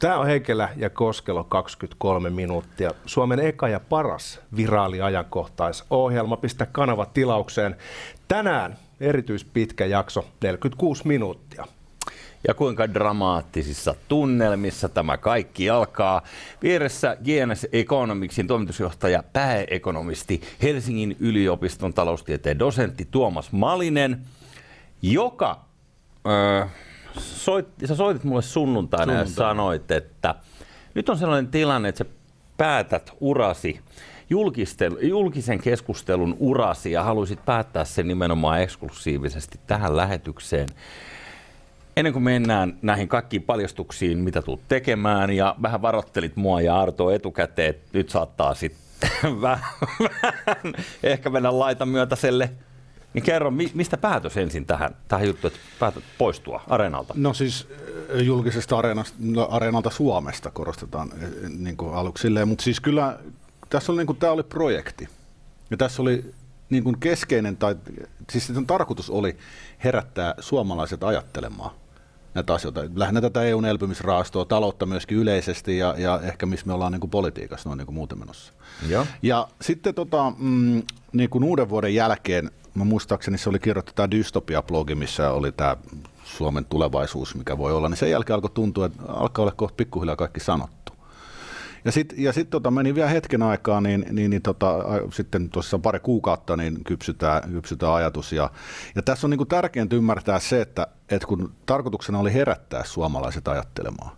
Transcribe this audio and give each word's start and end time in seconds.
Tämä 0.00 0.18
on 0.18 0.26
Heikelä 0.26 0.68
ja 0.76 0.90
Koskelo 0.90 1.44
23 1.44 2.30
minuuttia. 2.30 2.90
Suomen 3.06 3.38
eka 3.38 3.68
ja 3.68 3.80
paras 3.80 4.40
viraaliajankohtaisohjelma. 4.56 6.36
Pistä 6.36 6.66
kanava 6.66 7.06
tilaukseen. 7.06 7.76
Tänään 8.28 8.76
erityispitkä 9.00 9.86
jakso, 9.86 10.26
46 10.42 11.06
minuuttia. 11.06 11.66
Ja 12.48 12.54
kuinka 12.54 12.94
dramaattisissa 12.94 13.94
tunnelmissa 14.08 14.88
tämä 14.88 15.16
kaikki 15.16 15.70
alkaa. 15.70 16.22
Vieressä 16.62 17.16
GNS 17.24 17.66
Economicsin 17.72 18.46
toimitusjohtaja, 18.46 19.22
pääekonomisti, 19.32 20.40
Helsingin 20.62 21.16
yliopiston 21.20 21.94
taloustieteen 21.94 22.58
dosentti 22.58 23.08
Tuomas 23.10 23.52
Malinen, 23.52 24.20
joka... 25.02 25.60
Öö, 26.26 26.66
soit, 27.18 27.68
sä 27.84 27.94
soitit 27.94 28.24
mulle 28.24 28.42
sunnuntaina, 28.42 29.04
sunnuntaina 29.04 29.30
ja 29.30 29.34
sanoit, 29.34 29.90
että 29.90 30.34
nyt 30.94 31.08
on 31.08 31.18
sellainen 31.18 31.50
tilanne, 31.50 31.88
että 31.88 32.04
sä 32.04 32.10
päätät 32.56 33.12
urasi, 33.20 33.80
julkisen 35.02 35.60
keskustelun 35.62 36.36
urasi 36.38 36.92
ja 36.92 37.02
haluaisit 37.02 37.44
päättää 37.44 37.84
sen 37.84 38.08
nimenomaan 38.08 38.62
eksklusiivisesti 38.62 39.60
tähän 39.66 39.96
lähetykseen. 39.96 40.68
Ennen 41.96 42.12
kuin 42.12 42.22
mennään 42.22 42.78
näihin 42.82 43.08
kaikkiin 43.08 43.42
paljastuksiin, 43.42 44.18
mitä 44.18 44.42
tulet 44.42 44.60
tekemään, 44.68 45.30
ja 45.30 45.54
vähän 45.62 45.82
varoittelit 45.82 46.36
mua 46.36 46.60
ja 46.60 46.80
Arto 46.80 47.10
etukäteen, 47.10 47.70
että 47.70 47.88
nyt 47.92 48.10
saattaa 48.10 48.54
sitten 48.54 48.80
vähän, 49.40 49.64
ehkä 51.02 51.30
mennä 51.30 51.58
laita 51.58 51.86
myötäiselle 51.86 52.50
niin 53.14 53.22
kerro, 53.22 53.50
mistä 53.50 53.96
päätös 53.96 54.36
ensin 54.36 54.66
tähän, 54.66 54.96
tähän 55.08 55.26
juttuun, 55.26 55.52
että 55.52 55.66
päätöt 55.78 56.04
poistua 56.18 56.62
areenalta? 56.68 57.14
No 57.16 57.34
siis 57.34 57.68
eh, 58.08 58.22
julkisesta 58.22 58.78
areenasta, 58.78 59.16
no, 59.20 59.48
areenalta 59.50 59.90
Suomesta 59.90 60.50
korostetaan 60.50 61.10
eh, 61.22 61.48
niin 61.48 61.76
kuin 61.76 61.94
aluksi 61.94 62.22
silleen, 62.22 62.48
mutta 62.48 62.64
siis 62.64 62.80
kyllä 62.80 63.18
tässä 63.70 63.92
oli, 63.92 63.98
niin 63.98 64.06
kuin, 64.06 64.18
tämä 64.18 64.32
oli 64.32 64.42
projekti. 64.42 65.08
Ja 65.70 65.76
tässä 65.76 66.02
oli 66.02 66.34
niin 66.70 66.84
kuin 66.84 67.00
keskeinen, 67.00 67.56
tai 67.56 67.76
siis 68.30 68.46
sen 68.46 68.66
tarkoitus 68.66 69.10
oli 69.10 69.36
herättää 69.84 70.34
suomalaiset 70.40 71.04
ajattelemaan 71.04 71.70
näitä 72.34 72.54
asioita. 72.54 72.80
Lähinnä 72.94 73.20
tätä 73.20 73.42
EUn 73.42 73.64
elpymisraastoa, 73.64 74.44
taloutta 74.44 74.86
myöskin 74.86 75.18
yleisesti 75.18 75.78
ja, 75.78 75.94
ja 75.98 76.20
ehkä 76.22 76.46
missä 76.46 76.66
me 76.66 76.72
ollaan 76.72 76.92
niin 76.92 77.00
kuin 77.00 77.10
politiikassa 77.10 77.68
noin 77.68 77.78
niin 77.78 77.86
kuin 77.86 77.94
muuten 77.94 78.18
menossa. 78.18 78.52
Ja, 78.88 79.06
ja 79.22 79.48
sitten 79.60 79.94
tota, 79.94 80.32
mm, 80.38 80.82
niin 81.12 81.30
kuin 81.30 81.44
uuden 81.44 81.68
vuoden 81.68 81.94
jälkeen 81.94 82.50
mä 82.74 82.84
muistaakseni 82.84 83.38
se 83.38 83.48
oli 83.48 83.58
kirjoittu 83.58 83.92
tämä 83.94 84.10
Dystopia-blogi, 84.10 84.94
missä 84.94 85.30
oli 85.30 85.52
tämä 85.52 85.76
Suomen 86.24 86.64
tulevaisuus, 86.64 87.34
mikä 87.34 87.58
voi 87.58 87.72
olla, 87.72 87.88
niin 87.88 87.96
sen 87.96 88.10
jälkeen 88.10 88.34
alkoi 88.34 88.50
tuntua, 88.54 88.86
että 88.86 89.02
alkaa 89.08 89.42
olla 89.42 89.52
kohta 89.52 89.76
pikkuhiljaa 89.76 90.16
kaikki 90.16 90.40
sanottu. 90.40 90.92
Ja 91.84 91.92
sitten 91.92 92.22
ja 92.22 92.32
sit 92.32 92.50
tota, 92.50 92.70
meni 92.70 92.94
vielä 92.94 93.08
hetken 93.08 93.42
aikaa, 93.42 93.80
niin, 93.80 94.06
niin, 94.10 94.30
niin 94.30 94.42
tota, 94.42 94.76
sitten 95.12 95.50
tuossa 95.50 95.78
pari 95.78 96.00
kuukautta 96.00 96.56
niin 96.56 96.84
kypsytään, 96.84 97.50
kypsytään 97.52 97.92
ajatus. 97.92 98.32
Ja, 98.32 98.50
ja 98.94 99.02
tässä 99.02 99.26
on 99.26 99.30
niin 99.30 99.48
tärkeintä 99.48 99.96
ymmärtää 99.96 100.38
se, 100.38 100.60
että, 100.60 100.86
että 101.10 101.26
kun 101.26 101.52
tarkoituksena 101.66 102.18
oli 102.18 102.34
herättää 102.34 102.84
suomalaiset 102.84 103.48
ajattelemaan, 103.48 104.16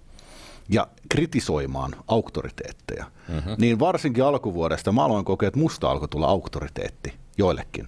ja 0.68 0.86
kritisoimaan 1.08 1.92
auktoriteetteja, 2.08 3.04
mm-hmm. 3.28 3.54
niin 3.58 3.78
varsinkin 3.78 4.24
alkuvuodesta 4.24 4.92
mä 4.92 5.04
aloin 5.04 5.24
kokea, 5.24 5.46
että 5.46 5.60
musta 5.60 5.90
alkoi 5.90 6.08
tulla 6.08 6.26
auktoriteetti 6.26 7.12
joillekin. 7.38 7.86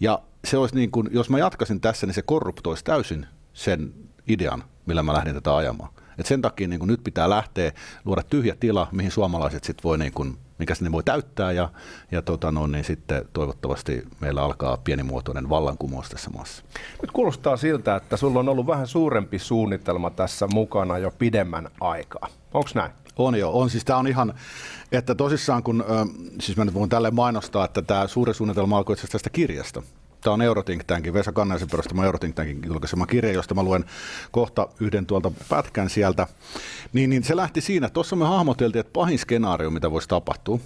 Ja 0.00 0.22
se 0.44 0.56
olisi 0.56 0.74
niin 0.74 0.90
kuin, 0.90 1.08
jos 1.12 1.30
mä 1.30 1.38
jatkaisin 1.38 1.80
tässä, 1.80 2.06
niin 2.06 2.14
se 2.14 2.22
korruptoisi 2.22 2.84
täysin 2.84 3.26
sen 3.52 3.94
idean, 4.28 4.64
millä 4.86 5.02
mä 5.02 5.12
lähdin 5.12 5.34
tätä 5.34 5.56
ajamaan. 5.56 5.90
Et 6.18 6.26
sen 6.26 6.42
takia 6.42 6.68
niin 6.68 6.78
kuin 6.78 6.88
nyt 6.88 7.04
pitää 7.04 7.30
lähteä 7.30 7.72
luoda 8.04 8.22
tyhjä 8.22 8.56
tila, 8.60 8.88
mihin 8.92 9.10
suomalaiset 9.10 9.64
sitten 9.64 9.84
voi, 9.84 9.98
niin 9.98 10.12
kuin, 10.12 10.38
mikä 10.58 10.74
sinne 10.74 10.92
voi 10.92 11.02
täyttää 11.02 11.52
ja, 11.52 11.68
ja 12.10 12.22
tota 12.22 12.52
no, 12.52 12.66
niin 12.66 12.84
sitten 12.84 13.24
toivottavasti 13.32 14.02
meillä 14.20 14.42
alkaa 14.42 14.76
pienimuotoinen 14.76 15.48
vallankumous 15.48 16.08
tässä 16.08 16.30
maassa. 16.30 16.62
Nyt 17.02 17.10
kuulostaa 17.10 17.56
siltä, 17.56 17.96
että 17.96 18.16
sulla 18.16 18.40
on 18.40 18.48
ollut 18.48 18.66
vähän 18.66 18.86
suurempi 18.86 19.38
suunnitelma 19.38 20.10
tässä 20.10 20.46
mukana 20.46 20.98
jo 20.98 21.10
pidemmän 21.18 21.68
aikaa. 21.80 22.28
Onko 22.54 22.70
näin? 22.74 22.92
On 23.16 23.34
jo, 23.34 23.50
on. 23.52 23.70
Siis 23.70 23.84
tämä 23.84 23.98
on 23.98 24.06
ihan, 24.06 24.34
että 24.92 25.14
tosissaan 25.14 25.62
kun, 25.62 25.84
siis 26.40 26.58
mä 26.58 26.64
nyt 26.64 26.74
voin 26.74 26.90
tälle 26.90 27.10
mainostaa, 27.10 27.64
että 27.64 27.82
tämä 27.82 28.06
suuri 28.06 28.34
suunnitelma 28.34 28.78
alkoi 28.78 28.94
itse 28.94 29.06
tästä 29.06 29.30
kirjasta. 29.30 29.82
Tämä 30.20 30.34
on 30.34 30.42
Eurothink 30.42 30.84
Tankin, 30.84 31.14
Vesa 31.14 31.32
Kannaisen 31.32 31.70
perustama 31.70 32.04
Eurothink 32.04 32.34
Tankin 32.34 32.60
julkaisema 32.66 33.06
kirja, 33.06 33.32
josta 33.32 33.54
mä 33.54 33.62
luen 33.62 33.84
kohta 34.30 34.68
yhden 34.80 35.06
tuolta 35.06 35.30
pätkän 35.48 35.90
sieltä. 35.90 36.26
Niin, 36.92 37.10
niin 37.10 37.24
se 37.24 37.36
lähti 37.36 37.60
siinä, 37.60 37.88
tuossa 37.88 38.16
me 38.16 38.24
hahmoteltiin, 38.24 38.80
että 38.80 38.92
pahin 38.92 39.18
skenaario, 39.18 39.70
mitä 39.70 39.90
voisi 39.90 40.08
tapahtua, 40.08 40.58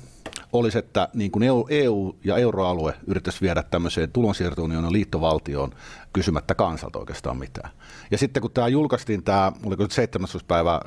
olisi, 0.53 0.79
että 0.79 1.09
niin 1.15 1.31
kuin 1.31 1.43
EU, 1.43 1.67
EU 1.71 2.17
ja 2.25 2.37
euroalue 2.37 2.95
yrittäisi 3.07 3.41
viedä 3.41 3.63
tämmöiseen 3.63 4.13
tulonsiirtounionin 4.13 4.93
liittovaltioon 4.93 5.73
kysymättä 6.13 6.55
kansalta 6.55 6.99
oikeastaan 6.99 7.37
mitään. 7.37 7.71
Ja 8.11 8.19
sitten 8.19 8.41
kun 8.41 8.51
tämä 8.51 8.69
julkaistiin, 8.69 9.23
tämä, 9.23 9.53
oliko 9.65 9.83
nyt 9.83 9.93
17. 9.93 10.47
päivä 10.47 10.81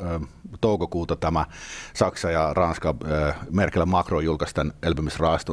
toukokuuta 0.62 1.16
tämä 1.16 1.46
Saksa 1.94 2.31
ja 2.31 2.53
Ranska, 2.53 2.96
Merkel 3.52 3.85
Macron 3.85 4.25
julkaisi 4.25 4.56
tämän 4.56 4.74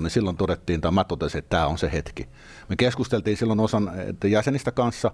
niin 0.00 0.10
silloin 0.10 0.36
todettiin, 0.36 0.80
tai 0.80 0.92
mä 0.92 1.04
totesin, 1.04 1.38
että 1.38 1.48
tämä 1.48 1.66
on 1.66 1.78
se 1.78 1.92
hetki. 1.92 2.28
Me 2.68 2.76
keskusteltiin 2.76 3.36
silloin 3.36 3.60
osan 3.60 3.92
jäsenistä 4.24 4.70
kanssa 4.70 5.12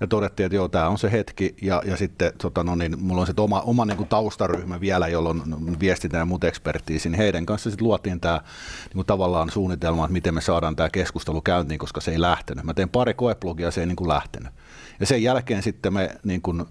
ja 0.00 0.06
todettiin, 0.06 0.44
että 0.46 0.56
joo, 0.56 0.68
tämä 0.68 0.88
on 0.88 0.98
se 0.98 1.12
hetki. 1.12 1.56
Ja, 1.62 1.82
ja 1.84 1.96
sitten 1.96 2.32
tota, 2.42 2.64
no 2.64 2.74
niin, 2.74 2.96
mulla 3.00 3.20
on 3.20 3.26
se 3.26 3.32
oma, 3.36 3.60
oma 3.60 3.84
niin 3.84 3.96
kuin 3.96 4.08
taustaryhmä 4.08 4.80
vielä, 4.80 5.08
jolloin 5.08 5.42
viestintää 5.80 6.18
ja 6.18 6.24
muut 6.24 6.44
ekspertiisi, 6.44 7.16
heidän 7.16 7.46
kanssa 7.46 7.70
sitten 7.70 7.86
luotiin 7.86 8.20
tämä 8.20 8.40
niin 8.84 8.94
kuin 8.94 9.06
tavallaan 9.06 9.50
suunnitelma, 9.50 10.04
että 10.04 10.12
miten 10.12 10.34
me 10.34 10.40
saadaan 10.40 10.76
tämä 10.76 10.90
keskustelu 10.90 11.40
käyntiin, 11.40 11.78
koska 11.78 12.00
se 12.00 12.10
ei 12.10 12.20
lähtenyt. 12.20 12.64
Mä 12.64 12.74
tein 12.74 12.88
pari 12.88 13.14
koeblogia, 13.14 13.70
se 13.70 13.80
ei 13.80 13.86
niin 13.86 13.96
kuin 13.98 14.08
lähtenyt. 14.08 14.52
Ja 15.00 15.06
sen 15.06 15.22
jälkeen 15.22 15.62
sitten 15.62 15.92
me 15.92 16.10
niin 16.24 16.42
kuin, 16.42 16.64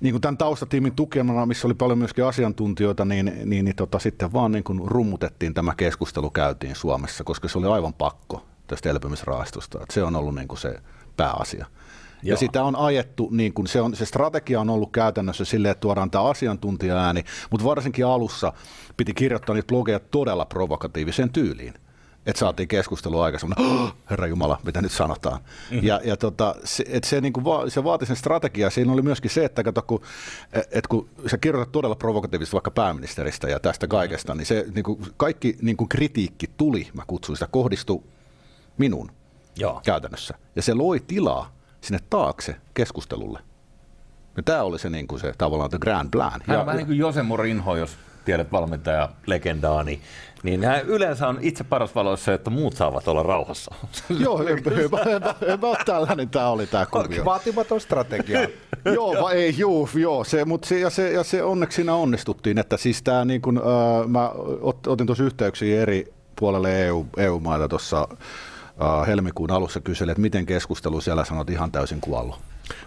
niin 0.00 0.12
kuin 0.12 0.20
tämän 0.20 0.38
taustatiimin 0.38 0.92
tukemana, 0.92 1.46
missä 1.46 1.68
oli 1.68 1.74
paljon 1.74 1.98
myöskin 1.98 2.24
asiantuntijoita, 2.24 3.04
niin, 3.04 3.32
niin, 3.44 3.64
niin 3.64 3.76
tota, 3.76 3.98
sitten 3.98 4.32
vaan 4.32 4.52
niin 4.52 4.64
kuin 4.64 4.80
rummutettiin 4.86 5.54
tämä 5.54 5.74
keskustelu 5.74 6.30
käytiin 6.30 6.74
Suomessa, 6.74 7.24
koska 7.24 7.48
se 7.48 7.58
oli 7.58 7.66
aivan 7.66 7.94
pakko 7.94 8.46
tästä 8.66 8.90
elpymisrahastosta. 8.90 9.78
Että 9.82 9.94
se 9.94 10.02
on 10.02 10.16
ollut 10.16 10.34
niin 10.34 10.48
kuin 10.48 10.58
se 10.58 10.80
pääasia. 11.16 11.66
Joo. 12.22 12.34
Ja 12.34 12.36
sitä 12.36 12.64
on 12.64 12.76
ajettu, 12.76 13.28
niin 13.30 13.52
kuin 13.52 13.66
se, 13.66 13.80
on, 13.80 13.96
se 13.96 14.06
strategia 14.06 14.60
on 14.60 14.70
ollut 14.70 14.92
käytännössä 14.92 15.44
silleen, 15.44 15.72
että 15.72 15.80
tuodaan 15.80 16.10
tämä 16.10 16.24
asiantuntija-ääni, 16.24 17.24
mutta 17.50 17.66
varsinkin 17.66 18.06
alussa 18.06 18.52
piti 18.96 19.14
kirjoittaa 19.14 19.54
niitä 19.54 19.66
blogeja 19.66 20.00
todella 20.00 20.44
provokatiiviseen 20.44 21.30
tyyliin 21.30 21.74
että 22.26 22.40
saatiin 22.40 22.68
keskustelua 22.68 23.24
aika 23.24 23.38
semmoinen, 23.38 23.66
oh, 23.66 23.94
herra 24.10 24.26
Jumala, 24.26 24.60
mitä 24.64 24.82
nyt 24.82 24.92
sanotaan. 24.92 25.40
Mm-hmm. 25.40 25.86
Ja, 25.86 26.00
ja 26.04 26.16
tota, 26.16 26.54
se, 26.64 26.84
et 26.88 27.04
se, 27.04 27.20
niin 27.20 27.32
kuin 27.32 27.44
va, 27.44 27.70
se 27.70 27.84
vaati 27.84 28.06
sen 28.06 28.16
strategiaa. 28.16 28.70
Siinä 28.70 28.92
oli 28.92 29.02
myöskin 29.02 29.30
se, 29.30 29.44
että 29.44 29.62
kato, 29.62 29.82
kun, 29.82 30.02
et 30.70 30.86
kun 30.86 31.08
sä 31.26 31.38
kirjoitat 31.38 31.72
todella 31.72 31.94
provokatiivisesti 31.94 32.54
vaikka 32.54 32.70
pääministeristä 32.70 33.48
ja 33.48 33.60
tästä 33.60 33.86
mm-hmm. 33.86 33.96
kaikesta, 33.96 34.34
niin 34.34 34.46
se 34.46 34.66
niin 34.74 34.84
kuin, 34.84 35.02
kaikki 35.16 35.56
niin 35.62 35.76
kuin 35.76 35.88
kritiikki 35.88 36.50
tuli, 36.56 36.88
mä 36.92 37.02
kutsuin 37.06 37.36
sitä, 37.36 37.48
kohdistui 37.50 38.02
minun 38.78 39.10
Joo. 39.56 39.80
käytännössä. 39.84 40.34
Ja 40.56 40.62
se 40.62 40.74
loi 40.74 41.00
tilaa 41.00 41.52
sinne 41.80 41.98
taakse 42.10 42.56
keskustelulle. 42.74 43.40
Ja 44.36 44.42
tämä 44.42 44.62
oli 44.62 44.78
se, 44.78 44.90
niin 44.90 45.06
kuin 45.06 45.20
se 45.20 45.34
tavallaan 45.38 45.70
the 45.70 45.78
grand 45.78 46.08
plan. 46.10 46.40
Hän 46.46 46.56
on 46.56 46.60
ja, 46.60 46.66
vähän 46.66 46.76
niin 46.76 46.86
kuin 46.86 46.98
Jose 46.98 47.22
Morinho, 47.22 47.76
jos 47.76 47.96
tiedät 48.30 48.52
valmentaja 48.52 49.08
legendaa, 49.26 49.82
niin, 49.82 50.00
niin 50.42 50.64
hän 50.64 50.86
yleensä 50.86 51.28
on 51.28 51.38
itse 51.40 51.64
paras 51.64 51.94
valoissa, 51.94 52.34
että 52.34 52.50
muut 52.50 52.76
saavat 52.76 53.08
olla 53.08 53.22
rauhassa. 53.22 53.74
Joo, 54.24 54.38
hyvä, 54.38 54.70
hyvä, 54.76 55.34
hyvä 55.40 55.76
tällainen 55.86 56.28
tämä 56.28 56.48
oli 56.48 56.66
tämä 56.66 56.86
kuvio. 56.86 57.24
Vaatimaton 57.24 57.80
strategia. 57.80 58.40
joo, 58.94 59.14
va, 59.22 59.32
ei, 59.32 59.54
juu, 59.58 59.88
joo, 59.94 60.24
se, 60.24 60.44
mutta 60.44 60.68
se, 60.68 60.78
ja, 60.78 60.90
se, 60.90 61.12
ja 61.12 61.24
se 61.24 61.42
onneksi 61.42 61.76
siinä 61.76 61.94
onnistuttiin, 61.94 62.58
että 62.58 62.76
siis 62.76 63.02
tämä 63.02 63.24
niin 63.24 63.42
kuin, 63.42 63.58
äh, 63.58 64.08
mä 64.08 64.30
otin 64.86 65.06
tuossa 65.06 65.24
yhteyksiä 65.24 65.82
eri 65.82 66.12
puolelle 66.36 66.86
EU, 66.86 67.06
EU-maita 67.16 67.68
tuossa 67.68 68.08
äh, 68.10 69.06
helmikuun 69.06 69.50
alussa 69.50 69.80
kyselin, 69.80 70.10
että 70.10 70.22
miten 70.22 70.46
keskustelu 70.46 71.00
siellä 71.00 71.24
sanot 71.24 71.50
ihan 71.50 71.72
täysin 71.72 72.00
kuollut. 72.00 72.38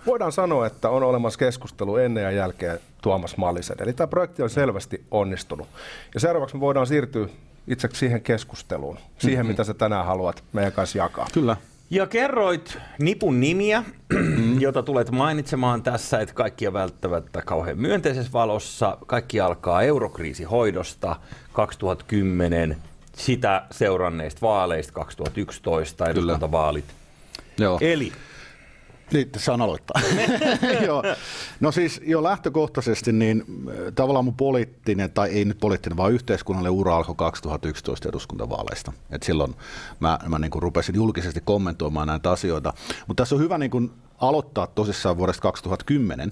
Voidaan 0.05 0.31
sanoa, 0.31 0.67
että 0.67 0.89
on 0.89 1.03
olemassa 1.03 1.39
keskustelu 1.39 1.95
ennen 1.95 2.23
ja 2.23 2.31
jälkeen 2.31 2.79
Tuomas 3.01 3.37
Mallisen. 3.37 3.77
Eli 3.79 3.93
tämä 3.93 4.07
projekti 4.07 4.43
on 4.43 4.49
selvästi 4.49 5.05
onnistunut. 5.11 5.67
Ja 6.13 6.19
seuraavaksi 6.19 6.55
me 6.55 6.59
voidaan 6.59 6.87
siirtyä 6.87 7.27
itse 7.67 7.89
siihen 7.93 8.21
keskusteluun, 8.21 8.97
siihen 9.17 9.39
mm-hmm. 9.39 9.51
mitä 9.51 9.63
sä 9.63 9.73
tänään 9.73 10.05
haluat 10.05 10.43
meidän 10.53 10.73
kanssa 10.73 10.97
jakaa. 10.97 11.27
Kyllä. 11.33 11.57
Ja 11.89 12.07
kerroit 12.07 12.77
nipun 12.99 13.39
nimiä, 13.39 13.83
jota 14.59 14.83
tulet 14.83 15.11
mainitsemaan 15.11 15.83
tässä, 15.83 16.19
että 16.19 16.35
kaikki 16.35 16.67
on 16.67 16.73
välttämättä 16.73 17.41
kauhean 17.41 17.77
myönteisessä 17.77 18.33
valossa. 18.33 18.97
Kaikki 19.05 19.39
alkaa 19.39 19.81
eurokriisihoidosta 19.81 21.15
2010, 21.53 22.77
sitä 23.17 23.63
seuranneista 23.71 24.41
vaaleista 24.41 24.93
2011, 24.93 26.05
eduskuntavaalit. 26.05 26.85
Joo. 27.57 27.77
Eli 27.81 28.11
Niin, 29.13 29.29
saan 29.37 29.61
aloittaa. 29.61 30.01
joo. 30.87 31.03
No 31.59 31.71
siis 31.71 32.01
jo 32.05 32.23
lähtökohtaisesti 32.23 33.11
niin 33.11 33.43
äh, 33.69 33.75
tavallaan 33.95 34.25
mun 34.25 34.35
poliittinen, 34.35 35.11
tai 35.11 35.29
ei 35.29 35.45
nyt 35.45 35.59
poliittinen, 35.59 35.97
vaan 35.97 36.11
yhteiskunnallinen 36.11 36.79
ura 36.79 36.95
alkoi 36.95 37.15
2011 37.15 38.09
eduskuntavaaleista. 38.09 38.93
Et 39.11 39.23
silloin 39.23 39.55
mä, 39.99 40.19
mä 40.27 40.39
niin 40.39 40.51
kuin 40.51 40.63
rupesin 40.63 40.95
julkisesti 40.95 41.41
kommentoimaan 41.41 42.07
näitä 42.07 42.31
asioita. 42.31 42.73
Mutta 43.07 43.21
tässä 43.21 43.35
on 43.35 43.41
hyvä 43.41 43.57
niin 43.57 43.71
kuin 43.71 43.91
aloittaa 44.19 44.67
tosissaan 44.67 45.17
vuodesta 45.17 45.41
2010, 45.41 46.31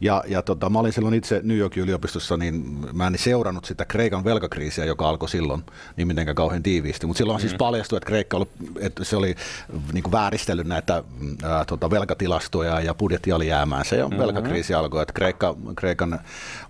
ja, 0.00 0.24
ja 0.28 0.42
tota, 0.42 0.70
mä 0.70 0.78
olin 0.78 0.92
silloin 0.92 1.14
itse 1.14 1.40
New 1.44 1.56
Yorkin 1.56 1.82
yliopistossa, 1.82 2.36
niin 2.36 2.86
mä 2.92 3.06
en 3.06 3.18
seurannut 3.18 3.64
sitä 3.64 3.84
Kreikan 3.84 4.24
velkakriisiä, 4.24 4.84
joka 4.84 5.08
alkoi 5.08 5.28
silloin, 5.28 5.62
niin 5.96 6.08
mitenkään 6.08 6.34
kauhean 6.34 6.62
tiiviisti. 6.62 7.06
Mutta 7.06 7.18
silloin 7.18 7.38
mm. 7.38 7.40
siis 7.40 7.54
paljastui, 7.54 7.96
että 7.96 8.06
Kreikka 8.06 8.36
oli, 8.36 8.46
että 8.80 9.04
se 9.04 9.16
oli 9.16 9.34
niin 9.92 10.02
kuin 10.02 10.12
vääristellyt 10.12 10.66
näitä 10.66 11.04
ää, 11.42 11.64
tota, 11.64 11.90
velkatilastoja 11.90 12.80
ja 12.80 12.94
budjettialijäämäänsä 12.94 13.96
ja 13.96 14.04
mm-hmm. 14.04 14.18
velkakriisi 14.18 14.74
alkoi. 14.74 15.02
Että 15.02 15.12
Kreikka, 15.12 15.56
Kreikan 15.76 16.20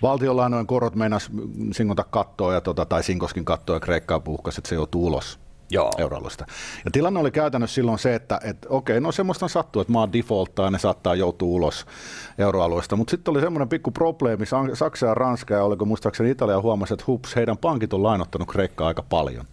valtionlainojen 0.02 0.66
korot 0.66 0.94
meinas 0.94 1.30
singota 1.72 2.04
kattoa 2.04 2.54
ja, 2.54 2.60
tota, 2.60 2.86
tai 2.86 3.02
sinkoskin 3.02 3.44
kattoa 3.44 3.76
ja 3.76 3.80
Kreikka 3.80 4.20
puhkasi, 4.20 4.60
että 4.60 4.68
se 4.68 4.74
joutuu 4.74 5.06
ulos 5.06 5.38
Joo. 5.70 5.90
euroalueesta. 5.98 6.46
Ja 6.84 6.90
tilanne 6.90 7.20
oli 7.20 7.30
käytännössä 7.30 7.74
silloin 7.74 7.98
se, 7.98 8.14
että 8.14 8.40
et, 8.44 8.66
okei, 8.68 9.00
no 9.00 9.12
semmoista 9.12 9.48
sattuu, 9.48 9.82
että 9.82 9.92
maa 9.92 10.12
defaulttaa 10.12 10.64
ja 10.66 10.70
ne 10.70 10.78
saattaa 10.78 11.14
joutua 11.14 11.48
ulos 11.48 11.86
euroalueesta, 12.38 12.96
mutta 12.96 13.10
sitten 13.10 13.32
oli 13.32 13.40
semmoinen 13.40 13.68
pikku 13.68 13.90
probleemi, 13.90 14.44
Saksa 14.74 15.06
ja 15.06 15.14
Ranska 15.14 15.54
ja 15.54 15.64
oliko 15.64 15.84
muistaakseni 15.84 16.30
Italia 16.30 16.60
huomasi, 16.60 16.94
että 16.94 17.04
hups, 17.06 17.36
heidän 17.36 17.58
pankit 17.58 17.92
on 17.92 18.02
lainottanut 18.02 18.48
Kreikkaa 18.48 18.88
aika 18.88 19.02
paljon. 19.02 19.44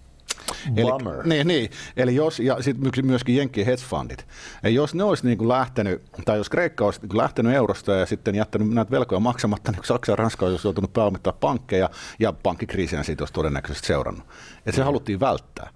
Eli, 0.75 0.91
niin, 1.23 1.47
niin, 1.47 1.69
eli 1.97 2.15
jos, 2.15 2.39
ja 2.39 2.61
sitten 2.61 3.05
myöskin 3.05 3.35
Jenkkien 3.35 3.65
hedge 3.65 3.83
fundit, 3.83 4.27
ja 4.63 4.69
jos 4.69 4.95
ne 4.95 5.03
olisi 5.03 5.25
niin 5.25 5.37
kuin 5.37 5.47
lähtenyt, 5.47 6.01
tai 6.25 6.37
jos 6.37 6.49
Kreikka 6.49 6.85
olisi 6.85 7.01
niin 7.01 7.09
kuin 7.09 7.17
lähtenyt 7.17 7.53
eurosta 7.53 7.91
ja 7.91 8.05
sitten 8.05 8.35
jättänyt 8.35 8.69
näitä 8.69 8.91
velkoja 8.91 9.19
maksamatta, 9.19 9.71
niin 9.71 9.83
Saksa 9.83 10.11
ja 10.11 10.15
Ranska 10.15 10.45
olisi 10.45 10.67
joutunut 10.67 10.93
pääomittaa 10.93 11.33
pankkeja, 11.33 11.89
ja 12.19 12.33
pankkikriisiä 12.33 13.03
siitä 13.03 13.21
olisi 13.21 13.33
todennäköisesti 13.33 13.87
seurannut. 13.87 14.27
Ja 14.65 14.71
se 14.73 14.83
haluttiin 14.83 15.19
välttää. 15.19 15.69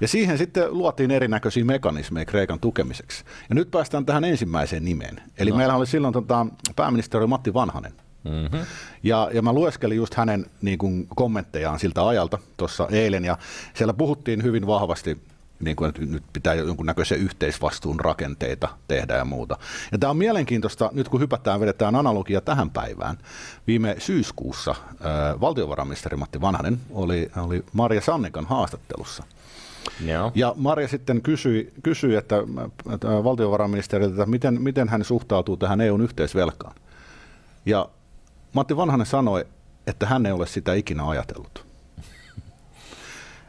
Ja 0.00 0.08
siihen 0.08 0.38
sitten 0.38 0.78
luotiin 0.78 1.10
erinäköisiä 1.10 1.64
mekanismeja 1.64 2.24
Kreikan 2.24 2.60
tukemiseksi. 2.60 3.24
Ja 3.48 3.54
nyt 3.54 3.70
päästään 3.70 4.06
tähän 4.06 4.24
ensimmäiseen 4.24 4.84
nimeen. 4.84 5.22
Eli 5.38 5.50
no. 5.50 5.56
meillä 5.56 5.74
oli 5.74 5.86
silloin 5.86 6.12
tota, 6.12 6.46
pääministeri 6.76 7.26
Matti 7.26 7.54
Vanhanen, 7.54 7.92
Mm-hmm. 8.24 8.66
Ja, 9.02 9.30
ja 9.32 9.42
mä 9.42 9.52
lueskelin 9.52 9.96
just 9.96 10.14
hänen 10.14 10.46
niin 10.62 10.78
kuin, 10.78 11.06
kommenttejaan 11.16 11.78
siltä 11.78 12.08
ajalta 12.08 12.38
tuossa 12.56 12.88
eilen, 12.90 13.24
ja 13.24 13.38
siellä 13.74 13.94
puhuttiin 13.94 14.42
hyvin 14.42 14.66
vahvasti 14.66 15.18
niin 15.60 15.76
kuin, 15.76 15.88
että 15.88 16.02
nyt 16.02 16.22
pitää 16.32 16.54
jonkunnäköisiä 16.54 17.16
yhteisvastuun 17.16 18.00
rakenteita 18.00 18.68
tehdä 18.88 19.16
ja 19.16 19.24
muuta. 19.24 19.56
Ja 19.92 19.98
tämä 19.98 20.10
on 20.10 20.16
mielenkiintoista, 20.16 20.90
nyt 20.92 21.08
kun 21.08 21.20
hypätään, 21.20 21.60
vedetään 21.60 21.94
analogia 21.94 22.40
tähän 22.40 22.70
päivään. 22.70 23.18
Viime 23.66 23.96
syyskuussa 23.98 24.70
äh, 24.70 25.40
valtiovarainministeri 25.40 26.16
Matti 26.16 26.40
Vanhanen 26.40 26.80
oli, 26.90 27.30
oli 27.36 27.64
Maria 27.72 28.00
Sannikan 28.00 28.46
haastattelussa. 28.46 29.24
Joo. 30.06 30.32
Ja 30.34 30.54
Maria 30.56 30.88
sitten 30.88 31.22
kysyi, 31.22 31.72
kysyi 31.82 32.16
että, 32.16 32.36
että 32.94 33.08
valtiovarainministeriltä, 33.08 34.14
että 34.14 34.26
miten, 34.26 34.62
miten 34.62 34.88
hän 34.88 35.04
suhtautuu 35.04 35.56
tähän 35.56 35.80
EUn 35.80 36.00
yhteisvelkaan. 36.00 36.74
Ja 37.66 37.88
Matti 38.52 38.76
Vanhanen 38.76 39.06
sanoi, 39.06 39.44
että 39.86 40.06
hän 40.06 40.26
ei 40.26 40.32
ole 40.32 40.46
sitä 40.46 40.74
ikinä 40.74 41.08
ajatellut. 41.08 41.66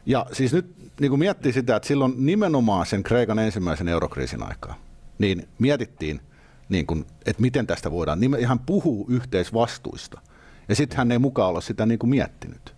Ja 0.06 0.26
siis 0.32 0.52
nyt 0.52 0.82
niin 1.00 1.18
miettii 1.18 1.52
sitä, 1.52 1.76
että 1.76 1.88
silloin 1.88 2.14
nimenomaan 2.16 2.86
sen 2.86 3.02
Kreikan 3.02 3.38
ensimmäisen 3.38 3.88
eurokriisin 3.88 4.42
aikaa, 4.42 4.74
niin 5.18 5.48
mietittiin, 5.58 6.20
niin 6.68 6.86
kuin, 6.86 7.06
että 7.26 7.42
miten 7.42 7.66
tästä 7.66 7.90
voidaan, 7.90 8.20
niin 8.20 8.46
hän 8.46 8.58
puhuu 8.58 9.06
yhteisvastuista. 9.08 10.20
Ja 10.68 10.74
sitten 10.74 10.98
hän 10.98 11.12
ei 11.12 11.18
mukaan 11.18 11.48
olla 11.48 11.60
sitä 11.60 11.86
niin 11.86 11.98
kuin 11.98 12.10
miettinyt. 12.10 12.74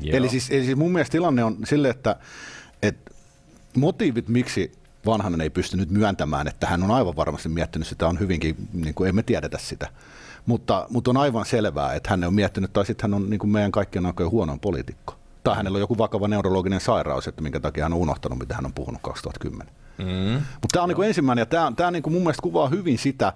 Joo. 0.00 0.16
Eli 0.16 0.28
siis, 0.28 0.50
eli 0.50 0.64
siis 0.64 0.76
mun 0.76 0.92
mielestä 0.92 1.12
tilanne 1.12 1.44
on 1.44 1.56
sille, 1.64 1.90
että, 1.90 2.16
että 2.82 3.10
motiivit, 3.76 4.28
miksi 4.28 4.72
Vanhanen 5.06 5.40
ei 5.40 5.50
pystynyt 5.50 5.90
myöntämään, 5.90 6.48
että 6.48 6.66
hän 6.66 6.82
on 6.82 6.90
aivan 6.90 7.16
varmasti 7.16 7.48
miettinyt 7.48 7.88
sitä, 7.88 8.08
on 8.08 8.18
hyvinkin, 8.18 8.68
niin 8.72 8.94
kuin 8.94 9.08
emme 9.08 9.22
tiedetä 9.22 9.58
sitä. 9.58 9.88
Mutta, 10.46 10.86
mutta 10.90 11.10
on 11.10 11.16
aivan 11.16 11.46
selvää, 11.46 11.94
että 11.94 12.10
hän 12.10 12.24
on 12.24 12.34
miettinyt, 12.34 12.72
tai 12.72 12.86
sitten 12.86 13.10
hän 13.10 13.22
on 13.22 13.30
niin 13.30 13.38
kuin 13.38 13.50
meidän 13.50 13.72
kaikkien 13.72 14.06
aikojen 14.06 14.30
huono 14.30 14.58
poliitikko. 14.60 15.14
Tai 15.44 15.56
hänellä 15.56 15.76
on 15.76 15.80
joku 15.80 15.98
vakava 15.98 16.28
neurologinen 16.28 16.80
sairaus, 16.80 17.28
että 17.28 17.42
minkä 17.42 17.60
takia 17.60 17.84
hän 17.84 17.92
on 17.92 17.98
unohtanut, 17.98 18.38
mitä 18.38 18.54
hän 18.54 18.66
on 18.66 18.72
puhunut 18.72 19.02
2010. 19.02 19.74
Mm. 19.98 20.04
Mutta 20.34 20.68
tämä 20.72 20.82
on 20.82 20.88
niin 20.88 20.96
kuin 20.96 21.08
ensimmäinen, 21.08 21.42
ja 21.42 21.46
tämä, 21.46 21.72
tämä 21.76 21.90
niin 21.90 22.02
kuin 22.02 22.12
mun 22.12 22.22
mielestä 22.22 22.42
kuvaa 22.42 22.68
hyvin 22.68 22.98
sitä 22.98 23.32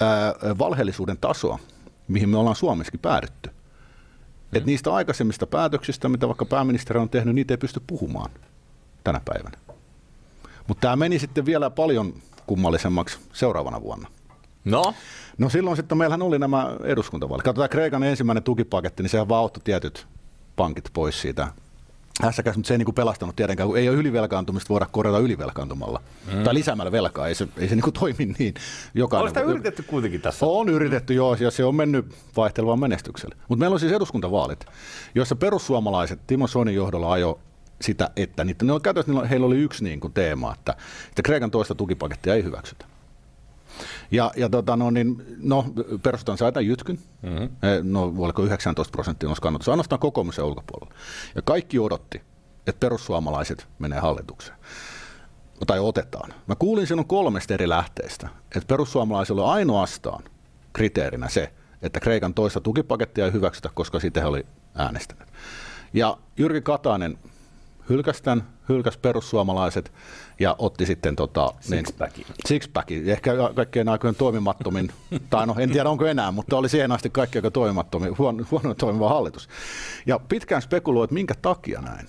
ää, 0.00 0.34
valheellisuuden 0.58 1.18
tasoa, 1.20 1.58
mihin 2.08 2.28
me 2.28 2.36
ollaan 2.36 2.56
Suomessakin 2.56 3.00
päädytty. 3.00 3.50
Mm. 3.50 4.56
Että 4.56 4.66
niistä 4.66 4.94
aikaisemmista 4.94 5.46
päätöksistä, 5.46 6.08
mitä 6.08 6.28
vaikka 6.28 6.44
pääministeri 6.44 7.00
on 7.00 7.08
tehnyt, 7.08 7.34
niitä 7.34 7.54
ei 7.54 7.58
pysty 7.58 7.82
puhumaan 7.86 8.30
tänä 9.04 9.20
päivänä. 9.24 9.58
Mutta 10.68 10.80
tämä 10.80 10.96
meni 10.96 11.18
sitten 11.18 11.46
vielä 11.46 11.70
paljon 11.70 12.14
kummallisemmaksi 12.46 13.18
seuraavana 13.32 13.82
vuonna. 13.82 14.08
No? 14.64 14.94
No 15.38 15.48
silloin 15.48 15.76
sitten 15.76 15.98
meillähän 15.98 16.22
oli 16.22 16.38
nämä 16.38 16.76
eduskuntavaalit. 16.84 17.44
Katsotaan 17.44 17.70
Kreikan 17.70 18.02
ensimmäinen 18.02 18.42
tukipaketti, 18.42 19.02
niin 19.02 19.10
sehän 19.10 19.28
vaan 19.28 19.50
tietyt 19.64 20.06
pankit 20.56 20.90
pois 20.92 21.20
siitä 21.20 21.48
hässäkäs, 22.22 22.56
mutta 22.56 22.68
se 22.68 22.74
ei 22.74 22.78
niin 22.78 22.84
kuin 22.84 22.94
pelastanut 22.94 23.36
tietenkään, 23.36 23.68
kun 23.68 23.78
ei 23.78 23.88
ole 23.88 23.96
ylivelkaantumista 23.96 24.68
voida 24.68 24.86
korjata 24.86 25.18
ylivelkaantumalla. 25.18 26.02
Mm. 26.32 26.42
Tai 26.44 26.54
lisäämällä 26.54 26.92
velkaa, 26.92 27.28
ei 27.28 27.34
se, 27.34 27.48
ei 27.56 27.68
se 27.68 27.74
niin 27.74 27.82
kuin 27.82 27.94
toimi 27.94 28.34
niin. 28.38 28.54
Jokainen, 28.94 29.22
on 29.22 29.28
sitä 29.28 29.40
yritetty 29.40 29.82
kuitenkin 29.82 30.20
tässä? 30.20 30.46
On 30.46 30.68
yritetty, 30.68 31.14
joo, 31.14 31.36
ja 31.40 31.50
se 31.50 31.64
on 31.64 31.74
mennyt 31.74 32.14
vaihtelevaan 32.36 32.80
menestykselle. 32.80 33.36
Mutta 33.48 33.60
meillä 33.60 33.74
on 33.74 33.80
siis 33.80 33.92
eduskuntavaalit, 33.92 34.66
joissa 35.14 35.36
perussuomalaiset 35.36 36.20
Timo 36.26 36.46
Soinin 36.46 36.74
johdolla 36.74 37.12
ajo 37.12 37.40
sitä, 37.80 38.10
että 38.16 38.44
niitä, 38.44 38.64
ne 38.64 38.72
on 38.72 38.82
käytössä, 38.82 39.12
heillä 39.30 39.46
oli 39.46 39.58
yksi 39.58 39.84
niin 39.84 40.00
kuin 40.00 40.12
teema, 40.12 40.54
että, 40.54 40.76
että 41.08 41.22
Kreikan 41.22 41.50
toista 41.50 41.74
tukipakettia 41.74 42.34
ei 42.34 42.44
hyväksytä. 42.44 42.91
Ja, 44.10 44.30
ja 44.36 44.48
tota, 44.48 44.76
no, 44.76 44.90
niin, 44.90 45.24
no, 45.38 45.64
perustan 46.02 46.38
saita 46.38 46.60
jytkyn, 46.60 46.98
mm-hmm. 47.22 47.48
no 47.82 48.14
oliko 48.18 48.42
19 48.42 48.92
prosenttia 48.92 49.28
on 49.28 49.36
kannatus, 49.40 49.68
ainoastaan 49.68 49.98
kokoomuksen 49.98 50.44
ulkopuolella. 50.44 50.94
Ja 51.34 51.42
kaikki 51.42 51.78
odotti, 51.78 52.22
että 52.66 52.80
perussuomalaiset 52.80 53.68
menee 53.78 53.98
hallitukseen 53.98 54.58
tai 55.66 55.78
otetaan. 55.80 56.34
Mä 56.46 56.54
kuulin 56.54 56.86
sinun 56.86 57.06
kolmesta 57.06 57.54
eri 57.54 57.68
lähteestä, 57.68 58.28
että 58.56 58.66
perussuomalaisilla 58.66 59.44
on 59.44 59.52
ainoastaan 59.52 60.24
kriteerinä 60.72 61.28
se, 61.28 61.52
että 61.82 62.00
Kreikan 62.00 62.34
toista 62.34 62.60
tukipakettia 62.60 63.24
ei 63.24 63.32
hyväksytä, 63.32 63.70
koska 63.74 64.00
siitä 64.00 64.20
he 64.20 64.26
oli 64.26 64.46
äänestänyt. 64.74 65.28
Ja 65.92 66.18
Jyrki 66.38 66.60
Katainen 66.60 67.18
hylkäsi 67.88 68.22
tämän, 68.22 68.42
hylkäsi 68.68 68.98
perussuomalaiset 68.98 69.92
ja 70.40 70.56
otti 70.58 70.86
sitten 70.86 71.16
tota, 71.16 71.54
niin, 71.70 71.84
sixpackin. 72.48 73.10
Ehkä 73.10 73.32
kaikkein 73.54 73.88
aikojen 73.88 74.14
toimimattomin, 74.14 74.90
tai 75.30 75.46
no 75.46 75.54
en 75.58 75.70
tiedä 75.70 75.90
onko 75.90 76.06
enää, 76.06 76.30
mutta 76.30 76.56
oli 76.56 76.68
siihen 76.68 76.92
asti 76.92 77.10
kaikki 77.10 77.38
aika 77.38 77.50
toimimattomin, 77.50 78.18
huono, 78.18 78.44
huono 78.50 78.74
toimiva 78.74 79.08
hallitus. 79.08 79.48
Ja 80.06 80.18
pitkään 80.18 80.62
spekuloi, 80.62 81.04
että 81.04 81.14
minkä 81.14 81.34
takia 81.42 81.80
näin. 81.80 82.06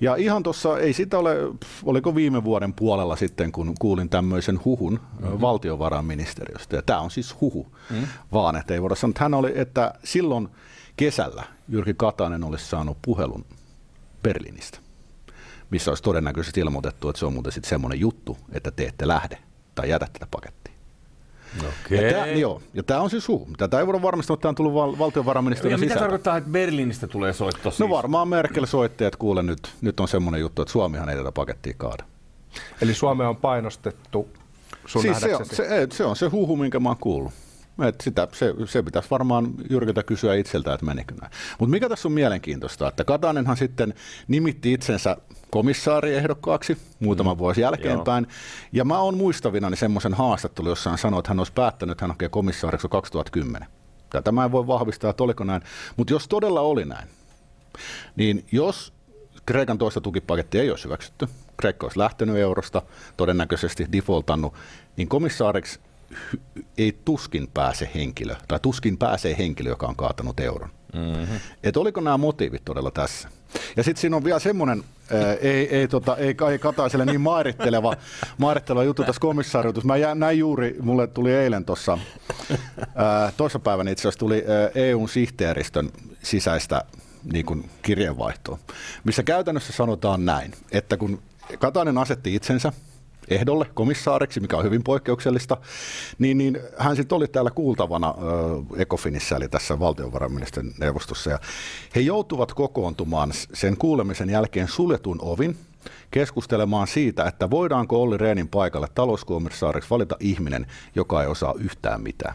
Ja 0.00 0.16
ihan 0.16 0.42
tuossa, 0.42 0.78
ei 0.78 0.92
sitä 0.92 1.18
ole, 1.18 1.36
oliko 1.84 2.14
viime 2.14 2.44
vuoden 2.44 2.72
puolella 2.74 3.16
sitten, 3.16 3.52
kun 3.52 3.74
kuulin 3.80 4.08
tämmöisen 4.08 4.60
huhun 4.64 4.92
mm-hmm. 4.92 5.40
valtiovarainministeriöstä. 5.40 6.76
Ja 6.76 6.82
tämä 6.82 7.00
on 7.00 7.10
siis 7.10 7.40
huhu, 7.40 7.66
mm-hmm. 7.90 8.06
vaan 8.32 8.56
että 8.56 8.74
ei 8.74 8.82
voida 8.82 8.94
sanoa, 8.94 9.10
että 9.10 9.24
hän 9.24 9.34
oli, 9.34 9.52
että 9.54 9.94
silloin 10.04 10.48
kesällä 10.96 11.44
Jyrki 11.68 11.94
Katainen 11.94 12.44
olisi 12.44 12.66
saanut 12.66 12.98
puhelun 13.02 13.44
Berliinistä 14.22 14.78
missä 15.72 15.90
olisi 15.90 16.02
todennäköisesti 16.02 16.60
ilmoitettu, 16.60 17.08
että 17.08 17.20
se 17.20 17.26
on 17.26 17.32
muuten 17.32 17.52
sitten 17.52 17.68
semmoinen 17.68 18.00
juttu, 18.00 18.38
että 18.52 18.70
te 18.70 18.84
ette 18.84 19.08
lähde 19.08 19.38
tai 19.74 19.90
jätä 19.90 20.06
tätä 20.12 20.26
pakettia. 20.30 20.72
Okay. 21.58 21.98
Ja 21.98 22.12
tämä, 22.12 22.26
joo, 22.26 22.62
ja 22.74 22.82
tämä 22.82 23.00
on 23.00 23.10
siis 23.10 23.24
suu. 23.24 23.48
Tätä 23.58 23.78
ei 23.78 23.86
voida 23.86 24.02
varmistaa, 24.02 24.34
että 24.34 24.42
tämä 24.42 24.50
on 24.50 24.54
tullut 24.54 24.74
val- 24.74 24.98
valtiovarainministeriön 24.98 25.80
sisään. 25.80 25.94
Mitä 25.94 26.00
tarkoittaa, 26.00 26.36
että 26.36 26.50
Berliinistä 26.50 27.06
tulee 27.06 27.32
soitto 27.32 27.70
siis? 27.70 27.80
No 27.80 27.88
varmaan 27.88 28.28
Merkel 28.28 28.66
soitti, 28.66 29.04
että 29.04 29.18
kuule 29.18 29.42
nyt, 29.42 29.72
nyt 29.80 30.00
on 30.00 30.08
semmoinen 30.08 30.40
juttu, 30.40 30.62
että 30.62 30.72
Suomihan 30.72 31.08
ei 31.08 31.16
tätä 31.16 31.32
pakettia 31.32 31.74
kaada. 31.76 32.04
Eli 32.82 32.94
Suomea 32.94 33.28
on 33.28 33.36
painostettu 33.36 34.28
sun 34.86 35.02
siis 35.02 35.20
se 35.20 35.36
on, 35.36 35.46
se, 35.46 35.86
se 35.92 36.04
on 36.04 36.16
se 36.16 36.26
huhu, 36.26 36.56
minkä 36.56 36.80
mä 36.80 36.88
oon 36.88 36.98
kuullut. 37.00 37.32
Et 37.88 38.00
sitä, 38.00 38.28
se, 38.32 38.54
se 38.64 38.82
pitäisi 38.82 39.10
varmaan 39.10 39.54
Jyrkiltä 39.70 40.02
kysyä 40.02 40.34
itseltä, 40.34 40.74
että 40.74 40.86
menikö 40.86 41.14
näin. 41.20 41.32
Mutta 41.58 41.70
mikä 41.70 41.88
tässä 41.88 42.08
on 42.08 42.12
mielenkiintoista, 42.12 42.88
että 42.88 43.04
Katainenhan 43.04 43.56
sitten 43.56 43.94
nimitti 44.28 44.72
itsensä 44.72 45.16
komissaariehdokkaaksi 45.52 46.78
muutaman 47.00 47.36
mm. 47.36 47.38
vuosi 47.38 47.60
jälkeenpäin. 47.60 48.26
Joo. 48.28 48.36
Ja 48.72 48.84
mä 48.84 48.98
oon 48.98 49.16
muistavinani 49.16 49.76
semmoisen 49.76 50.14
haastattelun, 50.14 50.70
jossa 50.70 50.90
hän 50.90 50.98
sanoi, 50.98 51.18
että 51.18 51.30
hän 51.30 51.38
olisi 51.40 51.52
päättänyt, 51.52 51.92
että 51.92 52.04
hän 52.04 52.10
hakee 52.10 52.28
komissaariksi 52.28 52.88
2010. 52.88 53.68
Tätä 54.10 54.32
mä 54.32 54.44
en 54.44 54.52
voi 54.52 54.66
vahvistaa, 54.66 55.10
että 55.10 55.24
oliko 55.24 55.44
näin. 55.44 55.62
Mutta 55.96 56.12
jos 56.12 56.28
todella 56.28 56.60
oli 56.60 56.84
näin, 56.84 57.08
niin 58.16 58.44
jos 58.52 58.92
Kreikan 59.46 59.78
toista 59.78 60.00
tukipakettia 60.00 60.62
ei 60.62 60.70
olisi 60.70 60.84
hyväksytty, 60.84 61.28
Kreikka 61.56 61.86
olisi 61.86 61.98
lähtenyt 61.98 62.36
eurosta, 62.36 62.82
todennäköisesti 63.16 63.86
defaultannut, 63.92 64.54
niin 64.96 65.08
komissaariksi 65.08 65.80
ei 66.78 66.98
tuskin 67.04 67.48
pääse 67.54 67.90
henkilö, 67.94 68.36
tai 68.48 68.58
tuskin 68.62 68.98
pääsee 68.98 69.34
henkilö, 69.38 69.70
joka 69.70 69.86
on 69.86 69.96
kaatanut 69.96 70.40
euron. 70.40 70.70
Mm-hmm. 70.94 71.40
Että 71.62 71.80
oliko 71.80 72.00
nämä 72.00 72.16
motiivit 72.16 72.64
todella 72.64 72.90
tässä? 72.90 73.28
Ja 73.76 73.82
sitten 73.82 74.00
siinä 74.00 74.16
on 74.16 74.24
vielä 74.24 74.38
semmoinen, 74.38 74.84
ei, 75.40 75.76
ei, 75.76 75.88
tota, 75.88 76.16
ei 76.16 76.34
Kai 76.34 76.58
Kataiselle 76.58 77.04
niin 77.04 77.20
mairitteleva, 77.20 77.96
mairitteleva 78.38 78.84
juttu 78.84 79.04
tässä 79.04 79.20
komissaariutus. 79.20 79.84
Mä 79.84 79.96
jään, 79.96 80.18
näin 80.18 80.38
juuri, 80.38 80.76
mulle 80.80 81.06
tuli 81.06 81.32
eilen 81.32 81.64
tuossa, 81.64 81.98
toissapäivänä 83.36 83.90
itse 83.90 84.02
asiassa 84.02 84.18
tuli 84.18 84.44
EUn 84.74 85.08
sihteeristön 85.08 85.90
sisäistä 86.22 86.84
niin 87.32 87.46
kuin 87.46 87.70
kirjeenvaihtoa, 87.82 88.58
missä 89.04 89.22
käytännössä 89.22 89.72
sanotaan 89.72 90.24
näin, 90.24 90.52
että 90.72 90.96
kun 90.96 91.22
Katainen 91.58 91.98
asetti 91.98 92.34
itsensä 92.34 92.72
ehdolle 93.28 93.66
komissaariksi, 93.74 94.40
mikä 94.40 94.56
on 94.56 94.64
hyvin 94.64 94.84
poikkeuksellista, 94.84 95.56
niin, 96.18 96.38
niin 96.38 96.58
hän 96.78 96.96
sitten 96.96 97.16
oli 97.16 97.28
täällä 97.28 97.50
kuultavana 97.50 98.08
äh, 98.08 98.80
Ecofinissä, 98.80 99.36
eli 99.36 99.48
tässä 99.48 99.78
valtiovarainministeriön 99.78 100.74
neuvostossa, 100.80 101.30
ja 101.30 101.38
he 101.96 102.00
joutuvat 102.00 102.54
kokoontumaan 102.54 103.32
sen 103.52 103.76
kuulemisen 103.76 104.30
jälkeen 104.30 104.68
suljetun 104.68 105.18
ovin 105.22 105.56
keskustelemaan 106.10 106.86
siitä, 106.86 107.24
että 107.24 107.50
voidaanko 107.50 108.02
Olli 108.02 108.16
Reenin 108.16 108.48
paikalle 108.48 108.88
talouskomissaariksi 108.94 109.90
valita 109.90 110.16
ihminen, 110.20 110.66
joka 110.94 111.22
ei 111.22 111.28
osaa 111.28 111.54
yhtään 111.58 112.00
mitään. 112.00 112.34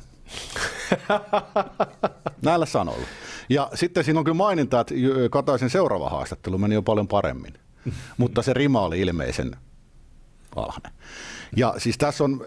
Näillä 2.42 2.66
sanoilla. 2.66 3.08
Ja 3.50 3.70
sitten 3.74 4.04
siinä 4.04 4.20
on 4.20 4.24
kyllä 4.24 4.38
maininta, 4.38 4.80
että 4.80 4.96
Kataisen 5.32 5.70
seuraava 5.70 6.10
haastattelu 6.10 6.58
meni 6.58 6.76
jo 6.76 6.82
paljon 6.82 7.08
paremmin. 7.08 7.54
Mutta 8.18 8.42
se 8.42 8.54
rima 8.54 8.82
oli 8.82 9.00
ilmeisen 9.00 9.58
alhainen. 10.58 10.92
Ja 11.56 11.74
siis 11.78 11.98
tässä 11.98 12.24
on, 12.24 12.46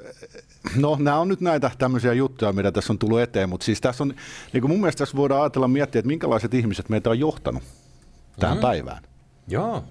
no 0.76 0.96
nämä 1.00 1.18
on 1.18 1.28
nyt 1.28 1.40
näitä 1.40 1.70
tämmöisiä 1.78 2.12
juttuja, 2.12 2.52
mitä 2.52 2.72
tässä 2.72 2.92
on 2.92 2.98
tullut 2.98 3.20
eteen, 3.20 3.48
mutta 3.48 3.64
siis 3.64 3.80
tässä 3.80 4.04
on, 4.04 4.14
niin 4.52 4.60
kuin 4.60 4.70
mun 4.70 4.80
mielestä 4.80 4.98
tässä 4.98 5.16
voidaan 5.16 5.40
ajatella 5.40 5.68
miettiä, 5.68 5.98
että 5.98 6.06
minkälaiset 6.06 6.54
ihmiset 6.54 6.88
meitä 6.88 7.10
on 7.10 7.18
johtanut 7.18 7.62
tähän 8.40 8.56
mm. 8.56 8.62
päivään. 8.62 9.02
Joo. 9.48 9.84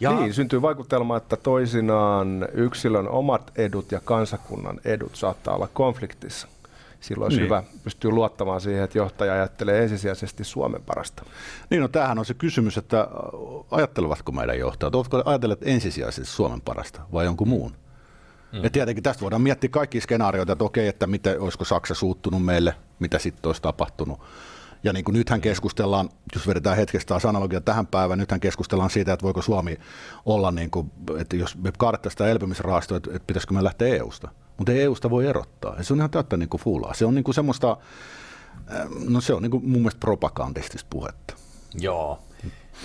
Ja... 0.00 0.20
Niin, 0.20 0.34
syntyy 0.34 0.62
vaikutelma, 0.62 1.16
että 1.16 1.36
toisinaan 1.36 2.48
yksilön 2.52 3.08
omat 3.08 3.52
edut 3.56 3.92
ja 3.92 4.00
kansakunnan 4.04 4.80
edut 4.84 5.16
saattaa 5.16 5.54
olla 5.54 5.68
konfliktissa 5.72 6.48
silloin 7.04 7.26
olisi 7.26 7.36
niin. 7.36 7.44
hyvä 7.44 7.62
pystyä 7.84 8.10
luottamaan 8.10 8.60
siihen, 8.60 8.84
että 8.84 8.98
johtaja 8.98 9.32
ajattelee 9.32 9.82
ensisijaisesti 9.82 10.44
Suomen 10.44 10.82
parasta. 10.82 11.24
Niin, 11.70 11.82
no 11.82 11.88
tämähän 11.88 12.18
on 12.18 12.24
se 12.24 12.34
kysymys, 12.34 12.78
että 12.78 13.08
ajattelevatko 13.70 14.32
meidän 14.32 14.58
johtajat, 14.58 14.94
oletko 14.94 15.22
ajatelleet 15.24 15.60
ensisijaisesti 15.62 16.32
Suomen 16.32 16.60
parasta 16.60 17.00
vai 17.12 17.24
jonkun 17.24 17.48
muun? 17.48 17.72
Mm. 18.52 18.64
Ja 18.64 18.70
tietenkin 18.70 19.02
tästä 19.02 19.22
voidaan 19.22 19.42
miettiä 19.42 19.70
kaikki 19.70 20.00
skenaarioita, 20.00 20.52
että 20.52 20.64
okei, 20.64 20.88
että 20.88 21.06
mitä, 21.06 21.36
olisiko 21.38 21.64
Saksa 21.64 21.94
suuttunut 21.94 22.44
meille, 22.44 22.74
mitä 22.98 23.18
sitten 23.18 23.48
olisi 23.48 23.62
tapahtunut. 23.62 24.20
Ja 24.84 24.92
niin 24.92 25.04
kuin 25.04 25.12
nythän 25.12 25.40
keskustellaan, 25.40 26.08
jos 26.34 26.48
vedetään 26.48 26.76
hetkestä 26.76 27.08
taas 27.08 27.24
analogia 27.24 27.60
tähän 27.60 27.86
päivään, 27.86 28.18
nythän 28.18 28.40
keskustellaan 28.40 28.90
siitä, 28.90 29.12
että 29.12 29.24
voiko 29.24 29.42
Suomi 29.42 29.78
olla, 30.24 30.50
niin 30.50 30.70
kuin, 30.70 30.90
että 31.18 31.36
jos 31.36 31.56
me 31.56 31.72
kaadettaisiin 31.78 32.18
sitä 32.18 32.30
elpymisrahastoa, 32.30 32.96
että, 32.96 33.10
että 33.14 33.26
pitäisikö 33.26 33.54
me 33.54 33.64
lähteä 33.64 33.94
EU-sta. 33.94 34.28
Mutta 34.58 34.72
ei 34.72 34.80
EUsta 34.80 35.10
voi 35.10 35.26
erottaa. 35.26 35.74
Ja 35.76 35.84
se 35.84 35.92
on 35.92 35.98
ihan 35.98 36.10
täyttä 36.10 36.36
niin 36.36 36.48
kuin 36.48 36.60
fuulaa. 36.60 36.94
Se 36.94 37.04
on 37.04 37.14
niin 37.14 37.24
kuin 37.24 37.34
semmoista, 37.34 37.76
äh, 38.74 38.86
no 39.08 39.20
se 39.20 39.34
on 39.34 39.42
niin 39.42 39.50
kuin 39.50 39.68
mun 39.68 39.80
mielestä 39.80 40.00
propagandistista 40.00 40.86
puhetta. 40.90 41.34
Joo. 41.74 42.18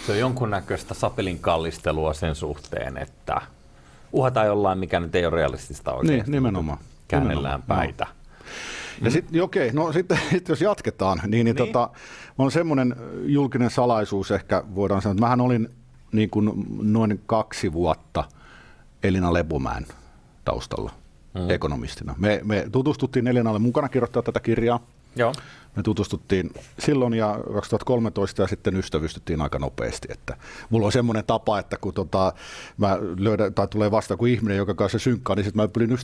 Se 0.05 0.11
on 0.11 0.19
jonkunnäköistä 0.19 0.93
sapelin 0.93 1.39
kallistelua 1.39 2.13
sen 2.13 2.35
suhteen, 2.35 2.97
että 2.97 3.41
uhataan 4.11 4.47
jollain, 4.47 4.79
mikä 4.79 4.99
nyt 4.99 5.15
ei 5.15 5.25
ole 5.25 5.35
realistista 5.35 5.93
oikeasti. 5.93 6.31
Niin, 6.31 6.31
nimenomaan. 6.31 6.77
Käännellään 7.07 7.59
nimenomaan. 7.61 7.87
päitä. 7.87 8.05
No. 8.05 9.05
Ja 9.05 9.11
sitten, 9.11 9.43
okei, 9.43 9.71
no 9.73 9.93
sitten 9.93 10.19
sit 10.31 10.49
jos 10.49 10.61
jatketaan, 10.61 11.17
niin, 11.17 11.31
niin, 11.31 11.45
niin. 11.45 11.55
Tota, 11.55 11.89
on 12.37 12.51
semmoinen 12.51 12.95
julkinen 13.25 13.69
salaisuus 13.69 14.31
ehkä, 14.31 14.63
voidaan 14.75 15.01
sanoa, 15.01 15.11
että 15.13 15.21
mähän 15.21 15.41
olin 15.41 15.69
niin 16.11 16.29
kuin 16.29 16.51
noin 16.81 17.21
kaksi 17.25 17.73
vuotta 17.73 18.23
Elina 19.03 19.33
Lepomäen 19.33 19.85
taustalla 20.45 20.91
mm. 21.39 21.49
ekonomistina. 21.49 22.15
Me, 22.17 22.41
me 22.43 22.67
tutustuttiin 22.71 23.27
Elinalle 23.27 23.59
mukana 23.59 23.89
kirjoittaa 23.89 24.21
tätä 24.21 24.39
kirjaa. 24.39 24.79
Joo. 25.15 25.33
Me 25.75 25.83
tutustuttiin 25.83 26.51
silloin 26.79 27.13
ja 27.13 27.39
2013 27.53 28.41
ja 28.41 28.47
sitten 28.47 28.75
ystävystyttiin 28.75 29.41
aika 29.41 29.59
nopeasti. 29.59 30.07
Että 30.11 30.37
mulla 30.69 30.85
on 30.85 30.91
semmoinen 30.91 31.23
tapa, 31.27 31.59
että 31.59 31.77
kun 31.77 31.93
tota, 31.93 32.33
mä 32.77 32.97
löydän, 33.17 33.53
tai 33.53 33.67
tulee 33.67 33.91
vasta 33.91 34.17
kuin 34.17 34.33
ihminen, 34.33 34.57
joka 34.57 34.73
kanssa 34.73 34.99
synkkaa, 34.99 35.35
niin 35.35 35.43
sitten 35.43 35.63
mä 35.63 35.67
pyrin 35.67 35.97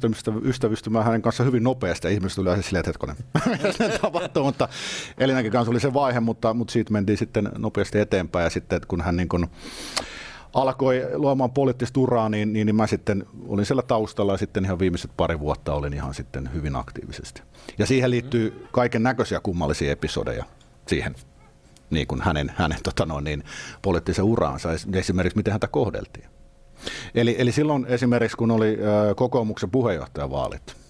ystävystymään 0.43 1.05
hänen 1.05 1.21
kanssa 1.21 1.43
hyvin 1.43 1.63
nopeasti. 1.63 2.07
Ja 2.07 2.11
ihmiset 2.11 2.35
tulee 2.35 2.61
silleen, 2.61 2.79
että 2.79 2.89
hetkonen, 2.89 3.15
tapahtuu. 4.01 4.43
Mutta 4.43 4.69
Elinäkin 5.17 5.51
kanssa 5.51 5.71
oli 5.71 5.79
se 5.79 5.93
vaihe, 5.93 6.19
mutta, 6.19 6.53
mutta 6.53 6.71
siitä 6.71 6.93
mentiin 6.93 7.17
sitten 7.17 7.51
nopeasti 7.57 7.99
eteenpäin. 7.99 8.43
Ja 8.43 8.49
sitten 8.49 8.81
kun 8.87 9.01
hän 9.01 9.15
niin 9.15 9.29
kun, 9.29 9.47
alkoi 10.55 11.07
luomaan 11.13 11.51
poliittista 11.51 11.99
uraa, 11.99 12.29
niin, 12.29 12.53
niin, 12.53 12.65
niin 12.65 12.75
mä 12.75 12.87
sitten 12.87 13.25
olin 13.47 13.65
siellä 13.65 13.81
taustalla 13.81 14.33
ja 14.33 14.37
sitten 14.37 14.65
ihan 14.65 14.79
viimeiset 14.79 15.11
pari 15.17 15.39
vuotta 15.39 15.73
olin 15.73 15.93
ihan 15.93 16.13
sitten 16.13 16.53
hyvin 16.53 16.75
aktiivisesti. 16.75 17.41
Ja 17.77 17.85
siihen 17.85 18.11
liittyy 18.11 18.67
kaiken 18.71 19.03
näköisiä 19.03 19.39
kummallisia 19.39 19.91
episodeja 19.91 20.45
siihen 20.87 21.15
niin 21.89 22.07
kuin 22.07 22.21
hänen, 22.21 22.53
hänen 22.55 22.79
tota 22.83 23.05
noin, 23.05 23.23
niin, 23.23 23.43
poliittisen 23.81 24.25
uraansa, 24.25 24.69
esimerkiksi 24.93 25.37
miten 25.37 25.51
häntä 25.51 25.67
kohdeltiin. 25.67 26.25
Eli, 27.15 27.35
eli 27.37 27.51
silloin 27.51 27.85
esimerkiksi 27.89 28.37
kun 28.37 28.51
oli 28.51 28.77
kokoomuksen 29.15 29.71
puheenjohtajavaalit, 29.71 30.84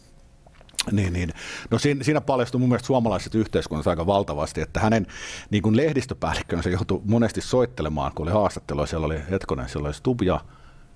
niin, 0.92 1.14
niin. 1.14 1.30
No 1.72 1.80
siinä, 1.80 2.04
siinä 2.04 2.22
paljastui 2.22 2.60
mun 2.60 2.70
mielestä 2.70 2.88
suomalaiset 2.88 3.36
yhteiskunnassa 3.36 3.90
aika 3.90 4.06
valtavasti, 4.06 4.62
että 4.62 4.80
hänen 4.80 5.08
niin 5.50 5.64
kuin 5.64 5.78
lehdistöpäällikkönsä 5.78 6.70
joutui 6.70 7.02
monesti 7.06 7.42
soittelemaan, 7.42 8.12
kun 8.16 8.28
oli 8.28 8.34
haastattelua. 8.34 8.86
Siellä 8.86 9.06
oli 9.06 9.20
hetkonen, 9.32 9.70
siellä 9.70 9.88
oli 9.88 9.94
Stub 9.94 10.22
ja 10.22 10.40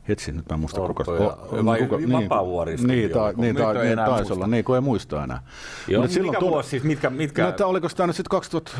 Hetsi, 0.10 0.32
nyt 0.32 0.50
mä 0.50 0.54
en 0.54 0.60
muista 0.60 0.82
kuka. 0.82 1.04
O, 1.12 1.66
vai 1.66 1.80
kuka, 1.80 1.98
niin, 1.98 2.12
Vapaavuori 2.12 2.76
niin, 2.76 3.12
ta, 3.12 3.34
niin, 3.38 3.56
ta, 3.56 3.74
niin, 3.74 3.98
taisi 3.98 4.34
olla, 4.34 4.48
niin, 4.48 4.64
kun 4.64 4.76
ei 4.76 4.82
muista 4.82 5.24
enää. 5.24 5.44
Joo, 5.88 6.02
Mutta 6.02 6.14
silloin 6.14 6.38
mikä 6.38 6.46
vuosi 6.46 6.70
siis, 6.70 6.84
mitkä, 6.84 7.10
mitkä? 7.10 7.54
No, 7.60 7.68
oliko 7.68 7.90
sitä 7.90 8.08
nyt 8.08 8.16
sitten 8.16 8.30
2000, 8.30 8.72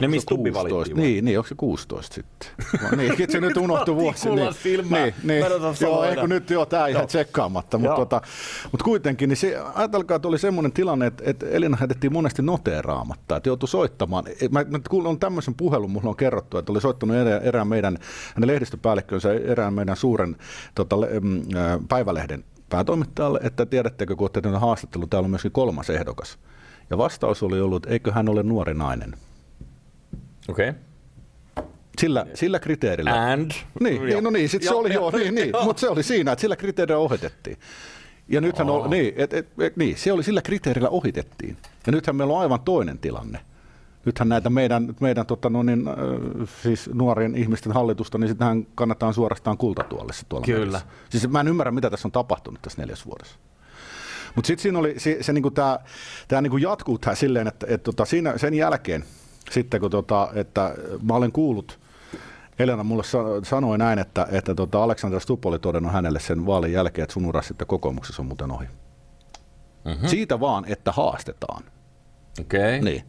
ne 0.00 0.08
mistä 0.08 0.22
Stubbi 0.34 0.54
valittiin 0.54 0.96
Niin, 0.96 1.24
niin, 1.24 1.38
onko 1.38 1.48
se 1.48 1.54
16 1.54 2.14
sitten? 2.14 2.48
No, 2.82 2.96
niin, 2.96 3.12
se 3.32 3.40
nyt 3.40 3.56
unohtui 3.56 3.96
vuosi. 3.96 4.28
niin, 4.30 4.54
niin, 4.90 5.14
niin. 5.22 5.44
Joo, 5.80 6.04
eikö 6.04 6.26
nyt 6.26 6.50
joo, 6.50 6.66
tämä 6.66 6.86
ihan 6.86 7.06
tsekkaamatta. 7.06 7.78
Mutta, 7.78 7.96
tota, 7.96 8.20
mutta 8.72 8.84
kuitenkin, 8.84 9.28
niin 9.28 9.36
se, 9.36 9.58
ajatelkaa, 9.74 10.16
että 10.16 10.28
oli 10.28 10.38
semmoinen 10.38 10.72
tilanne, 10.72 11.06
että, 11.06 11.24
että 11.26 11.46
Elina 11.46 11.76
heitettiin 11.76 12.12
monesti 12.12 12.42
noteeraamatta, 12.42 13.36
että 13.36 13.48
joutui 13.48 13.68
soittamaan. 13.68 14.24
Mä, 14.50 14.64
mä 14.68 14.80
kuulun 14.90 15.20
tämmöisen 15.20 15.54
puhelun, 15.54 15.90
mulla 15.90 16.08
on 16.08 16.16
kerrottu, 16.16 16.58
että 16.58 16.72
oli 16.72 16.80
soittanut 16.80 17.16
erään, 17.16 17.42
erään 17.42 17.68
meidän, 17.68 17.98
hänen 18.34 18.46
lehdistöpäällikkönsä, 18.46 19.32
erään 19.32 19.74
meidän 19.74 19.96
suuren 19.96 20.36
tota, 20.74 20.96
mm, 20.96 21.42
päivälehden 21.88 22.44
päätoimittajalle, 22.70 23.40
että 23.42 23.66
tiedättekö, 23.66 24.16
kun 24.16 24.24
olette 24.34 24.58
haastattelu, 24.58 25.06
täällä 25.06 25.26
on 25.26 25.30
myöskin 25.30 25.52
kolmas 25.52 25.90
ehdokas. 25.90 26.38
Ja 26.90 26.98
vastaus 26.98 27.42
oli 27.42 27.60
ollut, 27.60 27.76
että 27.76 27.92
eikö 27.92 28.12
hän 28.12 28.28
ole 28.28 28.42
nuori 28.42 28.74
nainen. 28.74 29.14
Okei. 30.48 30.68
Okay. 30.68 30.80
Sillä, 32.00 32.26
sillä 32.34 32.58
kriteerillä. 32.58 33.30
And? 33.32 33.50
Niin, 33.80 34.04
niin 34.04 34.24
no 34.24 34.30
niin, 34.30 34.48
sit 34.48 34.62
se 34.62 34.74
oli, 34.74 34.94
joo, 34.94 35.10
niin, 35.10 35.34
niin, 35.34 35.52
mutta 35.64 35.80
se 35.80 35.88
oli 35.88 36.02
siinä, 36.02 36.32
että 36.32 36.40
sillä 36.40 36.56
kriteerillä 36.56 36.98
ohitettiin. 36.98 37.56
Ja 38.28 38.40
nythän 38.40 38.70
oh. 38.70 38.84
on, 38.84 38.90
niin, 38.90 39.14
et, 39.16 39.32
et, 39.32 39.48
et, 39.60 39.76
niin, 39.76 39.96
se 39.96 40.12
oli 40.12 40.22
sillä 40.22 40.42
kriteerillä 40.42 40.88
ohitettiin. 40.88 41.56
Ja 41.86 41.92
nythän 41.92 42.16
meillä 42.16 42.34
on 42.34 42.40
aivan 42.40 42.60
toinen 42.60 42.98
tilanne. 42.98 43.40
Nythän 44.04 44.28
näitä 44.28 44.50
meidän, 44.50 44.94
meidän 45.00 45.26
tota, 45.26 45.50
no 45.50 45.62
niin, 45.62 45.88
äh, 45.88 46.48
siis 46.62 46.90
nuorien 46.94 47.36
ihmisten 47.36 47.72
hallitusta, 47.72 48.18
niin 48.18 48.28
sitähän 48.28 48.66
kannattaa 48.74 49.12
suorastaan 49.12 49.58
kultatuolissa 49.58 50.26
tuolla 50.28 50.44
Kyllä. 50.44 50.58
Mielessä. 50.58 50.86
Siis 51.10 51.28
mä 51.28 51.40
en 51.40 51.48
ymmärrä, 51.48 51.72
mitä 51.72 51.90
tässä 51.90 52.08
on 52.08 52.12
tapahtunut 52.12 52.62
tässä 52.62 52.82
neljäs 52.82 53.06
vuodessa. 53.06 53.36
Mutta 54.34 54.46
sitten 54.46 54.62
siinä 54.62 54.78
oli 54.78 54.94
se, 54.98 55.18
se 55.20 55.32
niinku 55.32 55.50
tämä 55.50 55.78
niinku 56.42 56.56
jatkuu 56.56 56.98
tähän 56.98 57.16
silleen, 57.16 57.48
että 57.48 57.66
et, 57.70 57.82
tota, 57.82 58.04
siinä, 58.04 58.38
sen 58.38 58.54
jälkeen– 58.54 59.04
sitten 59.50 59.80
kun 59.80 59.90
tota, 59.90 60.28
että 60.34 60.74
mä 61.02 61.14
olen 61.14 61.32
kuullut, 61.32 61.78
Elena 62.58 62.84
mulle 62.84 63.02
sanoi 63.44 63.78
näin, 63.78 63.98
että, 63.98 64.26
että 64.30 64.54
tota 64.54 64.82
Aleksander 64.82 65.20
Stubb 65.20 65.46
oli 65.46 65.58
todennut 65.58 65.92
hänelle 65.92 66.20
sen 66.20 66.46
vaalin 66.46 66.72
jälkeen, 66.72 67.02
että 67.02 67.14
sun 67.14 67.26
ura 67.26 67.42
sitten 67.42 67.66
kokoomuksessa 67.66 68.22
on 68.22 68.26
muuten 68.26 68.50
ohi. 68.50 68.66
Mm-hmm. 69.84 70.08
Siitä 70.08 70.40
vaan, 70.40 70.64
että 70.68 70.92
haastetaan. 70.92 71.62
Okei. 72.40 72.78
Okay. 72.78 72.80
Niin. 72.80 73.04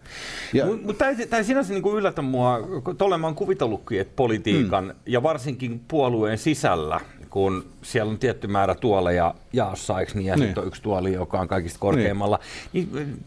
Mutta 0.85 1.05
tämä 1.29 1.37
ei 1.37 1.43
sinänsä 1.43 1.73
niinku 1.73 1.97
yllätä 1.97 2.21
mua, 2.21 2.59
tuolle 2.97 3.17
mä 3.17 3.27
oon 3.27 3.35
kuvitellutkin, 3.35 4.01
että 4.01 4.13
politiikan 4.15 4.85
mm. 4.85 4.93
ja 5.05 5.23
varsinkin 5.23 5.81
puolueen 5.87 6.37
sisällä, 6.37 6.99
kun 7.29 7.65
siellä 7.81 8.11
on 8.11 8.19
tietty 8.19 8.47
määrä 8.47 8.75
tuoleja 8.75 9.35
jaossa, 9.53 9.99
eikö 9.99 10.11
niin, 10.15 10.25
ja 10.25 10.35
niin. 10.35 10.45
sitten 10.47 10.61
on 10.61 10.67
yksi 10.67 10.81
tuoli, 10.81 11.13
joka 11.13 11.39
on 11.39 11.47
kaikista 11.47 11.79
korkeimmalla, 11.79 12.39
niin, 12.73 12.89
niin 12.93 13.25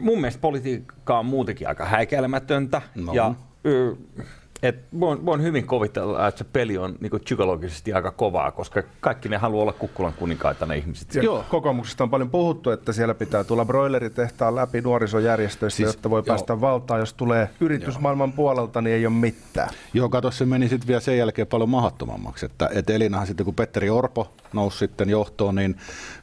mun 0.00 0.20
mielestä 0.20 0.40
politiikka 0.40 1.18
on 1.18 1.26
muutenkin 1.26 1.68
aika 1.68 1.84
häikäilemätöntä. 1.84 2.82
No. 2.94 3.12
Ja, 3.12 3.34
y, 3.64 3.96
et 4.64 4.84
voin, 5.00 5.26
voin 5.26 5.42
hyvin 5.42 5.66
kovitella, 5.66 6.28
että 6.28 6.38
se 6.38 6.44
peli 6.52 6.78
on 6.78 6.96
niin 7.00 7.20
psykologisesti 7.24 7.92
aika 7.92 8.10
kovaa, 8.10 8.50
koska 8.50 8.82
kaikki 9.00 9.28
ne 9.28 9.36
haluaa 9.36 9.62
olla 9.62 9.72
kukkulan 9.72 10.12
kuninkaita 10.12 10.66
ne 10.66 10.76
ihmiset. 10.76 11.14
Ja 11.14 11.22
Joo. 11.22 11.44
Kokoomuksesta 11.48 12.04
on 12.04 12.10
paljon 12.10 12.30
puhuttu, 12.30 12.70
että 12.70 12.92
siellä 12.92 13.14
pitää 13.14 13.44
tulla 13.44 13.64
broileritehtaan 13.64 14.54
läpi 14.54 14.80
nuorisojärjestöistä, 14.80 15.76
siis, 15.76 15.86
jotta 15.86 16.10
voi 16.10 16.18
joo. 16.18 16.24
päästä 16.24 16.60
valtaan. 16.60 17.00
Jos 17.00 17.14
tulee 17.14 17.50
yritysmaailman 17.60 18.28
joo. 18.28 18.36
puolelta, 18.36 18.80
niin 18.80 18.96
ei 18.96 19.06
ole 19.06 19.14
mitään. 19.14 19.68
Joo, 19.94 20.08
kato, 20.08 20.30
se 20.30 20.46
meni 20.46 20.68
sitten 20.68 20.88
vielä 20.88 21.00
sen 21.00 21.18
jälkeen 21.18 21.46
paljon 21.46 21.68
mahdottomammaksi. 21.68 22.46
Että, 22.46 22.68
et 22.74 22.90
Elinahan 22.90 23.26
sitten, 23.26 23.44
kun 23.44 23.54
Petteri 23.54 23.90
Orpo 23.90 24.32
nousi 24.54 24.78
sitten 24.78 25.10
johtoon, 25.10 25.54
niin 25.54 25.76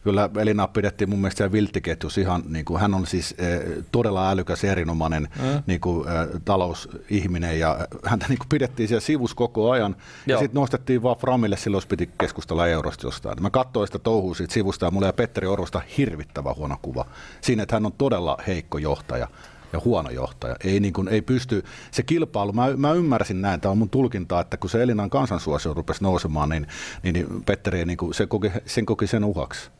kyllä 0.03 0.29
Elina 0.39 0.67
pidettiin 0.67 1.09
mun 1.09 1.19
mielestä 1.19 1.51
vilttiketjus 1.51 2.17
ihan, 2.17 2.43
niin 2.47 2.65
kuin, 2.65 2.81
hän 2.81 2.93
on 2.93 3.07
siis 3.07 3.35
eh, 3.38 3.61
todella 3.91 4.31
älykäs 4.31 4.63
erinomainen 4.63 5.27
mm. 5.41 5.63
niin 5.67 5.81
kuin, 5.81 6.07
eh, 6.07 6.41
talousihminen 6.45 7.59
ja 7.59 7.88
häntä 8.05 8.25
niin 8.29 8.39
kuin 8.39 8.50
pidettiin 8.50 8.88
siellä 8.88 9.01
sivus 9.01 9.35
koko 9.35 9.71
ajan. 9.71 9.95
Joo. 10.25 10.35
Ja 10.35 10.39
sitten 10.39 10.59
nostettiin 10.59 11.03
vaan 11.03 11.17
Framille, 11.17 11.57
silloin 11.57 11.83
piti 11.89 12.09
keskustella 12.19 12.67
eurosta 12.67 13.07
jostain. 13.07 13.41
Mä 13.41 13.50
katsoin 13.50 13.88
sitä 13.88 14.00
touhua 14.00 14.35
siitä 14.35 14.53
sivusta 14.53 14.85
ja 14.85 14.91
mulla 14.91 15.07
ja 15.07 15.13
Petteri 15.13 15.47
Orvosta 15.47 15.81
hirvittävä 15.97 16.53
huono 16.53 16.77
kuva. 16.81 17.05
Siinä, 17.41 17.63
että 17.63 17.75
hän 17.75 17.85
on 17.85 17.93
todella 17.97 18.38
heikko 18.47 18.77
johtaja 18.77 19.27
ja 19.73 19.81
huono 19.85 20.09
johtaja. 20.09 20.55
Ei, 20.63 20.79
niin 20.79 20.93
kuin, 20.93 21.07
ei 21.07 21.21
pysty, 21.21 21.63
se 21.91 22.03
kilpailu, 22.03 22.53
mä, 22.53 22.77
mä 22.77 22.93
ymmärsin 22.93 23.41
näin, 23.41 23.61
tämä 23.61 23.71
on 23.71 23.77
mun 23.77 23.89
tulkinta, 23.89 24.39
että 24.39 24.57
kun 24.57 24.69
se 24.69 24.83
Elinan 24.83 25.09
kansansuosio 25.09 25.73
rupesi 25.73 26.03
nousemaan, 26.03 26.49
niin, 26.49 26.67
niin, 27.03 27.13
niin 27.13 27.43
Petteri 27.45 27.85
niin 27.85 27.97
kuin, 27.97 28.13
se 28.13 28.25
koki, 28.25 28.51
sen 28.65 28.85
koki 28.85 29.07
sen 29.07 29.23
uhaksi. 29.23 29.71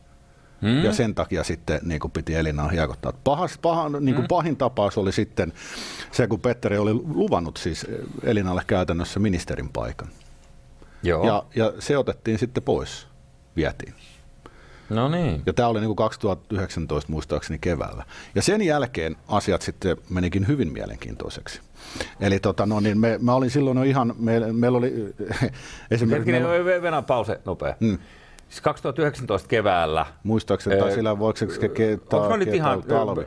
Hmm. 0.62 0.83
Ja 0.83 0.93
sen 0.93 1.15
takia 1.15 1.43
sitten 1.43 1.79
niin 1.83 2.00
kuin 2.00 2.12
piti 2.12 2.36
Elinaa 2.36 2.67
hiekottaa. 2.67 3.13
Pahas, 3.24 3.57
paha, 3.57 3.89
niin 3.89 4.01
kuin 4.01 4.15
hmm. 4.15 4.27
Pahin 4.27 4.57
tapaus 4.57 4.98
oli 4.98 5.12
sitten 5.12 5.53
se, 6.12 6.27
kun 6.27 6.41
Petteri 6.41 6.77
oli 6.77 6.93
luvannut 6.93 7.57
siis 7.57 7.88
Elinalle 8.24 8.62
käytännössä 8.67 9.19
ministerin 9.19 9.69
paikan. 9.69 10.07
Joo. 11.03 11.27
Ja, 11.27 11.43
ja 11.55 11.74
se 11.79 11.98
otettiin 11.98 12.39
sitten 12.39 12.63
pois, 12.63 13.07
vietiin. 13.55 13.93
No 14.95 15.10
niin. 15.10 15.43
Ja 15.45 15.53
tämä 15.53 15.67
oli 15.67 15.79
niin 15.79 15.88
kuin 15.88 15.95
2019 15.95 17.12
muistaakseni 17.12 17.60
keväällä. 17.60 18.03
Ja 18.36 18.41
sen 18.41 18.62
jälkeen 18.62 19.15
asiat 19.27 19.62
sitten 19.62 19.98
menikin 20.10 20.48
hyvin 20.48 20.74
mielenkiintoiseksi. 20.74 21.62
Eli 22.19 22.39
tota, 22.39 22.65
no 22.65 22.79
niin, 22.79 23.00
me, 23.00 23.19
mä 23.21 23.33
olin 23.33 23.51
silloin 23.51 23.77
jo 23.77 23.83
ihan, 23.83 24.13
me, 24.19 24.53
meillä 24.53 24.77
oli 24.77 24.93
esimerkiksi... 25.91 26.12
Hetkinen, 26.12 26.43
meillä... 26.43 26.81
Venä 26.81 27.01
pause 27.01 27.41
nopea. 27.45 27.75
Hmm. 27.79 27.98
Siis 28.51 28.62
2019 28.62 29.48
keväällä. 29.48 30.05
Muistaakseni, 30.24 30.79
tai 30.79 30.91
sillä 30.91 31.20
voiko 31.20 31.38
se 31.38 31.48
Onko 32.12 32.38
nyt 32.38 32.53
ihan 32.53 32.84
talvi? 32.84 33.25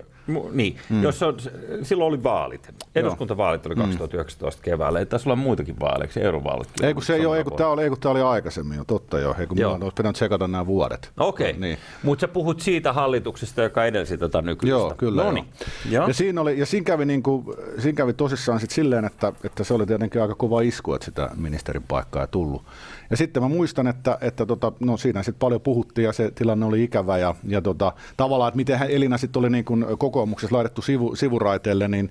Niin, 0.52 0.76
mm. 0.90 1.02
jos 1.02 1.22
on, 1.22 1.36
silloin 1.82 2.08
oli 2.08 2.22
vaalit. 2.22 2.74
Eduskuntavaalit 2.94 3.66
oli 3.66 3.74
2019 3.74 4.60
mm. 4.60 4.64
keväällä. 4.64 4.98
Ei 4.98 5.06
taisi 5.06 5.28
olla 5.28 5.36
muitakin 5.36 5.80
vaaleja, 5.80 6.10
eurovaalit? 6.20 6.68
Ei 6.82 6.94
kun, 6.94 7.02
se 7.02 7.14
ei 7.14 7.26
ole, 7.26 7.38
ei 7.38 7.44
kun 7.44 7.52
tämä 7.52 7.70
oli, 7.70 7.82
ei 7.82 7.88
kun 7.88 8.00
tämä 8.00 8.12
oli 8.12 8.20
aikaisemmin 8.20 8.76
jo, 8.76 8.84
totta 8.84 9.18
jo. 9.18 9.36
Ei 9.38 9.46
kun 9.46 9.58
joo. 9.58 9.72
olisi 9.72 9.94
pitänyt 9.96 10.14
tsekata 10.14 10.48
nämä 10.48 10.66
vuodet. 10.66 11.12
Okei, 11.18 11.50
okay. 11.50 11.60
niin. 11.60 11.78
mutta 12.02 12.20
sä 12.20 12.28
puhut 12.28 12.60
siitä 12.60 12.92
hallituksesta, 12.92 13.62
joka 13.62 13.84
edelsi 13.84 14.18
tätä 14.18 14.42
nykyistä. 14.42 14.70
Joo, 14.70 14.94
kyllä. 14.96 15.24
No 15.24 15.32
niin. 15.32 15.46
Joo. 15.90 16.06
Ja, 16.08 16.14
siinä, 16.14 16.40
oli, 16.40 16.58
ja 16.58 16.66
siinä, 16.66 16.84
kävi 16.84 17.04
niin 17.04 17.22
kuin, 17.22 17.44
siinä 17.78 17.96
kävi 17.96 18.12
tosissaan 18.12 18.60
sit 18.60 18.70
silleen, 18.70 19.04
että, 19.04 19.32
että 19.44 19.64
se 19.64 19.74
oli 19.74 19.86
tietenkin 19.86 20.22
aika 20.22 20.34
kova 20.34 20.60
isku, 20.60 20.94
että 20.94 21.04
sitä 21.04 21.30
ministerin 21.36 21.82
paikkaa 21.88 22.22
ei 22.22 22.28
tullut. 22.30 22.62
Ja 23.10 23.16
sitten 23.16 23.42
mä 23.42 23.48
muistan, 23.48 23.86
että, 23.86 24.18
että 24.20 24.46
tota, 24.46 24.72
no 24.80 24.96
siinä 24.96 25.22
sitten 25.22 25.38
paljon 25.38 25.60
puhuttiin 25.60 26.04
ja 26.04 26.12
se 26.12 26.30
tilanne 26.30 26.66
oli 26.66 26.84
ikävä 26.84 27.18
ja, 27.18 27.34
ja 27.46 27.62
tota, 27.62 27.92
tavallaan, 28.16 28.48
että 28.48 28.56
miten 28.56 28.82
Elina 28.82 29.18
sitten 29.18 29.40
oli 29.40 29.50
niin 29.50 29.64
kuin 29.64 29.86
kokoomuksessa 29.98 30.56
laitettu 30.56 30.82
sivu, 30.82 31.16
sivuraiteelle, 31.16 31.88
niin 31.88 32.10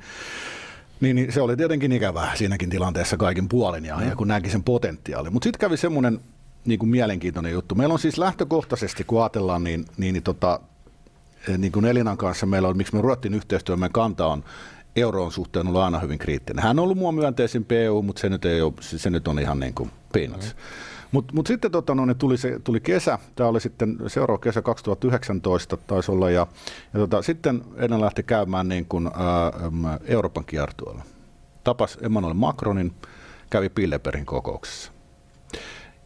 niin, 1.01 1.15
niin 1.15 1.31
se 1.31 1.41
oli 1.41 1.57
tietenkin 1.57 1.91
ikävää 1.91 2.35
siinäkin 2.35 2.69
tilanteessa 2.69 3.17
kaikin 3.17 3.49
puolin 3.49 3.85
ja, 3.85 3.97
mm. 3.97 4.09
ja 4.09 4.15
kun 4.15 4.27
näki 4.27 4.49
sen 4.49 4.63
potentiaali. 4.63 5.29
Mutta 5.29 5.45
sitten 5.45 5.59
kävi 5.59 5.77
semmoinen 5.77 6.19
niin 6.65 6.79
kuin 6.79 6.89
mielenkiintoinen 6.89 7.51
juttu. 7.51 7.75
Meillä 7.75 7.93
on 7.93 7.99
siis 7.99 8.17
lähtökohtaisesti, 8.17 9.03
kun 9.03 9.21
ajatellaan, 9.21 9.63
niin, 9.63 9.85
niin, 9.97 10.13
niin, 10.13 10.23
tota, 10.23 10.59
niin 11.57 11.71
kuin 11.71 11.85
Elinan 11.85 12.17
kanssa 12.17 12.45
meillä 12.45 12.67
on, 12.67 12.77
miksi 12.77 12.95
me 12.95 13.01
ruvettiin 13.01 13.33
yhteistyön, 13.33 13.79
meidän 13.79 13.91
kanta 13.91 14.27
on 14.27 14.43
euroon 14.95 15.31
suhteen 15.31 15.67
ollut 15.67 15.81
aina 15.81 15.99
hyvin 15.99 16.19
kriittinen. 16.19 16.63
Hän 16.63 16.79
on 16.79 16.83
ollut 16.83 16.97
mua 16.97 17.11
myönteisin 17.11 17.65
PU, 17.65 18.01
mutta 18.01 18.19
se 18.19 18.29
nyt, 18.29 18.45
ei 18.45 18.61
ole, 18.61 18.73
se 18.81 19.09
nyt 19.09 19.27
on 19.27 19.39
ihan 19.39 19.59
niin 19.59 19.73
kuin 19.73 19.91
peanuts. 20.13 20.45
Mm. 20.45 20.61
Mutta 21.11 21.33
mut 21.33 21.47
sitten 21.47 21.71
tota, 21.71 21.95
no, 21.95 22.05
niin 22.05 22.17
tuli, 22.17 22.37
se, 22.37 22.59
tuli 22.63 22.79
kesä, 22.79 23.19
tämä 23.35 23.49
oli 23.49 23.61
sitten 23.61 23.97
seuraava 24.07 24.41
kesä 24.41 24.61
2019 24.61 25.77
taisi 25.77 26.11
olla, 26.11 26.29
ja, 26.29 26.47
ja 26.93 26.99
tota, 26.99 27.21
sitten 27.21 27.61
ennen 27.75 28.01
lähti 28.01 28.23
käymään 28.23 28.67
niin 28.67 28.85
kuin, 28.85 29.07
ää, 29.07 29.99
Euroopan 30.05 30.45
kiertueella. 30.45 31.03
Tapas 31.63 31.97
Emmanuel 32.01 32.33
Macronin, 32.33 32.93
kävi 33.49 33.69
Pilleperin 33.69 34.25
kokouksessa. 34.25 34.91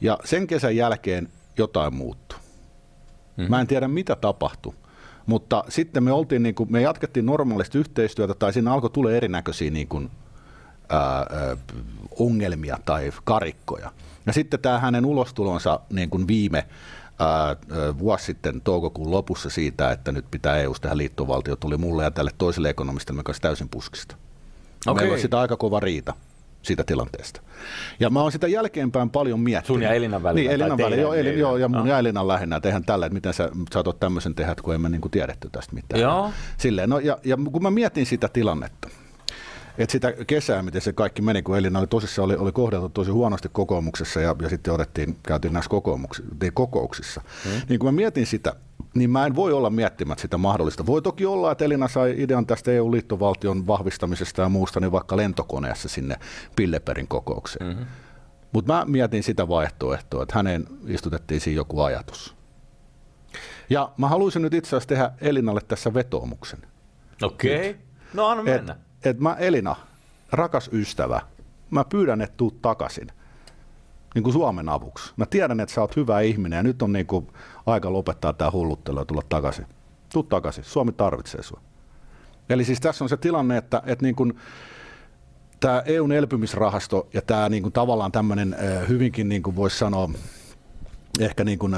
Ja 0.02 0.17
sen 0.23 0.47
kesän 0.47 0.76
jälkeen 0.76 1.30
jotain 1.58 1.95
muuttui. 1.95 2.39
Mm-hmm. 2.39 3.50
Mä 3.50 3.62
en 3.62 3.67
tiedä 3.67 3.88
mitä 3.88 4.15
tapahtui, 4.15 4.73
mutta 5.27 5.63
sitten 5.69 6.03
me, 6.03 6.11
oltiin, 6.11 6.43
niin 6.43 6.55
kuin, 6.55 6.71
me 6.71 6.81
jatkettiin 6.81 7.25
normaalisti 7.25 7.77
yhteistyötä 7.77 8.33
tai 8.33 8.53
siinä 8.53 8.73
alkoi 8.73 8.89
tulla 8.89 9.11
erinäköisiä 9.11 9.71
niin 9.71 9.87
kuin, 9.87 10.11
ää, 10.89 10.99
ää, 10.99 11.57
ongelmia 12.19 12.77
tai 12.85 13.11
karikkoja. 13.23 13.91
Ja 14.25 14.33
sitten 14.33 14.59
tämä 14.59 14.79
hänen 14.79 15.05
ulostulonsa 15.05 15.79
niin 15.89 16.09
kuin 16.09 16.27
viime 16.27 16.67
ää, 17.19 17.55
vuosi 17.99 18.25
sitten 18.25 18.61
toukokuun 18.61 19.11
lopussa 19.11 19.49
siitä, 19.49 19.91
että 19.91 20.11
nyt 20.11 20.25
pitää 20.31 20.57
EU 20.57 20.73
tehdä 20.81 20.97
liittovaltio, 20.97 21.55
tuli 21.55 21.77
mulle 21.77 22.03
ja 22.03 22.11
tälle 22.11 22.31
toiselle 22.37 22.69
ekonomistille 22.69 23.23
kanssa 23.23 23.41
täysin 23.41 23.69
puskista. 23.69 24.15
Okay. 24.87 25.01
Meillä 25.01 25.13
on 25.13 25.21
sitä 25.21 25.39
aika 25.39 25.57
kova 25.57 25.79
riita 25.79 26.13
siitä 26.67 26.84
tilanteesta. 26.84 27.41
Ja 27.99 28.10
mä 28.10 28.21
oon 28.21 28.32
sitä 28.32 28.47
jälkeenpäin 28.47 29.10
paljon 29.10 29.39
miettinyt. 29.39 29.67
Sun 29.67 29.82
ja 29.82 29.93
Elinan 29.93 30.23
välillä? 30.23 30.49
Niin, 30.49 30.62
Elinan 30.62 30.77
välillä, 30.77 31.01
joo, 31.01 31.13
Elin, 31.13 31.39
joo, 31.39 31.58
ja 31.58 31.67
mun 31.67 31.77
no. 31.77 31.86
ja 31.86 31.99
Elinan 31.99 32.27
lähinnä, 32.27 32.56
että 32.56 32.69
eihän 32.69 32.86
tällä, 32.86 33.06
että 33.06 33.13
miten 33.13 33.34
sä 33.34 33.49
saatot 33.71 33.99
tämmöisen 33.99 34.36
tehdä, 34.36 34.56
kun 34.62 34.75
emme 34.75 34.89
niin 34.89 35.01
kuin 35.01 35.12
tiedetty 35.12 35.49
tästä 35.51 35.75
mitään. 35.75 36.01
Joo. 36.01 36.32
Silleen, 36.58 36.89
no, 36.89 36.99
ja, 36.99 37.17
ja 37.23 37.38
kun 37.51 37.63
mä 37.63 37.71
mietin 37.71 38.06
sitä 38.06 38.30
tilannetta, 38.34 38.89
että 39.77 39.91
sitä 39.91 40.13
kesää, 40.27 40.61
miten 40.61 40.81
se 40.81 40.93
kaikki 40.93 41.21
meni, 41.21 41.41
kun 41.41 41.57
Elina 41.57 41.79
oli 41.79 41.87
tosissaan 41.87 42.25
oli, 42.25 42.35
oli 42.35 42.51
kohdeltu 42.51 42.89
tosi 42.89 43.11
huonosti 43.11 43.49
kokoomuksessa 43.51 44.21
ja, 44.21 44.35
ja 44.41 44.49
sitten 44.49 44.73
otettiin, 44.73 45.17
käytiin 45.23 45.53
näissä 45.53 45.69
kokouksissa. 46.53 47.21
Hmm. 47.43 47.61
Niin 47.69 47.79
kun 47.79 47.87
mä 47.87 47.91
mietin 47.91 48.25
sitä, 48.25 48.53
niin 48.95 49.09
mä 49.09 49.25
en 49.25 49.35
voi 49.35 49.53
olla 49.53 49.69
miettimättä 49.69 50.21
sitä 50.21 50.37
mahdollista. 50.37 50.85
Voi 50.85 51.01
toki 51.01 51.25
olla, 51.25 51.51
että 51.51 51.65
Elina 51.65 51.87
sai 51.87 52.15
idean 52.17 52.45
tästä 52.45 52.71
EU-liittovaltion 52.71 53.67
vahvistamisesta 53.67 54.41
ja 54.41 54.49
muusta, 54.49 54.79
niin 54.79 54.91
vaikka 54.91 55.17
lentokoneessa 55.17 55.89
sinne 55.89 56.15
Pilleperin 56.55 57.07
kokoukseen. 57.07 57.67
Mm-hmm. 57.67 57.85
Mutta 58.53 58.73
mä 58.73 58.85
mietin 58.87 59.23
sitä 59.23 59.47
vaihtoehtoa, 59.47 60.23
että 60.23 60.35
hänen 60.35 60.67
istutettiin 60.87 61.41
siinä 61.41 61.55
joku 61.55 61.81
ajatus. 61.81 62.35
Ja 63.69 63.91
mä 63.97 64.07
haluaisin 64.07 64.41
nyt 64.41 64.53
itse 64.53 64.69
asiassa 64.69 64.89
tehdä 64.89 65.11
Elinalle 65.21 65.61
tässä 65.67 65.93
vetoomuksen. 65.93 66.59
Okei. 67.21 67.69
Okay. 67.69 67.81
No 68.13 68.27
anna 68.27 68.43
mennä. 68.43 68.73
Et, 68.73 68.87
että 69.10 69.24
mä 69.24 69.36
Elina, 69.39 69.76
rakas 70.32 70.70
ystävä, 70.74 71.22
mä 71.72 71.84
pyydän, 71.84 72.22
että 72.22 72.38
tuut 72.38 72.62
takaisin 72.62 73.08
niin 74.15 74.24
kuin 74.24 74.34
Suomen 74.34 74.70
avuksi. 74.70 75.13
Mä 75.17 75.26
tiedän, 75.26 75.60
että 75.60 75.76
sä 75.76 75.82
oot 75.82 75.96
hyvä 75.96 76.22
ihminen 76.22 76.58
ja 76.58 76.63
nyt 76.63 76.82
on 76.82 76.93
niin 76.93 77.06
kuin 77.06 77.28
aika 77.65 77.93
lopettaa 77.93 78.34
tämä 78.34 78.52
hulluttelu 78.52 79.00
ja 79.00 79.06
tulla 79.06 79.22
takaisin. 79.30 79.65
Tuu 80.13 80.24
takaisin, 80.24 80.63
Suomi 80.63 80.91
tarvitsee 80.91 81.43
sua. 81.43 81.62
Eli 82.50 82.65
siis 82.65 82.80
tässä 82.80 83.04
on 83.04 83.10
se 83.10 83.17
tilanne, 83.17 83.58
että, 83.58 83.82
että 83.86 84.06
niin 84.06 84.15
kuin, 84.15 84.39
tämä 85.60 85.84
EUn 85.86 86.12
elpymisrahasto 86.12 87.08
ja 87.13 87.22
tämä 87.22 87.50
niin 87.50 87.63
kuin 87.63 87.74
tavallaan 87.74 88.12
tämmöinen 88.12 88.56
hyvinkin, 88.88 89.30
niin 89.30 89.43
kuin 89.43 89.56
voisi 89.56 89.78
sanoa, 89.78 90.10
ehkä 91.20 91.43
niin 91.43 91.60
kuin, 91.60 91.74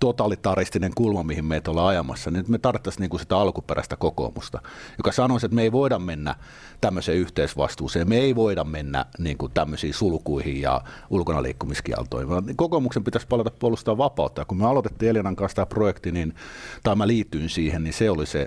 totalitaristinen 0.00 0.92
kulma, 0.94 1.22
mihin 1.22 1.44
meitä 1.44 1.70
ollaan 1.70 1.88
ajamassa, 1.88 2.30
niin 2.30 2.44
me 2.48 2.58
tarvittaisiin 2.58 3.00
niin 3.00 3.10
kuin 3.10 3.20
sitä 3.20 3.36
alkuperäistä 3.36 3.96
kokoomusta, 3.96 4.60
joka 4.98 5.12
sanoisi, 5.12 5.46
että 5.46 5.54
me 5.54 5.62
ei 5.62 5.72
voida 5.72 5.98
mennä 5.98 6.34
tämmöiseen 6.80 7.18
yhteisvastuuseen, 7.18 8.08
me 8.08 8.16
ei 8.16 8.34
voida 8.36 8.64
mennä 8.64 9.06
niin 9.18 9.38
kuin 9.38 9.52
tämmöisiin 9.52 9.94
sulkuihin 9.94 10.60
ja 10.60 10.80
ulkona 11.10 11.42
liikkumiskieltoihin, 11.42 12.56
kokoomuksen 12.56 13.04
pitäisi 13.04 13.26
palata 13.26 13.50
puolustaa 13.50 13.98
vapautta. 13.98 14.40
Ja 14.40 14.44
kun 14.44 14.58
me 14.58 14.66
aloitettiin 14.66 15.10
Elinan 15.10 15.36
kanssa 15.36 15.56
tämä 15.56 15.66
projekti, 15.66 16.12
niin, 16.12 16.34
tai 16.82 16.96
mä 16.96 17.06
liityin 17.06 17.48
siihen, 17.48 17.84
niin 17.84 17.94
se 17.94 18.10
oli 18.10 18.26
se 18.26 18.46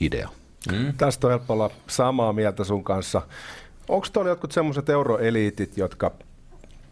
idea. 0.00 0.28
Mm. 0.72 0.92
Tästä 0.98 1.26
on 1.26 1.30
helppo 1.30 1.52
olla 1.52 1.70
samaa 1.86 2.32
mieltä 2.32 2.64
sun 2.64 2.84
kanssa. 2.84 3.22
Onko 3.88 4.06
tuolla 4.12 4.30
jotkut 4.30 4.52
semmoiset 4.52 4.88
euroeliitit, 4.88 5.76
jotka 5.76 6.12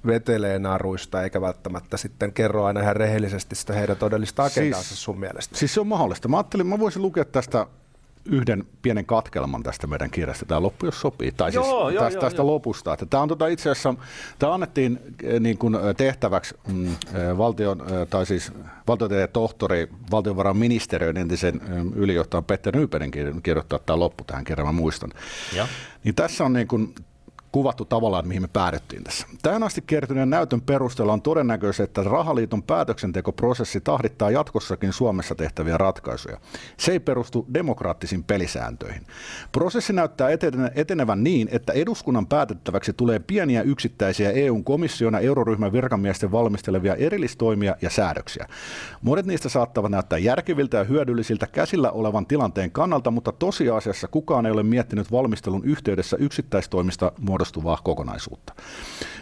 vetelee 0.06 0.58
naruista 0.58 1.22
eikä 1.22 1.40
välttämättä 1.40 1.96
sitten 1.96 2.32
kerro 2.32 2.64
aina 2.64 2.80
ihan 2.80 2.96
rehellisesti 2.96 3.54
sitä 3.54 3.72
heidän 3.72 3.96
todellista 3.96 4.44
agendaansa 4.44 4.88
siis, 4.88 5.04
sun 5.04 5.20
mielestä? 5.20 5.58
Siis 5.58 5.74
se 5.74 5.80
on 5.80 5.86
mahdollista. 5.86 6.28
Mä 6.28 6.36
ajattelin, 6.36 6.66
mä 6.66 6.78
voisin 6.78 7.02
lukea 7.02 7.24
tästä 7.24 7.66
yhden 8.24 8.64
pienen 8.82 9.06
katkelman 9.06 9.62
tästä 9.62 9.86
meidän 9.86 10.10
kirjasta. 10.10 10.46
Tämä 10.46 10.62
loppu, 10.62 10.86
jos 10.86 11.00
sopii. 11.00 11.32
Tai 11.32 11.50
joo, 11.54 11.64
siis 11.64 11.94
joo, 11.94 12.04
tästä, 12.04 12.16
joo, 12.16 12.20
tästä 12.20 12.40
joo. 12.40 12.46
lopusta. 12.46 12.92
Että 12.92 13.06
tämä 13.06 13.22
on 13.22 13.28
tota 13.28 13.46
itse 13.46 13.70
asiassa, 13.70 13.94
tämä 14.38 14.54
annettiin 14.54 14.98
eh, 15.22 15.40
niin 15.40 15.58
kuin 15.58 15.74
eh, 15.74 15.96
tehtäväksi 15.96 16.54
mm, 16.68 16.86
eh, 16.86 17.38
valtion, 17.38 17.82
tai 18.10 18.26
siis 18.26 18.52
valtiotieteen 18.88 19.28
tohtori, 19.32 19.88
valtiovarainministeriön 20.10 21.16
entisen 21.16 21.60
ylijohtajan 21.94 22.44
Petter 22.44 22.76
Nyperin 22.76 23.10
kirjoittaa 23.42 23.78
tämä 23.78 23.98
loppu 23.98 24.24
tähän 24.24 24.44
kirjaan, 24.44 24.74
mä 24.74 24.80
muistan. 24.80 25.12
Ja. 25.56 25.68
Niin 26.04 26.14
tässä 26.14 26.44
on 26.44 26.52
niin 26.52 26.68
kuin 26.68 26.94
kuvattu 27.52 27.84
tavallaan, 27.84 28.28
mihin 28.28 28.42
me 28.42 28.48
päädyttiin 28.52 29.04
tässä. 29.04 29.26
Tähän 29.42 29.62
asti 29.62 29.82
kertyneen 29.86 30.30
näytön 30.30 30.60
perusteella 30.60 31.12
on 31.12 31.22
todennäköistä, 31.22 31.84
että 31.84 32.02
rahaliiton 32.02 32.62
päätöksentekoprosessi 32.62 33.80
tahdittaa 33.80 34.30
jatkossakin 34.30 34.92
Suomessa 34.92 35.34
tehtäviä 35.34 35.78
ratkaisuja. 35.78 36.40
Se 36.76 36.92
ei 36.92 37.00
perustu 37.00 37.46
demokraattisiin 37.54 38.24
pelisääntöihin. 38.24 39.06
Prosessi 39.52 39.92
näyttää 39.92 40.28
etene- 40.28 40.72
etenevän 40.74 41.24
niin, 41.24 41.48
että 41.52 41.72
eduskunnan 41.72 42.26
päätettäväksi 42.26 42.92
tulee 42.92 43.18
pieniä 43.18 43.62
yksittäisiä 43.62 44.30
EUn 44.30 44.64
komission 44.64 45.12
ja 45.14 45.20
euroryhmän 45.20 45.72
virkamiesten 45.72 46.32
valmistelevia 46.32 46.94
erillistoimia 46.94 47.76
ja 47.82 47.90
säädöksiä. 47.90 48.46
Monet 49.02 49.26
niistä 49.26 49.48
saattavat 49.48 49.90
näyttää 49.90 50.18
järkeviltä 50.18 50.76
ja 50.76 50.84
hyödyllisiltä 50.84 51.46
käsillä 51.46 51.90
olevan 51.90 52.26
tilanteen 52.26 52.70
kannalta, 52.70 53.10
mutta 53.10 53.32
tosiasiassa 53.32 54.08
kukaan 54.08 54.46
ei 54.46 54.52
ole 54.52 54.62
miettinyt 54.62 55.12
valmistelun 55.12 55.64
yhteydessä 55.64 56.16
yksittäistoimista 56.20 57.12
muodostuvaa 57.40 57.78
kokonaisuutta. 57.84 58.54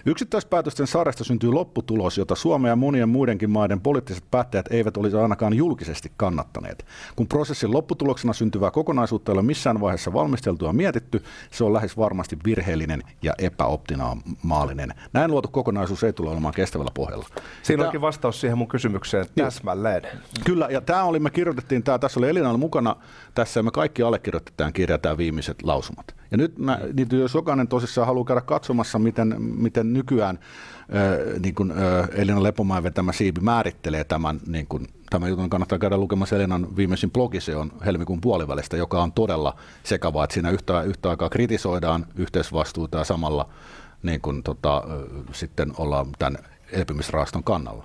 Yksittäispäätösten 0.06 0.86
sarjasta 0.86 1.24
syntyy 1.24 1.52
lopputulos, 1.52 2.18
jota 2.18 2.34
Suomen 2.34 2.68
ja 2.68 2.76
monien 2.76 3.08
muidenkin 3.08 3.50
maiden 3.50 3.80
poliittiset 3.80 4.24
päättäjät 4.30 4.66
eivät 4.70 4.96
olisi 4.96 5.16
ainakaan 5.16 5.54
julkisesti 5.54 6.12
kannattaneet. 6.16 6.86
Kun 7.16 7.28
prosessin 7.28 7.72
lopputuloksena 7.72 8.32
syntyvää 8.32 8.70
kokonaisuutta 8.70 9.32
ei 9.32 9.34
ole 9.34 9.42
missään 9.42 9.80
vaiheessa 9.80 10.12
valmisteltu 10.12 10.64
ja 10.64 10.72
mietitty, 10.72 11.22
se 11.50 11.64
on 11.64 11.72
lähes 11.72 11.96
varmasti 11.96 12.38
virheellinen 12.44 13.02
ja 13.22 13.32
epäoptimaalinen. 13.38 14.94
Näin 15.12 15.30
luotu 15.30 15.48
kokonaisuus 15.48 16.04
ei 16.04 16.12
tule 16.12 16.30
olemaan 16.30 16.54
kestävällä 16.54 16.90
pohjalla. 16.94 17.26
Siinä 17.62 17.84
onkin 17.84 18.00
vastaus 18.00 18.40
siihen 18.40 18.58
mun 18.58 18.68
kysymykseen 18.68 19.26
täsmälleen. 19.34 20.02
Kyllä, 20.44 20.68
ja 20.70 20.80
tämä 20.80 21.04
oli, 21.04 21.18
me 21.18 21.30
kirjoitettiin, 21.30 21.82
tää, 21.82 21.98
tässä 21.98 22.20
oli 22.20 22.28
Elina 22.28 22.56
mukana 22.56 22.96
tässä, 23.34 23.60
ja 23.60 23.64
me 23.64 23.70
kaikki 23.70 24.02
allekirjoitetaan 24.02 24.72
kirja, 24.72 24.98
tämä 24.98 25.16
viimeiset 25.16 25.62
lausumat. 25.62 26.14
Ja 26.30 26.36
nyt 26.36 26.58
mä, 26.58 26.78
niin 26.94 27.08
jos 27.12 27.34
jokainen 27.34 27.68
tosissaan 27.68 28.06
haluaa 28.06 28.24
käydä 28.24 28.40
katsomassa, 28.40 28.98
miten, 28.98 29.42
miten 29.42 29.92
nykyään 29.92 30.38
äh, 30.78 31.40
niin 31.42 31.54
kuin, 31.54 31.70
äh, 31.70 32.08
Elina 32.14 32.42
Lepomäen 32.42 32.82
vetämä 32.82 33.12
siipi 33.12 33.40
määrittelee 33.40 34.04
tämän, 34.04 34.40
niin 34.46 34.66
kuin, 34.66 34.86
tämän 35.10 35.28
jutun, 35.30 35.50
kannattaa 35.50 35.78
käydä 35.78 35.96
lukemassa 35.96 36.36
Elinan 36.36 36.76
viimeisin 36.76 37.10
blogi, 37.10 37.40
se 37.40 37.56
on 37.56 37.72
helmikuun 37.84 38.20
puolivälistä, 38.20 38.76
joka 38.76 39.02
on 39.02 39.12
todella 39.12 39.56
sekava, 39.82 40.24
että 40.24 40.34
siinä 40.34 40.50
yhtä, 40.50 40.82
yhtä 40.82 41.10
aikaa 41.10 41.28
kritisoidaan 41.28 42.06
yhteisvastuuta 42.16 42.98
ja 42.98 43.04
samalla 43.04 43.48
niin 44.02 44.20
kuin, 44.20 44.42
tota, 44.42 44.76
äh, 44.76 45.24
sitten 45.32 45.72
ollaan 45.78 46.06
tämän 46.18 46.38
elpymisrahaston 46.72 47.44
kannalla. 47.44 47.84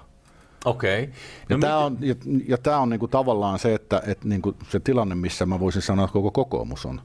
Okei. 0.65 1.05
No 1.49 1.55
No 1.55 1.57
tämä 1.57 1.89
mit- 1.89 2.01
on, 2.01 2.07
ja, 2.07 2.15
ja 2.47 2.57
tämä 2.57 2.77
on 2.77 2.89
niinku 2.89 3.07
tavallaan 3.07 3.59
se, 3.59 3.73
että 3.73 4.01
et 4.07 4.23
niinku 4.25 4.55
se 4.69 4.79
tilanne, 4.79 5.15
missä 5.15 5.45
mä 5.45 5.59
voisin 5.59 5.81
sanoa, 5.81 6.05
että 6.05 6.13
koko 6.13 6.31
kokoomus 6.31 6.85
on. 6.85 7.01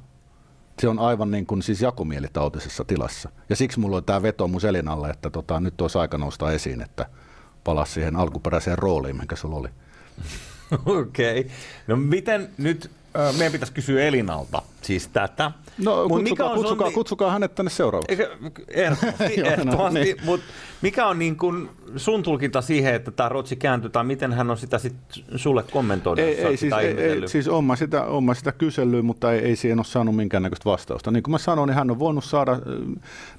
Se 0.79 0.89
on 0.89 0.99
aivan 0.99 1.31
niin 1.31 1.47
kuin 1.47 1.63
siis 1.63 1.83
jakomielitautisessa 1.83 2.85
tilassa. 2.85 3.29
Ja 3.49 3.57
siksi 3.57 3.81
mulla 3.81 3.97
on 3.97 4.05
tämä 4.05 4.23
vetomus 4.23 4.65
Elinalle, 4.65 5.11
että 5.11 5.31
tota, 5.31 5.61
nyt 5.61 5.81
olisi 5.81 5.99
aika 5.99 6.19
nousta 6.19 6.53
esiin, 6.53 6.81
että 6.81 7.07
palasi 7.65 7.93
siihen 7.93 8.17
alkuperäiseen 8.17 8.79
rooliin, 8.79 9.17
mikä 9.17 9.37
sulla 9.37 9.57
oli. 9.57 9.69
Okei. 11.01 11.41
Okay. 11.41 11.53
No 11.87 11.97
miten 11.97 12.51
nyt, 12.59 12.91
meidän 13.39 13.53
pitäisi 13.53 13.73
kysyä 13.73 14.03
Elinalta 14.03 14.63
siis 14.83 15.09
tätä. 15.09 15.51
No 15.79 16.09
Mut 16.09 16.19
kutsukaa, 16.19 16.49
sun 16.49 16.57
kutsukaa, 16.57 16.89
ni- 16.89 16.95
kutsukaa 16.95 17.31
hänet 17.31 17.55
tänne 17.55 17.71
seuraavaksi. 17.71 18.23
Ehdottomasti, 18.69 19.37
no, 19.41 19.47
ehdottomasti 19.47 20.01
niin. 20.01 20.17
mutta 20.25 20.47
mikä 20.83 21.07
on 21.07 21.19
niin 21.19 21.37
kuin 21.37 21.71
sun 21.97 22.23
tulkinta 22.23 22.63
siihen, 22.63 22.95
että 22.95 23.11
tämä 23.11 23.29
Rotsi 23.29 23.57
kääntyy, 23.57 23.91
tai 23.91 24.05
miten 24.05 24.33
hän 24.33 24.51
on 24.51 24.59
sitä 24.59 24.79
sit 24.79 24.95
sulle 25.37 25.63
kommentoinut? 25.63 26.25
Ei, 26.25 26.45
ei, 26.45 26.57
siis, 26.57 26.73
ei, 26.73 27.01
ei, 27.01 27.29
siis 27.29 27.49
on 27.49 27.65
mä 27.65 27.77
sitä, 27.77 28.05
on 28.05 28.25
mä 28.25 28.35
sitä 28.35 28.53
kysellyt, 28.53 29.05
mutta 29.05 29.33
ei, 29.33 29.39
ei 29.39 29.57
siihen 29.57 29.79
ole 29.79 29.85
saanut 29.85 30.17
minkäännäköistä 30.17 30.65
vastausta. 30.65 31.11
Niin 31.11 31.23
kuin 31.23 31.33
mä 31.33 31.39
sanoin, 31.39 31.67
niin 31.67 31.75
hän 31.75 31.91
on 31.91 31.99
voinut 31.99 32.25
saada 32.25 32.53
äh, 32.53 32.59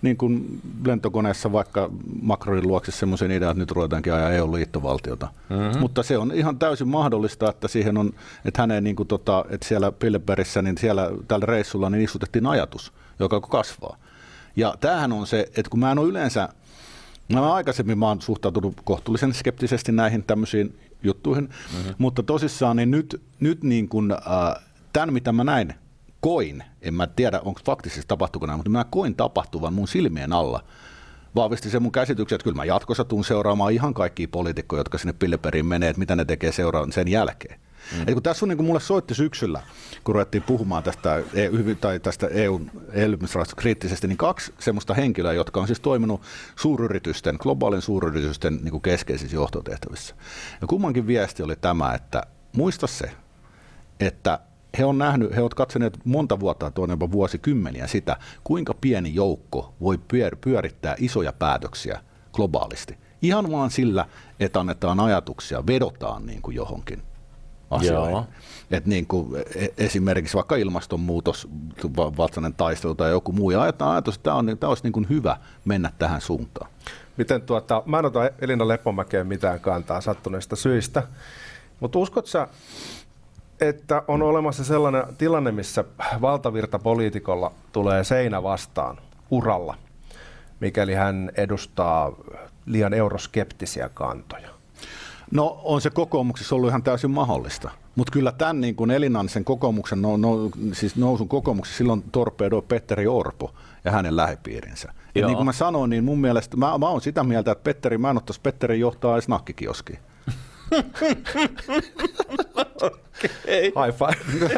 niin 0.02 0.18
kuin 0.18 0.62
lentokoneessa 0.86 1.52
vaikka 1.52 1.90
Macronin 2.22 2.68
luokse 2.68 2.92
semmoisen 2.92 3.32
idean, 3.32 3.52
että 3.52 3.60
nyt 3.60 3.72
ruvetaankin 3.72 4.14
ajaa 4.14 4.32
EU-liittovaltiota. 4.32 5.28
Mm-hmm. 5.50 5.80
Mutta 5.80 6.04
se 6.04 6.18
on 6.18 6.32
ihan 6.32 6.60
täysin 6.60 6.88
mahdollista, 6.88 7.50
että 7.50 7.68
siihen 7.68 7.98
on, 7.98 8.14
että 8.46 8.62
hänen 8.62 8.84
niin 8.84 8.96
kuin 8.96 9.08
tota, 9.08 9.46
että 9.50 9.68
siellä 9.68 9.92
Pilleberissä, 9.92 10.62
niin 10.62 10.78
siellä 10.78 11.12
tällä 11.28 11.46
reissulla 11.46 11.90
niin 11.90 12.04
istutettiin 12.04 12.46
ajatus, 12.46 12.94
joka 13.20 13.42
kasvaa. 13.42 13.98
Ja 14.56 14.74
tämähän 14.80 15.12
on 15.12 15.28
se, 15.28 15.40
että 15.40 15.70
kun 15.70 15.80
mä 15.80 15.92
en 15.92 16.00
ole 16.00 16.08
yleensä 16.08 16.50
Mä 17.34 17.54
aikaisemmin 17.54 18.00
mä 18.00 18.08
oon 18.08 18.22
suhtautunut 18.22 18.82
kohtuullisen 18.84 19.34
skeptisesti 19.34 19.92
näihin 19.92 20.24
tämmöisiin 20.24 20.80
juttuihin, 21.04 21.44
mm-hmm. 21.44 21.94
mutta 21.98 22.24
tosissaan 22.24 22.76
niin 22.76 22.92
nyt, 22.92 23.22
nyt 23.40 23.64
niin 23.64 23.90
kun, 23.90 24.12
äh, 24.12 24.66
tämän 24.94 25.14
mitä 25.14 25.32
mä 25.32 25.44
näin, 25.44 25.74
koin, 26.20 26.64
en 26.82 26.94
mä 26.94 27.08
tiedä 27.08 27.40
onko 27.40 27.62
faktisesti 27.66 28.08
tapahtuiko 28.08 28.46
näin, 28.46 28.58
mutta 28.58 28.70
mä 28.70 28.86
koin 28.90 29.16
tapahtuvan 29.16 29.74
mun 29.74 29.88
silmien 29.88 30.34
alla, 30.34 30.64
vahvisti 31.36 31.70
se 31.70 31.80
mun 31.80 31.92
käsityksen, 31.92 32.36
että 32.36 32.44
kyllä 32.44 32.56
mä 32.56 32.66
jatkossa 32.66 33.06
tuun 33.06 33.26
seuraamaan 33.26 33.74
ihan 33.74 33.94
kaikkia 33.94 34.28
poliitikkoja, 34.32 34.80
jotka 34.80 34.98
sinne 34.98 35.14
Pilleberiin 35.14 35.66
menee, 35.66 35.90
että 35.90 36.00
mitä 36.00 36.16
ne 36.16 36.26
tekee 36.26 36.52
seuraan 36.52 36.92
sen 36.92 37.08
jälkeen. 37.08 37.60
Mm. 37.96 38.02
Et 38.08 38.14
kun 38.14 38.24
tässä 38.24 38.46
on 38.46 38.50
niin 38.50 38.58
kuin 38.58 38.68
mulle 38.68 38.80
soitti 38.80 39.16
syksyllä, 39.16 39.62
kun 40.04 40.16
ruvettiin 40.16 40.44
puhumaan 40.44 40.84
tästä, 40.84 41.24
EU, 41.34 41.76
tai 41.82 42.00
tästä 42.00 42.28
EUn 42.28 42.72
elpymisrahastosta 42.94 43.62
kriittisesti, 43.62 44.08
niin 44.08 44.18
kaksi 44.18 44.54
semmoista 44.60 44.94
henkilöä, 44.94 45.34
jotka 45.34 45.62
on 45.62 45.68
siis 45.68 45.80
toiminut 45.80 46.22
suuryritysten, 46.56 47.36
globaalin 47.40 47.82
suuryritysten 47.82 48.60
niin 48.64 48.72
kuin 48.72 48.82
keskeisissä 48.82 49.36
johtotehtävissä. 49.36 50.16
Ja 50.62 50.68
kummankin 50.68 51.08
viesti 51.08 51.44
oli 51.44 51.56
tämä, 51.56 51.94
että 51.94 52.24
muista 52.56 52.88
se, 52.88 53.12
että 54.00 54.40
he 54.78 54.86
on 54.86 54.98
nähnyt, 54.98 55.36
he 55.36 55.42
ovat 55.42 55.54
katsoneet 55.54 56.00
monta 56.06 56.40
vuotta, 56.40 56.72
tuonne 56.72 56.94
jopa 56.94 57.12
vuosikymmeniä 57.12 57.88
sitä, 57.88 58.18
kuinka 58.44 58.74
pieni 58.74 59.16
joukko 59.16 59.74
voi 59.82 59.96
pyör- 59.96 60.38
pyörittää 60.42 60.96
isoja 60.98 61.34
päätöksiä 61.34 62.00
globaalisti. 62.34 62.98
Ihan 63.22 63.52
vaan 63.52 63.72
sillä, 63.72 64.06
että 64.40 64.60
annetaan 64.60 65.00
ajatuksia, 65.00 65.68
vedotaan 65.68 66.26
niin 66.26 66.42
kuin 66.42 66.56
johonkin 66.56 67.02
asioihin. 67.72 68.12
Joo. 68.12 68.26
Et 68.72 68.86
niin 68.86 69.08
kuin 69.08 69.44
e- 69.56 69.68
esimerkiksi 69.78 70.36
vaikka 70.36 70.56
ilmastonmuutos, 70.56 71.48
va- 71.98 72.18
vastainen 72.18 72.54
taistelu 72.54 72.96
tai 72.96 73.12
joku 73.12 73.32
muu, 73.32 73.52
ja 73.52 73.62
ajatus, 73.62 73.88
ajatus 73.88 74.16
että 74.16 74.24
tämä, 74.24 74.36
on, 74.36 74.58
tämä 74.60 74.70
olisi 74.70 74.84
niin 74.84 74.94
kuin 74.94 75.10
hyvä 75.10 75.38
mennä 75.66 75.92
tähän 76.00 76.22
suuntaan. 76.22 76.72
Miten 77.18 77.42
tuota, 77.42 77.84
mä 77.86 78.00
en 78.00 78.06
ota 78.06 78.30
Elina 78.42 78.68
Lepomäkeen 78.68 79.28
mitään 79.28 79.60
kantaa 79.60 80.02
sattuneista 80.02 80.56
syistä, 80.56 81.04
mutta 81.80 82.00
uskot 82.00 82.28
sä, 82.28 82.48
että 83.62 84.04
on 84.08 84.22
olemassa 84.22 84.64
sellainen 84.64 85.04
tilanne, 85.18 85.52
missä 85.52 85.84
valtavirta 86.22 86.80
poliitikolla 86.80 87.52
tulee 87.72 88.04
seinä 88.04 88.44
vastaan 88.44 88.98
uralla, 89.32 89.78
mikäli 90.60 90.94
hän 90.94 91.32
edustaa 91.38 92.12
liian 92.66 92.94
euroskeptisiä 92.94 93.90
kantoja? 93.90 94.59
No 95.32 95.62
on 95.64 95.82
se 95.82 95.90
kokoomuksessa 95.90 96.56
ollut 96.56 96.70
ihan 96.70 96.84
täysin 96.84 97.12
mahdollista. 97.12 97.72
Mutta 97.96 98.12
kyllä 98.12 98.32
tämän 98.32 98.62
niin 98.62 98.76
kuin 98.76 98.92
Elinan 98.92 99.30
sen 99.30 99.46
kokoomuksen, 99.46 100.02
no, 100.02 100.18
no, 100.18 100.50
siis 100.74 100.96
nousun 100.96 101.28
kokoomuksessa 101.28 101.78
silloin 101.78 102.04
torpedoi 102.12 102.62
Petteri 102.62 103.08
Orpo 103.08 103.54
ja 103.86 103.92
hänen 103.92 104.16
lähipiirinsä. 104.16 104.94
Ja 105.16 105.28
niin 105.28 105.36
kuin 105.36 105.46
mä 105.46 105.52
sanoin, 105.52 105.90
niin 105.90 106.04
mun 106.04 106.22
mielestä, 106.22 106.58
mä, 106.58 106.78
mä 106.78 106.90
oon 106.90 107.02
sitä 107.02 107.24
mieltä, 107.24 107.52
että 107.52 107.64
Petteri, 107.64 107.98
mä 107.98 108.10
en 108.10 108.18
ottaisi 108.18 108.42
Petteri 108.42 108.80
johtaa 108.80 109.14
edes 109.14 109.28
nakkikioskiin. 109.28 110.00
Ei. 113.46 113.64
High 113.64 113.98
five. 113.98 114.50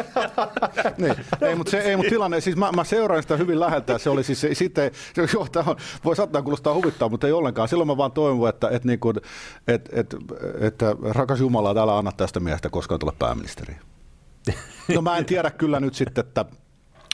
niin. 0.98 1.14
ei, 1.40 1.54
mutta 1.54 1.70
se, 1.70 1.78
ei, 1.78 1.96
mutta 1.96 2.10
tilanne, 2.10 2.40
siis 2.40 2.56
mä, 2.56 2.72
mä 2.72 2.84
seuraan 2.84 3.22
sitä 3.22 3.36
hyvin 3.36 3.60
läheltä, 3.60 3.98
se 3.98 4.10
oli 4.10 4.24
siis 4.24 4.40
se, 4.40 4.54
sitten, 4.54 4.90
se, 5.14 5.26
joo, 5.34 5.46
tämä 5.52 5.70
on, 5.70 5.76
voi 6.04 6.16
saattaa 6.16 6.42
kuulostaa 6.42 6.74
huvittaa, 6.74 7.08
mutta 7.08 7.26
ei 7.26 7.32
ollenkaan. 7.32 7.68
Silloin 7.68 7.86
mä 7.86 7.96
vaan 7.96 8.12
toivon, 8.12 8.48
että, 8.48 8.68
että, 8.68 8.88
niin 8.88 9.00
kuin, 9.00 9.16
että, 9.68 10.00
että, 10.00 10.16
että 10.60 10.96
rakas 11.02 11.40
Jumala, 11.40 11.74
täällä 11.74 11.98
anna 11.98 12.12
tästä 12.12 12.40
miehestä 12.40 12.70
koskaan 12.70 12.98
tulla 12.98 13.14
pääministeriin. 13.18 13.80
No 14.94 15.02
mä 15.02 15.16
en 15.16 15.24
tiedä 15.24 15.50
kyllä 15.50 15.80
nyt 15.80 15.94
sitten, 15.94 16.24
että 16.26 16.44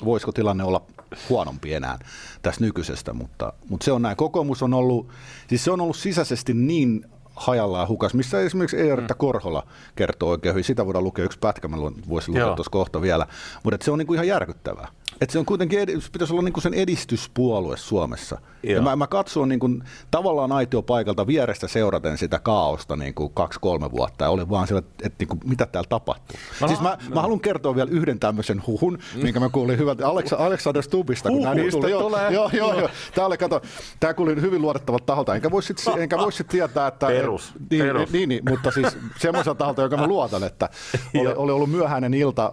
voisiko 0.05 0.33
tilanne 0.33 0.65
olla 0.65 0.83
huonompi 1.29 1.75
enää 1.75 1.99
tästä 2.43 2.65
nykyisestä, 2.65 3.13
mutta, 3.13 3.53
mutta 3.69 3.85
se 3.85 3.93
on 3.93 4.03
näin. 4.03 4.17
Kokoomus 4.17 4.63
on 4.63 4.75
ollut, 4.75 5.09
siis 5.49 5.65
se 5.65 5.71
on 5.71 5.81
ollut 5.81 5.97
sisäisesti 5.97 6.55
niin 6.55 7.07
hajallaan 7.39 7.89
hukas, 7.89 8.15
missä 8.15 8.41
esimerkiksi 8.41 8.77
Eerta 8.77 9.15
mm. 9.15 9.19
Korhola 9.19 9.63
kertoo 9.97 10.31
oikein 10.31 10.55
hyvin. 10.55 10.65
Sitä 10.65 10.87
voidaan 10.87 11.05
lukea 11.05 11.25
yksi 11.25 11.39
pätkä, 11.39 11.69
mä 11.69 11.77
voisin 12.09 12.35
lukea 12.35 12.55
tuossa 12.55 12.71
kohta 12.71 13.03
vielä. 13.03 13.27
Mutta 13.63 13.85
se 13.85 13.91
on 13.91 13.99
niinku 13.99 14.15
ihan 14.15 14.29
järkyttävää. 14.29 14.89
Että 15.21 15.33
se 15.33 15.39
on 15.39 15.47
kuitenkin, 15.47 15.81
edi- 15.81 16.01
se 16.01 16.11
pitäisi 16.13 16.33
olla 16.33 16.43
niin 16.43 16.53
kuin 16.53 16.63
sen 16.63 16.75
edistyspuolue 16.75 17.77
Suomessa. 17.77 18.39
Joo. 18.63 18.77
Ja 18.77 18.83
mä, 18.83 18.97
mä 18.97 19.07
katson 19.07 19.49
niin 19.49 19.61
kuin, 19.61 19.85
tavallaan 20.11 20.53
aitiopaikalta 20.53 21.27
vierestä 21.27 21.69
seuraten 21.69 22.19
sitä 22.19 22.39
kaaosta 22.39 22.97
niin 22.97 23.15
kuin 23.15 23.33
kaksi-kolme 23.35 23.91
vuotta 23.91 24.25
ja 24.25 24.31
olin 24.31 24.51
vaan 24.51 24.67
siellä, 24.67 24.83
että, 25.03 25.17
niin 25.19 25.29
kuin, 25.29 25.41
mitä 25.45 25.67
täällä 25.67 25.89
tapahtuu. 25.89 26.37
No, 26.61 26.69
siis 26.69 26.81
no, 26.81 26.89
mä, 26.89 26.99
mä 27.15 27.23
haluan 27.23 27.41
kertoa 27.41 27.75
vielä 27.75 27.91
yhden 27.91 28.19
tämmöisen 28.19 28.63
huhun, 28.67 28.99
minkä 29.23 29.41
mä 29.41 29.49
kuulin 29.49 29.79
hyvältä 29.79 30.09
Aleksa, 30.09 30.37
Aleksander 30.37 30.83
Stubbista. 30.83 31.29
Kun 31.29 31.43
tuli. 31.71 31.91
Joo, 31.91 32.03
tulee? 32.03 32.33
joo, 32.33 32.51
joo, 32.53 32.75
joo. 32.81 32.89
Tää 33.15 33.27
oli, 33.27 33.39
kato, 33.39 33.63
tää 34.01 34.15
kuulin 34.15 34.43
hyvin 34.43 34.63
luotettavalta 34.63 35.05
taholta, 35.07 35.35
enkä 35.35 35.51
voi 35.51 35.63
sit, 35.63 35.85
enkä 35.99 36.19
voi 36.19 36.33
sit 36.33 36.49
tietää, 36.49 36.87
että... 36.87 37.07
Perus, 37.07 37.53
niin, 37.71 37.85
perus. 37.85 38.13
Niin, 38.13 38.29
niin, 38.29 38.43
mutta 38.49 38.71
siis 38.71 38.99
semmoiselta 39.19 39.59
taholta, 39.59 39.83
joka 39.83 39.97
mä 39.97 40.07
luotan, 40.07 40.45
että 40.45 40.69
oli, 41.15 41.33
oli 41.37 41.53
ollut 41.53 41.71
myöhäinen 41.71 42.15
ilta 42.15 42.53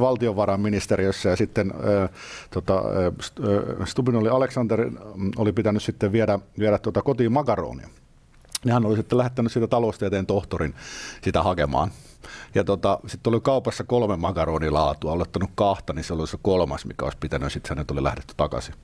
valtiovarainministeriössä 0.00 1.28
ja 1.28 1.36
sitten 1.36 1.72
äh, 1.72 2.10
tota, 2.50 2.78
äh, 2.78 3.12
St- 3.22 3.86
Stubin 3.86 4.16
oli 4.16 4.28
Alexander 4.28 4.90
mm, 4.90 5.30
oli 5.36 5.52
pitänyt 5.52 5.82
sitten 5.82 6.12
viedä, 6.12 6.38
viedä 6.58 6.78
tota 6.78 7.02
kotiin 7.02 7.32
makaronia. 7.32 7.88
Ja 8.64 8.74
hän 8.74 8.86
oli 8.86 8.96
sitten 8.96 9.18
lähettänyt 9.18 9.52
siitä 9.52 9.66
taloustieteen 9.66 10.26
tohtorin 10.26 10.74
sitä 11.22 11.42
hakemaan. 11.42 11.90
Ja 12.54 12.64
tota, 12.64 12.98
sitten 13.06 13.32
oli 13.34 13.40
kaupassa 13.40 13.84
kolme 13.84 14.16
makaronilaatua, 14.16 15.12
oli 15.12 15.24
kahta, 15.54 15.92
niin 15.92 16.04
se 16.04 16.14
oli 16.14 16.26
se 16.26 16.38
kolmas, 16.42 16.84
mikä 16.84 17.04
olisi 17.04 17.18
pitänyt, 17.18 17.52
sitten 17.52 17.68
hänet 17.76 17.90
oli 17.90 18.02
lähdetty 18.02 18.34
takaisin. 18.36 18.74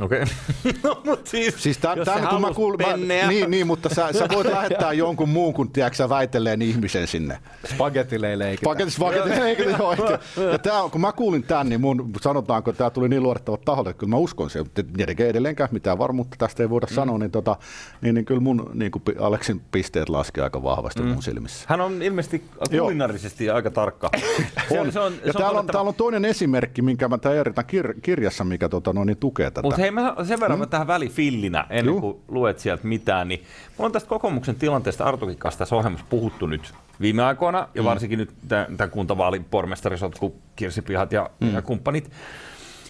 Okei. 0.00 0.22
Okay. 0.22 0.72
no, 0.84 1.00
mutta 1.04 1.30
siis, 1.30 1.62
Siis 1.62 1.78
tämän, 1.78 1.98
jos 1.98 2.04
tämän, 2.04 2.28
kun 2.28 2.40
mä 2.40 2.54
kuulin, 2.54 2.86
mä, 2.86 2.96
niin, 3.26 3.50
niin, 3.50 3.66
mutta 3.66 3.88
sä, 3.88 4.12
sä 4.12 4.28
voit 4.34 4.46
lähettää 4.46 4.92
jonkun 4.92 5.28
muun 5.28 5.54
kuin 5.54 5.70
tiedätkö, 5.70 5.96
sä 5.96 6.08
väitelleen 6.08 6.62
ihmisen 6.62 7.06
sinne. 7.06 7.38
Spagettileileikitä. 7.74 8.64
Paketis, 8.64 8.98
paketis, 8.98 9.38
eikö 9.38 9.64
niin 9.64 9.82
oikein? 9.82 10.18
Ja 10.52 10.58
tää, 10.58 10.82
on- 10.82 10.90
kun 10.90 11.00
mä 11.00 11.12
kuulin 11.12 11.42
tämän, 11.42 11.68
niin 11.68 11.80
mun 11.80 12.10
sanotaanko, 12.20 12.70
että 12.70 12.78
tämä 12.78 12.90
tuli 12.90 13.08
niin 13.08 13.22
luotettavat 13.22 13.64
taholle, 13.64 13.90
että 13.90 14.00
kyllä 14.00 14.10
mä 14.10 14.16
uskon 14.16 14.50
sen. 14.50 14.62
Mutta 14.62 14.82
Tietenkin 14.96 15.26
edelleenkään 15.26 15.68
mitään 15.72 15.98
varmuutta 15.98 16.36
tästä 16.38 16.62
ei 16.62 16.70
voida 16.70 16.86
mm. 16.90 16.94
sanoa, 16.94 17.18
niin, 17.18 17.30
tota, 17.30 17.56
niin, 18.00 18.14
niin 18.14 18.24
kyllä 18.24 18.40
mun 18.40 18.70
niin 18.74 18.90
kuin 18.90 19.02
Aleksin 19.20 19.62
pisteet 19.70 20.08
laski 20.08 20.40
aika 20.40 20.62
vahvasti 20.62 21.02
mm. 21.02 21.08
mun 21.08 21.22
silmissä. 21.22 21.64
Hän 21.68 21.80
on 21.80 22.02
ilmeisesti 22.02 22.44
Joo. 22.70 22.86
kulinaarisesti 22.86 23.50
aika 23.50 23.70
tarkka. 23.70 24.10
Se 24.68 24.80
On. 24.80 24.92
Se 24.92 25.00
on, 25.00 25.12
ja 25.24 25.32
se 25.32 25.38
täällä, 25.38 25.58
on, 25.58 25.66
täällä 25.66 25.88
on 25.88 25.94
toinen 25.94 26.24
esimerkki, 26.24 26.82
minkä 26.82 27.08
mä 27.08 27.16
kir- 27.16 28.00
kirjassa, 28.02 28.44
mikä 28.44 28.68
tota, 28.68 28.92
no, 28.92 29.04
niin 29.04 29.16
tukee 29.16 29.50
tätä. 29.50 29.62
Mutta 29.62 29.83
hei, 29.84 29.90
mä 29.90 30.14
sen 30.24 30.40
verran 30.40 30.58
mm. 30.58 30.68
tähän 30.68 30.86
välifillinä, 30.86 31.66
ennen 31.70 31.92
Juu. 31.92 32.00
kuin 32.00 32.20
luet 32.28 32.58
sieltä 32.58 32.86
mitään, 32.86 33.28
niin 33.28 33.42
mulla 33.68 33.86
on 33.86 33.92
tästä 33.92 34.08
kokoomuksen 34.08 34.56
tilanteesta 34.56 35.04
Artukin 35.04 35.38
kanssa 35.38 35.58
tässä 35.58 35.76
ohjelmassa 35.76 36.06
puhuttu 36.10 36.46
nyt 36.46 36.74
viime 37.00 37.22
aikoina, 37.22 37.68
ja 37.74 37.84
varsinkin 37.84 38.18
nyt 38.18 38.30
tämän 38.48 38.90
kuntavaalin 38.90 39.44
pormestarisotku, 39.44 40.36
kirsipihat 40.56 41.12
ja, 41.12 41.30
mm. 41.40 41.54
ja 41.54 41.62
kumppanit. 41.62 42.10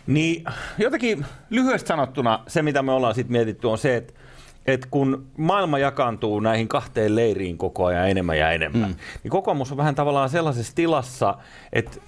Niin 0.06 0.44
jotenkin 0.78 1.26
lyhyesti 1.50 1.88
sanottuna 1.88 2.40
se, 2.46 2.62
mitä 2.62 2.82
me 2.82 2.92
ollaan 2.92 3.14
sitten 3.14 3.32
mietitty, 3.32 3.66
on 3.66 3.78
se, 3.78 3.96
että 3.96 4.12
et 4.66 4.86
kun 4.86 5.26
maailma 5.38 5.78
jakaantuu 5.78 6.40
näihin 6.40 6.68
kahteen 6.68 7.16
leiriin 7.16 7.58
koko 7.58 7.84
ajan 7.84 8.10
enemmän 8.10 8.38
ja 8.38 8.50
enemmän, 8.50 8.90
mm. 8.90 8.96
niin 9.22 9.30
kokoomus 9.30 9.70
on 9.70 9.76
vähän 9.76 9.94
tavallaan 9.94 10.28
sellaisessa 10.28 10.74
tilassa, 10.74 11.34
että 11.72 11.98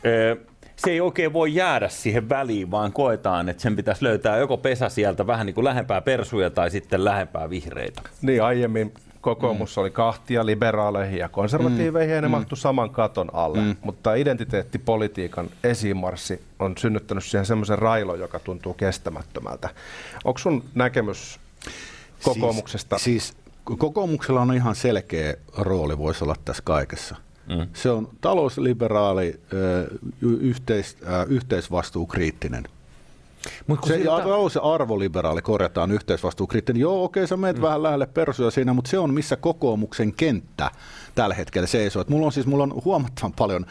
se 0.77 0.91
ei 0.91 1.01
oikein 1.01 1.33
voi 1.33 1.55
jäädä 1.55 1.89
siihen 1.89 2.29
väliin, 2.29 2.71
vaan 2.71 2.93
koetaan, 2.93 3.49
että 3.49 3.63
sen 3.63 3.77
pitäisi 3.77 4.05
löytää 4.05 4.37
joko 4.37 4.57
pesä 4.57 4.89
sieltä 4.89 5.27
vähän 5.27 5.47
niin 5.47 5.55
kuin 5.55 5.65
lähempää 5.65 6.01
persuja 6.01 6.51
tai 6.51 6.71
sitten 6.71 7.05
lähempää 7.05 7.51
vihreitä. 7.51 8.03
Niin, 8.23 8.43
aiemmin 8.43 8.95
kokoomus 9.21 9.77
mm. 9.77 9.81
oli 9.81 9.91
kahtia 9.91 10.47
liberaaleihin 10.47 11.19
ja 11.19 11.29
konservatiiveihin, 11.29 12.13
mm. 12.13 12.15
ja 12.15 12.21
ne 12.21 12.29
mm. 12.29 12.33
mahtui 12.33 12.59
saman 12.59 12.91
katon 12.91 13.31
alle. 13.33 13.59
Mm. 13.59 13.77
Mutta 13.81 14.15
identiteettipolitiikan 14.15 15.51
esimarssi 15.65 16.43
on 16.59 16.75
synnyttänyt 16.79 17.25
siihen 17.25 17.47
semmoisen 17.47 17.79
railon, 17.79 18.21
joka 18.21 18.39
tuntuu 18.39 18.75
kestämättömältä. 18.75 19.69
Onko 20.25 20.39
sun 20.39 20.65
näkemys 20.75 21.41
kokoomuksesta? 22.23 22.99
Siis, 22.99 23.29
siis 23.29 23.39
kokoomuksella 23.79 24.41
on 24.41 24.55
ihan 24.55 24.75
selkeä 24.75 25.35
rooli, 25.57 25.99
voisi 25.99 26.25
olla 26.25 26.37
tässä 26.45 26.63
kaikessa. 26.67 27.26
Se 27.73 27.91
on 27.91 28.09
talousliberaali, 28.21 29.41
yhteis, 30.21 30.97
yhteisvastuukriittinen. 31.29 32.65
Mut 33.67 33.85
Se 33.85 33.95
siltä- 33.95 34.11
ja 34.11 34.19
ja 34.55 34.73
arvoliberaali 34.75 35.43
korjataan 35.43 35.91
yhteisvastuukriittinen. 35.91 36.81
Joo, 36.81 37.05
okei, 37.05 37.27
sä 37.27 37.37
meet 37.37 37.57
mm. 37.57 37.63
vähän 37.63 37.83
lähelle 37.83 38.07
persuja 38.07 38.51
siinä, 38.51 38.73
mutta 38.73 38.91
se 38.91 38.99
on 38.99 39.15
missä 39.15 39.37
kokoomuksen 39.37 40.13
kenttä 40.13 40.71
tällä 41.15 41.35
hetkellä 41.35 41.67
seisoo. 41.67 42.03
Et 42.03 42.09
mulla 42.09 42.27
on 42.27 42.33
siis 42.33 42.47
mulla 42.47 42.63
on 42.63 42.83
huomattavan 42.85 43.33
paljon 43.33 43.67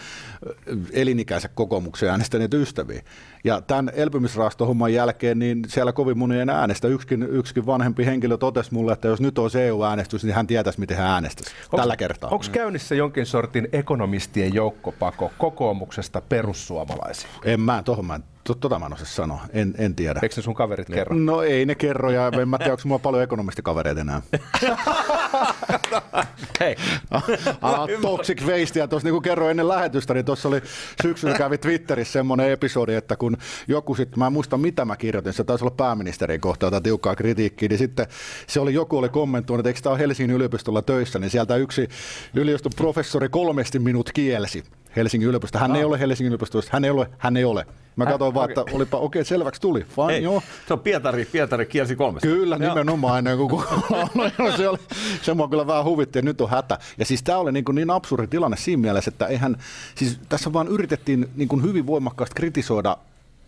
elinikäisen 0.92 1.52
kokoomuksen 1.56 2.10
äänestäneitä 2.10 2.58
ystäviä. 2.58 3.02
Ja 3.44 3.62
tämän 3.62 3.92
elpymisrahastohomman 3.96 4.94
jälkeen, 4.94 5.40
niin 5.40 5.62
siellä 5.68 5.94
kovin 5.94 6.18
moni 6.18 6.40
ei 6.40 6.46
äänestä. 6.52 6.88
Yksikin, 6.88 7.24
yksikin 7.24 7.66
vanhempi 7.66 8.06
henkilö 8.06 8.38
totesi 8.38 8.74
mulle, 8.74 8.94
että 8.94 9.08
jos 9.08 9.22
nyt 9.22 9.38
olisi 9.38 9.62
EU-äänestys, 9.62 10.24
niin 10.24 10.36
hän 10.36 10.48
tietäisi, 10.48 10.80
miten 10.80 10.98
hän 10.98 11.08
äänestäisi 11.08 11.52
tällä 11.76 11.98
kertaa. 11.98 12.30
Onko 12.30 12.46
käynnissä 12.52 12.96
jonkin 12.96 13.26
sortin 13.26 13.68
ekonomistien 13.72 14.54
joukkopako 14.54 15.32
kokoomuksesta 15.38 16.22
perussuomalaisiin? 16.22 17.30
En 17.46 17.60
mä, 17.60 17.84
tohon 17.84 18.06
mä, 18.06 18.16
en- 18.16 18.35
tota 18.54 18.80
mä 18.80 18.86
en 18.86 18.94
osaa 18.94 19.06
sanoa, 19.06 19.42
en, 19.54 19.74
en 19.78 19.96
tiedä. 19.96 20.20
Eikö 20.24 20.36
ne 20.36 20.44
sun 20.44 20.54
kaverit 20.54 20.88
kerro? 20.88 21.16
No 21.16 21.42
ei 21.42 21.66
ne 21.66 21.76
kerro, 21.76 22.12
ja 22.12 22.32
en 22.42 22.50
mä 22.50 22.58
tiedä, 22.58 22.72
onko 22.72 22.82
mulla 22.86 23.00
paljon 23.00 23.24
ekonomistikavereita 23.24 24.02
enää. 24.02 24.22
Hei, 26.60 26.76
Ah, 27.62 27.88
toxic 28.02 28.42
waste, 28.46 28.80
ja 28.80 28.88
tuossa 28.88 29.06
niin 29.08 29.14
kuin 29.14 29.24
kerroin 29.24 29.52
ennen 29.52 29.68
lähetystä, 29.68 30.14
niin 30.14 30.26
tuossa 30.26 30.48
oli 30.50 30.62
syksyllä 31.02 31.38
kävi 31.38 31.58
Twitterissä 31.58 32.14
semmoinen 32.14 32.52
episodi, 32.52 32.94
että 32.96 33.16
kun 33.16 33.38
joku 33.68 33.96
sitten, 33.96 34.20
mä 34.20 34.28
en 34.28 34.34
muista 34.34 34.58
mitä 34.58 34.86
mä 34.86 34.98
kirjoitin, 34.98 35.34
se 35.34 35.44
taisi 35.44 35.64
olla 35.64 35.76
pääministerin 35.78 36.42
kohta 36.42 36.66
jotain 36.66 36.84
tiukkaa 36.84 37.16
kritiikkiä, 37.16 37.70
niin 37.70 37.80
sitten 37.80 38.08
se 38.48 38.60
oli, 38.60 38.74
joku 38.74 38.98
oli 38.98 39.10
kommentoinut, 39.10 39.60
että 39.60 39.70
eikö 39.70 39.82
tämä 39.82 39.92
ole 39.92 40.00
Helsingin 40.00 40.36
yliopistolla 40.36 40.82
töissä, 40.82 41.20
niin 41.20 41.30
sieltä 41.30 41.56
yksi 41.56 41.90
yliopiston 42.34 42.72
professori 42.76 43.30
kolmesti 43.30 43.80
minut 43.80 44.12
kielsi. 44.12 44.64
Helsingin 44.96 45.30
yliopisto. 45.30 45.60
Hän 45.60 45.76
ei 45.76 45.84
ole 45.84 46.00
Helsingin 46.00 46.30
yliopistosta, 46.30 46.70
hän 46.74 46.86
ei 46.86 46.92
ole, 46.92 47.10
hän 47.18 47.38
ei 47.38 47.46
ole. 47.46 47.66
Mä 47.96 48.06
katsoin 48.06 48.34
vaan, 48.34 48.50
että 48.50 48.62
olipa, 48.72 48.98
okei, 48.98 49.20
okay, 49.20 49.26
selväksi 49.26 49.62
tuli. 49.62 49.84
Fine, 49.84 50.08
hei, 50.08 50.24
joo. 50.24 50.44
se 50.68 50.74
on 50.74 50.80
Pietari, 50.80 51.26
Pietari 51.26 51.66
kielsi 51.66 51.96
kolmesta. 51.96 52.28
Kyllä, 52.28 52.58
Joo. 52.60 52.70
nimenomaan 52.70 53.18
ennen 53.18 53.38
kuin 53.38 53.50
no, 54.38 54.58
se, 54.58 54.70
oli, 54.70 54.78
se 55.22 55.34
mua 55.34 55.48
kyllä 55.48 55.68
vähän 55.68 55.86
huvitti, 55.86 56.20
että 56.20 56.30
nyt 56.30 56.42
on 56.42 56.50
hätä. 56.50 56.80
Ja 56.98 57.06
siis 57.06 57.24
tämä 57.24 57.38
oli 57.38 57.52
niin, 57.52 57.66
kuin 57.66 57.76
niin 57.76 57.90
absurdi 57.90 58.28
tilanne 58.28 58.58
siinä 58.58 58.82
mielessä, 58.82 59.10
että 59.10 59.28
eihän, 59.28 59.58
siis 59.96 60.20
tässä 60.30 60.54
vaan 60.54 60.68
yritettiin 60.68 61.30
niin 61.36 61.48
kuin 61.48 61.64
hyvin 61.64 61.88
voimakkaasti 61.88 62.36
kritisoida 62.36 62.98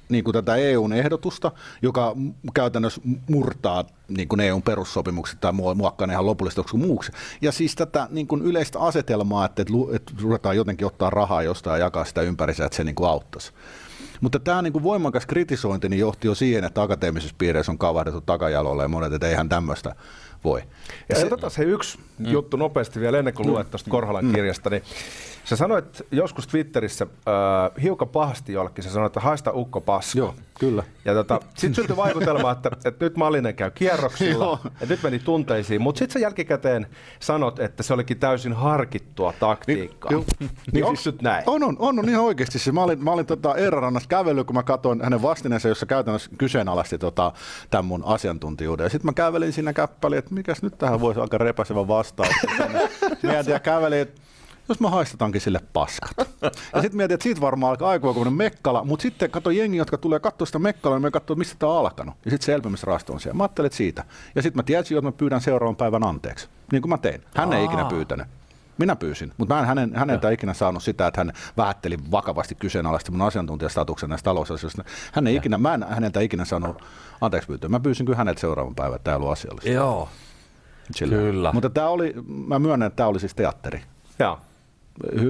niin 0.09 0.23
kuin 0.23 0.33
tätä 0.33 0.55
EUn 0.55 0.93
ehdotusta, 0.93 1.51
joka 1.81 2.15
käytännössä 2.53 3.01
murtaa 3.29 3.83
niin 4.07 4.27
kuin 4.27 4.39
EUn 4.39 4.61
perussopimukset 4.61 5.39
tai 5.39 5.51
muokkaa 5.51 6.07
ne 6.07 6.13
ihan 6.13 6.25
lopullisesti 6.25 6.59
joksikin 6.59 6.87
muuksi. 6.87 7.11
Ja 7.41 7.51
siis 7.51 7.75
tätä 7.75 8.07
niin 8.11 8.27
kuin 8.27 8.41
yleistä 8.41 8.79
asetelmaa, 8.79 9.45
että, 9.45 9.61
että, 9.61 9.73
että 9.93 10.13
ruvetaan 10.21 10.57
jotenkin 10.57 10.87
ottaa 10.87 11.09
rahaa 11.09 11.43
jostain 11.43 11.79
ja 11.79 11.85
jakaa 11.85 12.05
sitä 12.05 12.21
ympärissä, 12.21 12.65
että 12.65 12.75
se 12.75 12.83
niin 12.83 12.95
kuin 12.95 13.09
auttaisi. 13.09 13.51
Mutta 14.21 14.39
tämä 14.39 14.61
niin 14.61 14.73
kuin 14.73 14.83
voimakas 14.83 15.25
kritisointi 15.25 15.89
niin 15.89 15.99
johti 15.99 16.27
jo 16.27 16.35
siihen, 16.35 16.63
että 16.63 16.81
akateemisissa 16.81 17.35
piireissä 17.37 17.71
on 17.71 17.77
kavahdettu 17.77 18.21
takajalolle 18.21 18.83
ja 18.83 18.87
monet, 18.87 19.13
että 19.13 19.27
eihän 19.27 19.49
tämmöistä 19.49 19.95
voi. 20.43 20.63
Ja 21.10 21.15
se, 21.15 21.26
otetaan 21.26 21.52
se 21.52 21.63
yksi 21.63 22.00
mm. 22.17 22.26
juttu 22.26 22.58
nopeasti 22.58 23.00
vielä 23.00 23.19
ennen 23.19 23.34
kuin 23.34 23.47
luet 23.47 23.71
tuosta 23.71 23.89
Korholan 23.89 24.26
mm. 24.26 24.34
kirjasta. 24.34 24.69
Niin 24.69 24.84
sä 25.43 25.56
sanoit 25.56 26.02
joskus 26.12 26.47
Twitterissä 26.47 27.08
äh, 27.28 27.84
hiukan 27.84 28.10
pahasti 28.10 28.54
jollekin, 28.54 28.84
sä 28.84 28.89
sanoit, 28.89 29.10
että 29.10 29.19
haista 29.19 29.52
ukko 29.52 29.82
paska. 29.82 30.19
Joo, 30.19 30.36
kyllä. 30.60 30.84
Ja 31.06 31.13
tota, 31.13 31.39
sitten 31.56 31.76
syntyi 31.76 31.97
vaikutelma, 31.97 32.52
että, 32.52 32.71
että 32.86 33.06
nyt 33.06 33.17
Malinen 33.17 33.56
käy 33.56 33.71
kierroksilla, 33.71 34.60
että 34.65 34.86
nyt 34.86 35.04
meni 35.04 35.19
tunteisiin, 35.19 35.82
mutta 35.82 36.00
sitten 36.00 36.13
sä 36.13 36.19
jälkikäteen 36.19 36.88
sanot, 37.19 37.60
että 37.60 37.84
se 37.84 37.93
olikin 37.93 38.19
täysin 38.19 38.54
harkittua 38.54 39.34
taktiikkaa. 39.39 40.12
Joo. 40.12 40.23
Niin, 40.39 40.52
niin 40.71 40.86
onko 40.86 41.02
nyt 41.06 41.21
näin? 41.21 41.43
On, 41.47 41.63
on, 41.63 41.76
on, 41.80 42.00
on 42.00 42.10
ihan 42.10 42.23
oikeasti. 42.23 42.60
Siis 42.60 42.73
mä 42.73 42.84
olin, 42.84 43.04
mä 43.04 43.12
olin 43.12 43.26
tota 43.26 43.56
Eera 43.56 43.80
Rannassa 43.80 44.10
kävellyt, 44.10 44.47
kun 44.47 44.56
mä 44.56 44.63
katsoin 44.63 45.02
hänen 45.02 45.21
vastineensa, 45.21 45.67
jossa 45.67 45.86
käytännössä 45.86 46.30
kyseenalaisti 46.38 46.97
tota, 46.97 47.32
tämän 47.69 47.86
mun 47.86 48.04
asiantuntijuuden. 48.06 48.84
Ja 48.84 48.89
sitten 48.89 49.08
mä 49.08 49.13
kävelin 49.13 49.54
siinä 49.54 49.73
käppäliin, 49.73 50.19
että 50.27 50.35
mikäs 50.35 50.61
nyt 50.61 50.77
tähän 50.77 51.01
voisi 51.01 51.19
aika 51.19 51.37
repäsevä 51.37 51.87
vastaus. 51.87 52.35
Mietin 53.23 53.51
ja 53.51 53.59
kävelin, 53.59 53.99
että 53.99 54.21
jos 54.69 54.79
mä 54.79 54.89
haistetaankin 54.89 55.41
sille 55.41 55.59
paskat. 55.73 56.17
Ja 56.75 56.81
sitten 56.81 56.97
mietin, 56.97 57.15
että 57.15 57.23
siitä 57.23 57.41
varmaan 57.41 57.69
alkaa 57.69 57.89
aikuinen 57.89 58.33
mekkala, 58.33 58.83
mutta 58.83 59.03
sitten 59.03 59.31
kato 59.31 59.51
jengi, 59.51 59.77
jotka 59.77 59.97
tulee 59.97 60.19
katsoa 60.19 60.45
sitä 60.45 60.59
mekkalaa, 60.59 60.97
niin 60.97 61.03
me 61.03 61.11
katsoo, 61.11 61.35
mistä 61.35 61.55
tämä 61.59 61.71
on 61.71 61.79
alkanut. 61.79 62.15
Ja 62.25 62.31
sitten 62.31 62.45
se 62.45 62.53
elpymisrahasto 62.53 63.13
on 63.13 63.19
siellä. 63.19 63.37
Mä 63.37 63.43
ajattelin, 63.43 63.71
siitä. 63.71 64.03
Ja 64.35 64.41
sitten 64.41 64.59
mä 64.59 64.63
tiesin, 64.63 64.97
että 64.97 65.07
mä 65.07 65.11
pyydän 65.11 65.41
seuraavan 65.41 65.75
päivän 65.75 66.03
anteeksi. 66.03 66.49
Niin 66.71 66.81
kuin 66.81 66.89
mä 66.89 66.97
tein. 66.97 67.21
Hän 67.35 67.53
ei 67.53 67.65
ikinä 67.65 67.85
pyytänyt. 67.85 68.27
Minä 68.77 68.95
pyysin, 68.95 69.31
mutta 69.37 69.53
mä 69.53 69.59
en 69.59 69.67
hänen, 69.67 69.95
häneltä 69.95 70.29
ikinä 70.29 70.53
saanut 70.53 70.83
sitä, 70.83 71.07
että 71.07 71.19
hän 71.19 71.33
vähätteli 71.57 71.97
vakavasti 72.11 72.55
kyseenalaisti 72.55 73.11
mun 73.11 73.21
asiantuntijastatuksen 73.21 74.09
näistä 74.09 74.25
talousasioista. 74.25 74.83
Hän 75.11 75.27
ei 75.27 75.35
ikinä, 75.35 75.57
mä 75.57 75.73
en 75.73 75.85
häneltä 75.89 76.19
ikinä 76.19 76.45
saanut 76.45 76.83
anteeksi 77.21 77.47
pyytöä. 77.47 77.69
Mä 77.69 77.79
pyysin 77.79 78.05
kyllä 78.05 78.17
häneltä 78.17 78.41
seuraavan 78.41 78.75
päivän, 78.75 78.95
että 78.95 79.03
tämä 79.03 79.15
ei 79.15 79.17
ollut 79.17 79.31
asiallista. 79.31 79.69
Joo. 79.69 80.09
Sillä. 80.91 81.15
Kyllä. 81.15 81.53
Mutta 81.53 81.69
tämä 81.69 81.87
oli, 81.87 82.13
mä 82.47 82.59
myönnän, 82.59 82.87
että 82.87 82.97
tämä 82.97 83.07
oli 83.07 83.19
siis 83.19 83.35
teatteri. 83.35 83.81
Joo. 84.19 84.39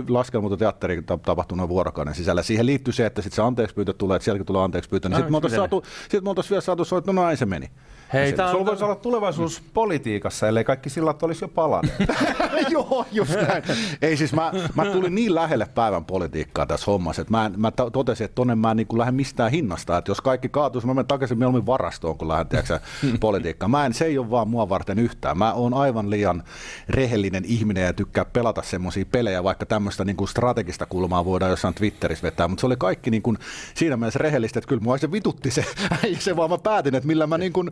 laskelmoitu 0.10 0.58
teatteri 0.58 1.04
tapahtui 1.26 1.58
noin 1.58 1.70
vuorokauden 1.70 2.16
sisällä. 2.16 2.44
Siihen 2.44 2.66
liittyy 2.66 2.94
se, 2.94 3.06
että 3.06 3.22
sitten 3.22 3.36
se 3.36 3.42
anteeksi 3.42 3.76
pyytö 3.76 3.94
tulee, 3.94 4.16
että 4.16 4.24
sielläkin 4.24 4.46
tulee 4.46 4.64
anteeksi 4.64 4.90
pyytö, 4.90 5.10
niin 5.10 5.18
sitten 5.18 6.24
me 6.24 6.30
oltaisiin 6.30 6.50
vielä 6.50 6.62
saatu 6.62 6.84
että 6.98 7.14
no 7.14 7.24
näin 7.24 7.38
se 7.38 7.46
meni. 7.46 7.72
Hei, 8.14 8.30
se, 8.30 8.38
sulla 8.52 8.66
voisi 8.66 8.84
olla 8.84 8.96
tulevaisuus 8.96 9.64
politiikassa, 9.74 10.48
ellei 10.48 10.64
kaikki 10.64 10.90
sillat 10.90 11.24
olisi 11.24 11.44
jo 11.44 11.48
palanneet. 11.48 12.00
Joo, 12.70 13.06
just 13.12 13.32
näin. 13.32 13.64
Ei 14.02 14.18
siis, 14.18 14.34
mä, 14.34 14.52
mä 14.76 14.86
tulin 14.86 15.16
niin 15.16 15.36
lähelle 15.36 15.68
päivän 15.76 16.06
politiikkaa 16.06 16.66
tässä 16.66 16.92
hommassa, 16.92 17.22
että 17.22 17.32
mä, 17.32 17.52
mä 17.58 17.72
totesin, 17.72 18.26
että 18.26 18.36
tonne 18.36 18.56
mä 18.56 18.72
en 18.72 18.78
niin 18.78 18.88
lähde 18.92 19.12
mistään 19.12 19.52
hinnasta. 19.52 19.98
Että 19.98 20.12
jos 20.12 20.22
kaikki 20.22 20.50
kaatuisi, 20.50 20.88
mä 20.88 20.94
menen 20.94 21.08
takaisin 21.08 21.38
mieluummin 21.38 21.66
varastoon, 21.66 22.18
kun 22.18 22.28
lähden 22.28 22.48
tiedätkö, 22.48 22.80
politiikkaan. 23.20 23.72
Mä 23.72 23.86
en, 23.86 23.94
se 23.94 24.06
ei 24.06 24.18
ole 24.18 24.30
vaan 24.30 24.48
mua 24.48 24.70
varten 24.70 25.00
yhtään. 25.00 25.38
Mä 25.38 25.54
oon 25.54 25.74
aivan 25.74 26.10
liian 26.10 26.44
rehellinen 26.90 27.46
ihminen 27.46 27.84
ja 27.84 27.94
tykkää 27.94 28.26
pelata 28.26 28.62
semmoisia 28.62 29.06
pelejä, 29.06 29.44
vaikka 29.44 29.66
tämmöistä 29.66 30.06
niin 30.06 30.18
kuin 30.18 30.28
strategista 30.28 30.86
kulmaa 30.86 31.26
voidaan 31.26 31.52
jossain 31.52 31.74
Twitterissä 31.74 32.24
vetää. 32.24 32.48
Mutta 32.48 32.62
se 32.62 32.66
oli 32.66 32.76
kaikki 32.78 33.12
niin 33.12 33.22
kuin 33.22 33.38
siinä 33.74 33.98
mielessä 33.98 34.20
rehellistä, 34.20 34.60
että 34.60 34.70
kyllä 34.70 34.82
mua 34.82 34.98
se 34.98 35.12
vitutti 35.12 35.52
se, 35.52 35.66
se 36.20 36.36
vaan 36.36 36.50
mä 36.50 36.58
päätin, 36.58 36.96
että 36.96 37.08
millä 37.08 37.28
mä, 37.28 37.38
niin 37.38 37.54
kuin, 37.54 37.72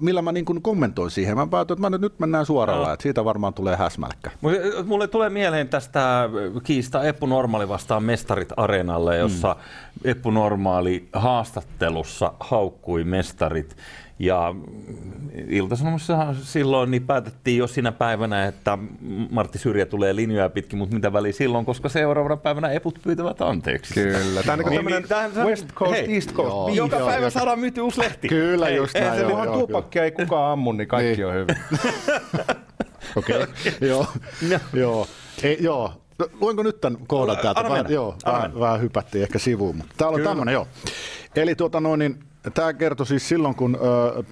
millä 0.00 0.22
mä 0.22 0.32
niin 0.32 0.44
kuin 0.44 0.62
kommentoin 0.62 1.10
siihen. 1.10 1.36
Mä 1.36 1.46
päätin, 1.46 1.74
että 1.74 1.80
mä 1.80 1.90
nyt, 1.90 2.00
nyt 2.00 2.18
mennään 2.18 2.46
suoralla, 2.46 2.86
no. 2.86 2.92
että 2.92 3.02
siitä 3.02 3.24
varmaan 3.24 3.54
tulee 3.54 3.76
häsmälkkä. 3.76 4.30
Mulle 4.84 5.08
tulee 5.08 5.30
mieleen 5.30 5.68
tästä 5.68 6.28
kiista 6.62 7.04
Eppu 7.04 7.26
Normaali 7.26 7.68
vastaan 7.68 8.04
Mestarit 8.04 8.52
Areenalle, 8.56 9.16
jossa 9.16 9.56
mm. 9.58 10.10
Eppu 10.10 10.30
Normaali 10.30 11.08
haastattelussa 11.12 12.32
haukkui 12.40 13.04
Mestarit. 13.04 13.76
Ja 14.18 14.54
Ilta-Sanomassa 15.48 16.34
silloin 16.42 16.90
niin 16.90 17.06
päätettiin 17.06 17.58
jo 17.58 17.66
siinä 17.66 17.92
päivänä, 17.92 18.46
että 18.46 18.78
Martti 19.30 19.58
Syrjä 19.58 19.86
tulee 19.86 20.16
linjoja 20.16 20.48
pitkin, 20.48 20.78
mutta 20.78 20.94
mitä 20.94 21.12
väliä 21.12 21.32
silloin, 21.32 21.64
koska 21.64 21.88
seuraavana 21.88 22.36
päivänä 22.36 22.70
eput 22.70 22.98
pyytävät 23.02 23.42
anteeksi. 23.42 23.94
Kyllä. 23.94 24.42
Tämä 24.42 24.62
on 24.64 24.70
niin, 24.70 24.84
niin, 24.84 25.04
niin, 25.34 25.46
West 25.46 25.72
Coast, 25.74 25.92
hei, 25.92 26.14
East 26.14 26.32
Coast. 26.32 26.48
Joo, 26.48 26.68
joka 26.68 26.96
joo, 26.96 27.08
päivä 27.08 27.30
saadaan 27.30 27.58
myyty 27.58 27.80
uusi 27.80 28.00
lehti. 28.00 28.28
Kyllä, 28.28 28.66
hei, 28.66 28.76
just 28.76 28.94
näin. 28.94 29.26
Kunhan 29.26 29.52
tuupakkia 29.52 30.04
ei 30.04 30.10
kukaan 30.10 30.52
ammu, 30.52 30.72
niin 30.72 30.88
kaikki 30.88 31.16
niin. 31.16 31.26
on 31.26 31.34
hyvin. 31.34 31.56
Okei, 33.16 33.42
okay. 33.42 33.48
joo. 33.88 34.06
joo. 34.72 35.06
Ei, 35.42 35.56
joo. 35.60 35.92
No, 36.18 36.28
luenko 36.40 36.62
nyt 36.62 36.80
tämän 36.80 36.98
kohdan 37.06 37.36
täältä? 37.36 37.62
Vähän, 37.62 37.86
joo, 37.88 38.16
vähän, 38.26 38.60
vähän 38.60 38.80
hypättiin 38.80 39.22
ehkä 39.22 39.38
sivuun, 39.38 39.76
mutta 39.76 39.94
täällä 39.96 40.16
on 40.16 40.22
tämmöinen, 40.22 40.52
joo. 40.52 40.68
Eli 41.36 41.54
tuota 41.54 41.80
noin, 41.80 41.98
niin 41.98 42.18
Tämä 42.54 42.72
kertoi 42.72 43.06
siis 43.06 43.28
silloin, 43.28 43.54
kun 43.54 43.78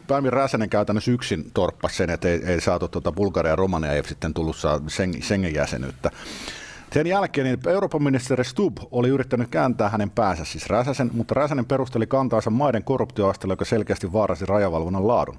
Päivi 0.07 0.31
Räsänen 0.31 0.71
käytännössä 0.71 1.11
yksin 1.11 1.51
torppasi 1.55 1.97
sen, 1.97 2.11
että 2.11 2.29
ei, 2.29 2.43
ei 2.45 2.61
saatu 2.61 2.89
tuota 2.89 3.13
Bulgaria 3.13 3.53
ja 3.53 3.57
Romania 3.57 3.93
ei 3.93 4.05
sitten 4.05 4.35
tullut 4.35 4.57
Schengen 5.21 5.55
jäsenyyttä. 5.55 6.11
Sen 6.93 7.07
jälkeen 7.07 7.45
niin 7.45 7.69
Euroopan 7.69 8.03
ministeri 8.03 8.45
Stubb 8.45 8.79
oli 8.91 9.09
yrittänyt 9.09 9.49
kääntää 9.49 9.89
hänen 9.89 10.11
päänsä, 10.11 10.45
siis 10.45 10.67
Räsäsen, 10.67 11.11
mutta 11.13 11.35
Räsänen 11.35 11.67
perusteli 11.67 12.07
kantaansa 12.07 12.51
maiden 12.51 12.85
korruptioasteella, 12.85 13.53
joka 13.53 13.65
selkeästi 13.65 14.13
vaarasi 14.13 14.47
rajavalvonnan 14.47 15.09
laadun. 15.09 15.39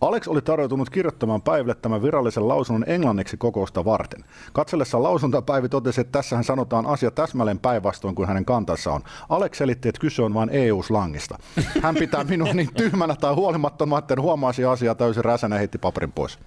Alex 0.00 0.28
oli 0.28 0.42
tarjoutunut 0.42 0.90
kirjoittamaan 0.90 1.42
Päiville 1.42 1.74
tämän 1.74 2.02
virallisen 2.02 2.48
lausunnon 2.48 2.84
englanniksi 2.88 3.36
kokousta 3.36 3.84
varten. 3.84 4.24
Katsellessa 4.52 5.02
lausuntoa 5.02 5.42
Päivi 5.42 5.68
totesi, 5.68 6.00
että 6.00 6.12
tässähän 6.12 6.44
sanotaan 6.44 6.86
asia 6.86 7.10
täsmälleen 7.10 7.58
päinvastoin 7.58 8.14
kuin 8.14 8.28
hänen 8.28 8.44
kantansa 8.44 8.92
on. 8.92 9.00
Alex 9.28 9.58
selitti, 9.58 9.88
että 9.88 10.00
kyse 10.00 10.22
on 10.22 10.34
vain 10.34 10.50
EU-slangista. 10.52 11.38
Hän 11.82 11.94
pitää 11.94 12.24
minua 12.24 12.52
niin 12.52 12.74
tyhmänä 12.74 13.16
tai 13.16 13.34
huolimattomana, 13.34 13.98
että 13.98 14.20
huomasi 14.20 14.64
asiaa 14.64 14.94
täysin 14.94 15.24
Räsänen 15.24 15.58
heitti 15.58 15.78
paperin 15.78 16.12
pois. 16.12 16.38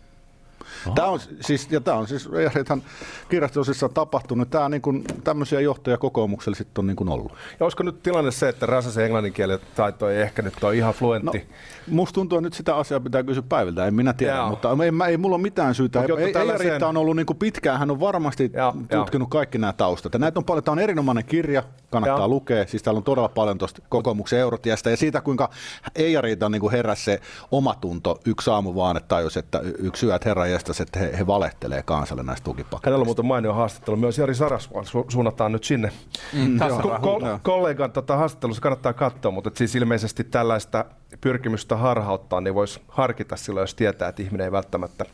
Tämä 0.95 1.07
on 1.07 1.19
siis, 1.41 1.71
ja 1.71 1.81
tämä 1.81 1.97
on 1.97 2.07
siis 2.07 2.29
ihan 2.65 2.83
kirjastosissa 3.29 3.89
tapahtunut. 3.89 4.49
Tämä 4.49 4.69
niin 4.69 4.81
kuin, 4.81 5.03
tämmöisiä 5.23 5.59
johtoja 5.59 5.97
kokoomuksella 5.97 6.55
sitten 6.55 6.81
on 6.81 6.87
niin 6.87 6.95
kuin 6.95 7.09
ollut. 7.09 7.31
Ja 7.31 7.63
olisiko 7.63 7.83
nyt 7.83 8.03
tilanne 8.03 8.31
se, 8.31 8.49
että 8.49 8.65
Räsäsen 8.65 9.05
englanninkielen 9.05 9.59
taito 9.75 10.09
ei 10.09 10.21
ehkä 10.21 10.41
nyt 10.41 10.63
ole 10.63 10.75
ihan 10.75 10.93
fluentti? 10.93 11.37
No, 11.37 11.45
musta 11.87 12.13
tuntuu, 12.13 12.37
että 12.37 12.45
nyt 12.45 12.53
sitä 12.53 12.75
asiaa 12.75 12.99
pitää 12.99 13.23
kysyä 13.23 13.43
päiviltä, 13.49 13.85
en 13.85 13.93
minä 13.93 14.13
tiedä, 14.13 14.33
Jaa. 14.33 14.49
mutta 14.49 14.69
ei, 14.69 14.91
ei, 15.05 15.11
ei 15.11 15.17
mulla 15.17 15.35
ole 15.35 15.41
mitään 15.41 15.75
syytä. 15.75 16.01
Ei, 16.01 16.23
ei, 16.25 16.33
tällaiseen... 16.33 16.69
Riitta 16.69 16.87
on 16.87 16.97
ollut 16.97 17.15
niin 17.15 17.25
kuin 17.25 17.37
pitkään, 17.37 17.79
hän 17.79 17.91
on 17.91 17.99
varmasti 17.99 18.51
Jaa, 18.53 18.75
tutkinut 18.89 19.29
kaikki 19.29 19.57
nämä 19.57 19.73
taustat. 19.73 20.13
Ja 20.13 20.19
näitä 20.19 20.39
on 20.39 20.45
paljon, 20.45 20.63
tämä 20.63 20.73
on 20.73 20.79
erinomainen 20.79 21.25
kirja, 21.25 21.63
kannattaa 21.89 22.19
Jaa. 22.19 22.27
lukea. 22.27 22.67
Siis 22.67 22.83
täällä 22.83 22.97
on 22.97 23.03
todella 23.03 23.29
paljon 23.29 23.57
tuosta 23.57 23.81
kokoomuksen 23.89 24.39
eurotiesta 24.39 24.89
ja 24.89 24.97
siitä, 24.97 25.21
kuinka 25.21 25.49
Eija 25.95 26.21
Riita 26.21 26.49
niin 26.49 26.71
heräsi 26.71 27.03
se 27.03 27.19
omatunto 27.51 28.19
yksi 28.25 28.49
aamu 28.49 28.75
vaan, 28.75 28.97
että 28.97 29.07
tajus, 29.07 29.37
että 29.37 29.61
yksi 29.77 30.05
yö, 30.05 30.15
että 30.15 30.29
herra 30.29 30.45
jästäs, 30.81 30.87
että 30.87 30.99
he, 30.99 31.17
he 31.17 31.27
valehtelee 31.27 31.83
kansalle 31.83 32.23
näistä 32.23 32.43
tukipaketeista. 32.43 32.89
Hänellä 32.89 33.01
on 33.01 33.07
muuten 33.07 33.25
mainio 33.25 33.53
haastattelu. 33.53 33.97
Myös 33.97 34.17
Jari 34.17 34.35
Sarasvuon 34.35 34.85
su- 34.85 35.05
suunnataan 35.11 35.51
nyt 35.51 35.63
sinne. 35.63 35.91
Mm, 36.33 36.59
ko- 36.59 36.99
ko- 36.99 37.39
kollegan 37.43 37.91
tota, 37.91 38.15
haastattelussa 38.15 38.61
kannattaa 38.61 38.93
katsoa, 38.93 39.31
mutta 39.31 39.51
siis 39.53 39.75
ilmeisesti 39.75 40.23
tällaista 40.23 40.85
pyrkimystä 41.21 41.75
harhauttaa, 41.75 42.41
niin 42.41 42.55
voisi 42.55 42.81
harkita 42.87 43.35
silloin, 43.35 43.63
jos 43.63 43.75
tietää, 43.75 44.09
että 44.09 44.23
ihminen 44.23 44.45
ei 44.45 44.51
välttämättä 44.51 45.05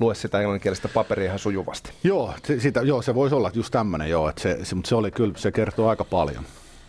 lue 0.00 0.14
sitä 0.14 0.38
englanninkielistä 0.38 0.88
paperia 0.88 1.26
ihan 1.26 1.38
sujuvasti. 1.38 1.90
Joo, 2.04 2.34
se, 2.44 2.60
sitä, 2.60 2.80
joo, 2.80 3.02
se 3.02 3.14
voisi 3.14 3.34
olla 3.34 3.50
just 3.54 3.70
tämmöinen, 3.70 4.10
joo, 4.10 4.28
että 4.28 4.42
se, 4.42 4.58
se, 4.62 4.74
mutta 4.74 4.88
se 4.88 4.94
oli 4.94 5.10
kyllä, 5.10 5.34
se 5.36 5.52
kertoo 5.52 5.88
aika 5.88 6.04
paljon. 6.04 6.44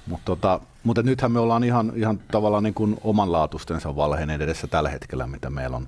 Mutta 0.07 0.25
tota, 0.25 0.59
mutta 0.83 1.03
nythän 1.03 1.31
me 1.31 1.39
ollaan 1.39 1.63
ihan, 1.63 1.91
ihan 1.95 2.19
tavallaan 2.31 2.63
niin 2.63 2.73
kuin 2.73 2.97
omanlaatuistensa 3.03 3.95
valheen 3.95 4.29
edessä 4.29 4.67
tällä 4.67 4.89
hetkellä, 4.89 5.27
mitä 5.27 5.49
meillä 5.49 5.77
on 5.77 5.87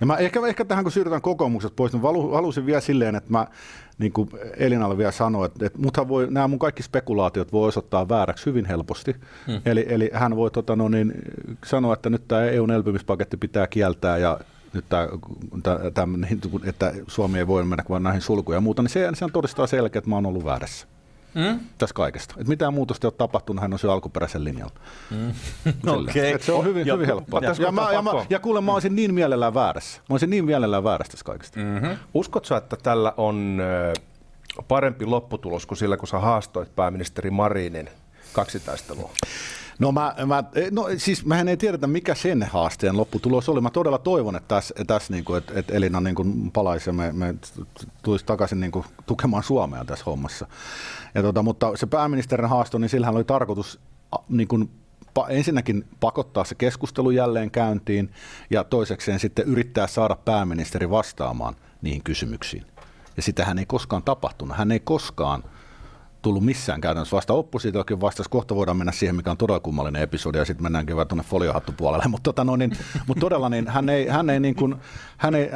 ja 0.00 0.06
mä 0.06 0.16
ehkä, 0.16 0.40
ehkä 0.46 0.64
tähän, 0.64 0.84
kun 0.84 0.92
siirrytään 0.92 1.22
kokoomukset 1.22 1.76
pois, 1.76 1.92
niin 1.92 2.02
halusin 2.32 2.66
vielä 2.66 2.80
silleen, 2.80 3.16
että 3.16 3.30
mä 3.30 3.46
niin 3.98 4.12
kuin 4.12 4.28
Elinalle 4.56 4.98
vielä 4.98 5.10
sanoin, 5.10 5.50
että, 5.50 5.66
että 5.66 6.08
voi, 6.08 6.26
nämä 6.30 6.48
mun 6.48 6.58
kaikki 6.58 6.82
spekulaatiot 6.82 7.52
voi 7.52 7.68
osoittaa 7.68 8.08
vääräksi 8.08 8.46
hyvin 8.46 8.64
helposti. 8.64 9.16
Hmm. 9.46 9.60
Eli, 9.64 9.86
eli 9.88 10.10
hän 10.14 10.36
voi 10.36 10.50
tota, 10.50 10.76
no 10.76 10.88
niin, 10.88 11.12
sanoa, 11.64 11.94
että 11.94 12.10
nyt 12.10 12.28
tämä 12.28 12.44
EUn 12.44 12.70
elpymispaketti 12.70 13.36
pitää 13.36 13.66
kieltää 13.66 14.18
ja 14.18 14.40
nyt 14.72 14.84
tämä, 14.88 15.08
tämä, 15.94 16.18
että 16.64 16.92
Suomi 17.06 17.38
ei 17.38 17.46
voi 17.46 17.64
mennä 17.64 17.84
vaan 17.88 18.02
näihin 18.02 18.22
sulkuja 18.22 18.56
ja 18.56 18.60
muuta, 18.60 18.82
niin 18.82 18.90
se, 18.90 19.08
se 19.14 19.26
todistaa 19.32 19.66
selkeä, 19.66 19.98
että 19.98 20.10
mä 20.10 20.16
oon 20.16 20.26
ollut 20.26 20.44
väärässä. 20.44 20.86
Mm? 21.34 21.60
Tässä 21.78 21.94
kaikesta. 21.94 22.34
Et 22.38 22.48
mitään 22.48 22.74
muutosta 22.74 23.06
ei 23.06 23.08
ole 23.08 23.14
tapahtunut, 23.18 23.62
hän 23.62 23.72
on 23.72 23.78
se 23.78 23.88
alkuperäisen 23.88 24.44
linjalla. 24.44 24.74
Mm. 25.10 25.34
okay. 25.90 26.38
se 26.40 26.52
on 26.52 26.64
hyvin, 26.64 26.86
ja, 26.86 26.94
hyvin 26.94 27.06
helppoa. 27.06 27.40
Ja, 27.40 27.54
ja, 27.58 27.72
mä, 27.72 27.92
ja, 27.92 28.02
mä, 28.02 28.10
ja 28.30 28.40
kuule, 28.40 28.60
mä 28.60 28.72
olisin 28.72 28.96
niin 28.96 29.14
mielellään 29.14 29.54
väärässä. 29.54 30.00
Mä 30.08 30.14
olisin 30.14 30.30
niin 30.30 30.44
mielellään 30.44 30.84
väärässä 30.84 31.10
tässä 31.10 31.24
kaikesta. 31.24 31.60
Mm-hmm. 31.60 31.96
Uskotko 32.14 32.56
että 32.56 32.76
tällä 32.76 33.14
on 33.16 33.62
parempi 34.68 35.06
lopputulos 35.06 35.66
kuin 35.66 35.78
sillä, 35.78 35.96
kun 35.96 36.08
sä 36.08 36.18
haastoit 36.18 36.76
pääministeri 36.76 37.30
Marinin 37.30 37.90
kaksitaistelua? 38.32 39.10
No, 39.78 39.92
mä, 39.92 40.14
mä, 40.26 40.44
no 40.70 40.86
siis 40.96 41.24
mehän 41.24 41.48
ei 41.48 41.56
tiedetä, 41.56 41.86
mikä 41.86 42.14
sen 42.14 42.42
haasteen 42.42 42.96
lopputulos 42.96 43.48
oli. 43.48 43.60
Mä 43.60 43.70
todella 43.70 43.98
toivon, 43.98 44.36
että 44.36 44.54
tässä, 44.54 44.74
tässä 44.86 45.12
niin 45.12 45.24
kuin, 45.24 45.38
että, 45.38 45.52
että 45.56 45.74
Elina 45.74 46.00
niin 46.00 46.14
kuin 46.14 46.50
palaisi 46.50 46.88
ja 46.88 46.92
me, 46.92 47.12
me 47.12 47.34
tulisi 48.02 48.24
takaisin 48.24 48.60
niin 48.60 48.72
kuin 48.72 48.84
tukemaan 49.06 49.42
Suomea 49.42 49.84
tässä 49.84 50.04
hommassa. 50.04 50.46
Ja 51.14 51.22
tota, 51.22 51.42
mutta 51.42 51.76
se 51.76 51.86
pääministerin 51.86 52.48
haasto, 52.48 52.78
niin 52.78 52.88
sillähän 52.88 53.16
oli 53.16 53.24
tarkoitus 53.24 53.80
niin 54.28 54.48
kuin, 54.48 54.70
ensinnäkin 55.28 55.84
pakottaa 56.00 56.44
se 56.44 56.54
keskustelu 56.54 57.10
jälleen 57.10 57.50
käyntiin 57.50 58.10
ja 58.50 58.64
toisekseen 58.64 59.20
sitten 59.20 59.44
yrittää 59.44 59.86
saada 59.86 60.16
pääministeri 60.16 60.90
vastaamaan 60.90 61.56
niihin 61.82 62.02
kysymyksiin. 62.02 62.66
Ja 63.16 63.22
sitähän 63.22 63.58
ei 63.58 63.66
koskaan 63.66 64.02
tapahtunut. 64.02 64.56
Hän 64.56 64.72
ei 64.72 64.80
koskaan 64.80 65.44
tullut 66.22 66.44
missään 66.44 66.80
käytännössä 66.80 67.16
vasta. 67.16 67.32
Oppositiokin 67.32 68.00
vastasi, 68.00 68.30
kohta 68.30 68.54
voidaan 68.54 68.76
mennä 68.76 68.92
siihen, 68.92 69.16
mikä 69.16 69.30
on 69.30 69.36
todella 69.36 69.60
kummallinen 69.60 70.02
episodi, 70.02 70.38
ja 70.38 70.44
sitten 70.44 70.62
mennäänkin 70.62 70.96
vähän 70.96 71.08
tuonne 71.08 71.24
foliohattupuolelle. 71.24 72.04
Mutta 72.08 72.22
tota 72.22 72.44
no, 72.44 72.56
niin, 72.56 72.72
mut 73.06 73.18
todella 73.20 73.48
niin, 73.48 73.68
hän 73.68 73.88
ei, 73.88 74.08
hän 74.08 74.30
ei, 74.30 74.40
niin 74.40 74.54
kuin, 74.54 74.74
hän 75.16 75.34
ei 75.34 75.50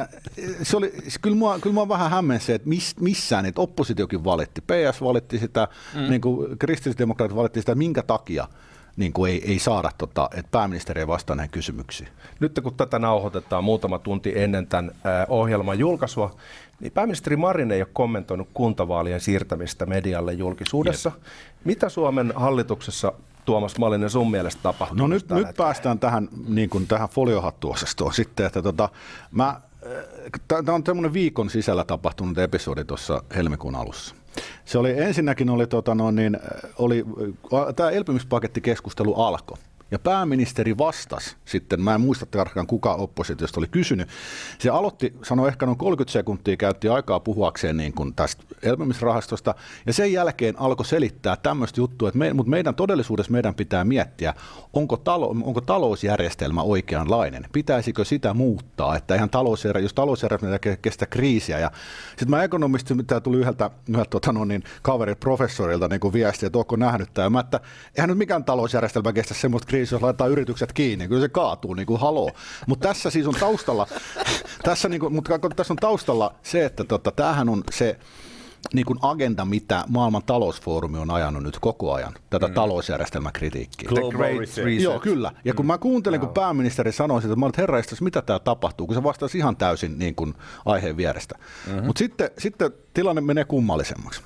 se 0.63 0.77
oli, 0.77 0.93
kyllä 1.21 1.35
mua, 1.35 1.59
kyllä 1.59 1.73
mua 1.73 1.89
vähän 1.89 2.11
hämmensi, 2.11 2.53
että 2.53 2.69
miss, 2.69 2.99
missään, 2.99 3.45
että 3.45 3.61
oppositiokin 3.61 4.23
valitti. 4.23 4.61
PS 4.61 5.01
valitti 5.01 5.39
sitä, 5.39 5.67
mm. 5.93 6.09
niin 6.09 6.21
kuin 6.21 6.57
kristillisdemokraatit 6.59 7.37
valitti 7.37 7.59
sitä, 7.59 7.75
minkä 7.75 8.03
takia 8.03 8.47
niin 8.97 9.13
kuin 9.13 9.31
ei, 9.31 9.51
ei 9.51 9.59
saada, 9.59 9.91
tota, 9.97 10.29
että 10.33 10.51
pääministeri 10.51 11.01
ei 11.01 11.07
vastaa 11.07 11.35
näihin 11.35 11.51
kysymyksiin. 11.51 12.09
Nyt 12.39 12.59
kun 12.63 12.73
tätä 12.73 12.99
nauhoitetaan 12.99 13.63
muutama 13.63 13.99
tunti 13.99 14.33
ennen 14.35 14.67
tämän 14.67 14.91
ohjelman 15.27 15.79
julkaisua, 15.79 16.35
niin 16.79 16.91
pääministeri 16.91 17.35
Marin 17.35 17.71
ei 17.71 17.81
ole 17.81 17.89
kommentoinut 17.93 18.47
kuntavaalien 18.53 19.21
siirtämistä 19.21 19.85
medialle 19.85 20.33
julkisuudessa. 20.33 21.11
Jep. 21.15 21.23
Mitä 21.63 21.89
Suomen 21.89 22.33
hallituksessa 22.35 23.13
Tuomas 23.45 23.77
Malinen 23.77 24.09
sun 24.09 24.31
mielestä 24.31 24.61
tapahtuu? 24.63 24.97
No 24.97 25.07
nyt, 25.07 25.29
nyt 25.29 25.47
päästään 25.57 25.99
tähän, 25.99 26.29
niin 26.47 26.69
kuin 26.69 26.87
tähän 26.87 27.09
foliohattuosastoon 27.09 28.13
sitten, 28.13 28.45
että 28.45 28.61
tota, 28.61 28.89
mä, 29.31 29.61
tämä 30.47 30.75
on 30.75 30.83
semmoinen 30.85 31.13
viikon 31.13 31.49
sisällä 31.49 31.83
tapahtunut 31.83 32.37
episodi 32.37 32.83
tuossa 32.83 33.23
helmikuun 33.35 33.75
alussa. 33.75 34.15
Se 34.65 34.77
oli 34.77 34.99
ensinnäkin 34.99 35.49
oli, 35.49 35.67
tota 35.67 35.95
no, 35.95 36.11
niin, 36.11 36.39
oli, 36.77 37.05
tämä 37.75 37.89
elpymispakettikeskustelu 37.89 39.13
alkoi. 39.13 39.57
Ja 39.91 39.99
pääministeri 39.99 40.77
vastasi 40.77 41.35
sitten, 41.45 41.81
mä 41.81 41.95
en 41.95 42.01
muista 42.01 42.25
tarkkaan 42.25 42.67
kuka 42.67 42.93
oppositiosta 42.93 43.59
oli 43.59 43.67
kysynyt. 43.67 44.09
Se 44.59 44.69
aloitti, 44.69 45.13
sanoi 45.23 45.47
ehkä 45.47 45.65
noin 45.65 45.77
30 45.77 46.11
sekuntia, 46.11 46.57
käytti 46.57 46.89
aikaa 46.89 47.19
puhuakseen 47.19 47.77
niin 47.77 47.93
kuin 47.93 48.15
tästä 48.15 48.43
elpymisrahastosta. 48.63 49.55
Ja 49.85 49.93
sen 49.93 50.13
jälkeen 50.13 50.59
alkoi 50.59 50.85
selittää 50.85 51.35
tämmöistä 51.35 51.81
juttua, 51.81 52.07
että 52.07 52.17
me, 52.17 52.33
mutta 52.33 52.49
meidän 52.49 52.75
todellisuudessa 52.75 53.31
meidän 53.31 53.55
pitää 53.55 53.83
miettiä, 53.83 54.33
onko, 54.73 54.97
talo, 54.97 55.27
onko 55.29 55.61
talousjärjestelmä 55.61 56.61
oikeanlainen. 56.61 57.45
Pitäisikö 57.53 58.05
sitä 58.05 58.33
muuttaa, 58.33 58.95
että 58.95 59.15
ihan 59.15 59.29
talousjärjestelmä, 59.29 59.85
jos 59.85 59.93
talousjärjestelmä 59.93 60.59
kestä 60.81 61.05
kriisiä. 61.05 61.59
Ja 61.59 61.71
sitten 62.09 62.29
mä 62.29 62.43
ekonomisti, 62.43 62.93
mitä 62.93 63.21
tuli 63.21 63.37
yhdeltä, 63.37 63.71
yhdeltä 63.89 64.09
tota, 64.09 64.33
no 64.33 64.45
niin, 64.45 64.63
kaveri 64.81 65.15
professorilta 65.15 65.87
niin 65.87 65.99
kuin 65.99 66.13
viesti, 66.13 66.45
että 66.45 66.59
onko 66.59 66.75
nähnyt 66.75 67.09
tämä. 67.13 67.29
Mä, 67.29 67.39
että 67.39 67.59
eihän 67.97 68.09
nyt 68.09 68.17
mikään 68.17 68.43
talousjärjestelmä 68.43 69.13
kestä 69.13 69.33
semmoista 69.33 69.67
kriisiä, 69.67 69.82
jos 69.91 70.01
laittaa 70.01 70.27
yritykset 70.27 70.73
kiinni, 70.73 71.07
kyllä 71.07 71.21
se 71.21 71.29
kaatuu 71.29 71.73
niin 71.73 71.85
kuin 71.85 71.99
haloo. 71.99 72.31
Mutta 72.67 72.87
tässä 72.87 73.09
siis 73.09 73.27
on 73.27 73.35
taustalla, 73.39 73.87
tässä, 74.63 74.89
niin 74.89 74.99
kuin, 74.99 75.13
mutta 75.13 75.39
tässä 75.55 75.73
on 75.73 75.77
taustalla 75.77 76.35
se, 76.43 76.65
että 76.65 76.83
tota, 76.83 77.11
tämähän 77.11 77.49
on 77.49 77.63
se, 77.71 77.99
niin 78.73 78.85
kuin 78.85 78.99
agenda, 79.01 79.45
mitä 79.45 79.83
maailman 79.87 80.23
talousfoorumi 80.25 80.97
on 80.97 81.11
ajanut 81.11 81.43
nyt 81.43 81.59
koko 81.59 81.93
ajan, 81.93 82.13
tätä 82.29 82.47
mm. 82.47 82.53
talousjärjestelmäkritiikkiä. 82.53 83.89
The 83.93 84.17
Great 84.17 84.37
Reset. 84.37 84.81
Joo, 84.81 84.99
kyllä. 84.99 85.31
Ja 85.45 85.53
kun 85.53 85.65
mä 85.65 85.77
kuuntelin, 85.77 86.19
kun 86.19 86.29
pääministeri 86.29 86.91
sanoi 86.91 87.21
sitä, 87.21 87.31
että 87.31 87.39
mä 87.39 87.45
olin, 87.45 87.53
herra, 87.57 87.81
mitä 88.01 88.21
tämä 88.21 88.39
tapahtuu, 88.39 88.87
kun 88.87 88.95
se 88.95 89.03
vastasi 89.03 89.37
ihan 89.37 89.55
täysin 89.55 89.99
niin 89.99 90.15
kuin 90.15 90.33
aiheen 90.65 90.97
vierestä. 90.97 91.35
Mm-hmm. 91.67 91.85
Mutta 91.85 91.99
sitten, 91.99 92.31
sitten 92.37 92.71
tilanne 92.93 93.21
menee 93.21 93.45
kummallisemmaksi 93.45 94.21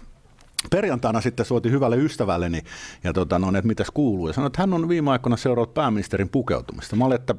perjantaina 0.71 1.21
sitten 1.21 1.45
suoti 1.45 1.71
hyvälle 1.71 1.97
ystävälleni, 1.97 2.61
ja 3.03 3.13
tota, 3.13 3.39
no, 3.39 3.47
että 3.47 3.67
mitäs 3.67 3.87
kuuluu, 3.93 4.27
ja 4.27 4.33
sanoi, 4.33 4.47
että 4.47 4.61
hän 4.61 4.73
on 4.73 4.89
viime 4.89 5.11
aikoina 5.11 5.37
seurannut 5.37 5.73
pääministerin 5.73 6.29
pukeutumista. 6.29 6.95
Mä 6.95 7.05
olin, 7.05 7.15
että 7.15 7.35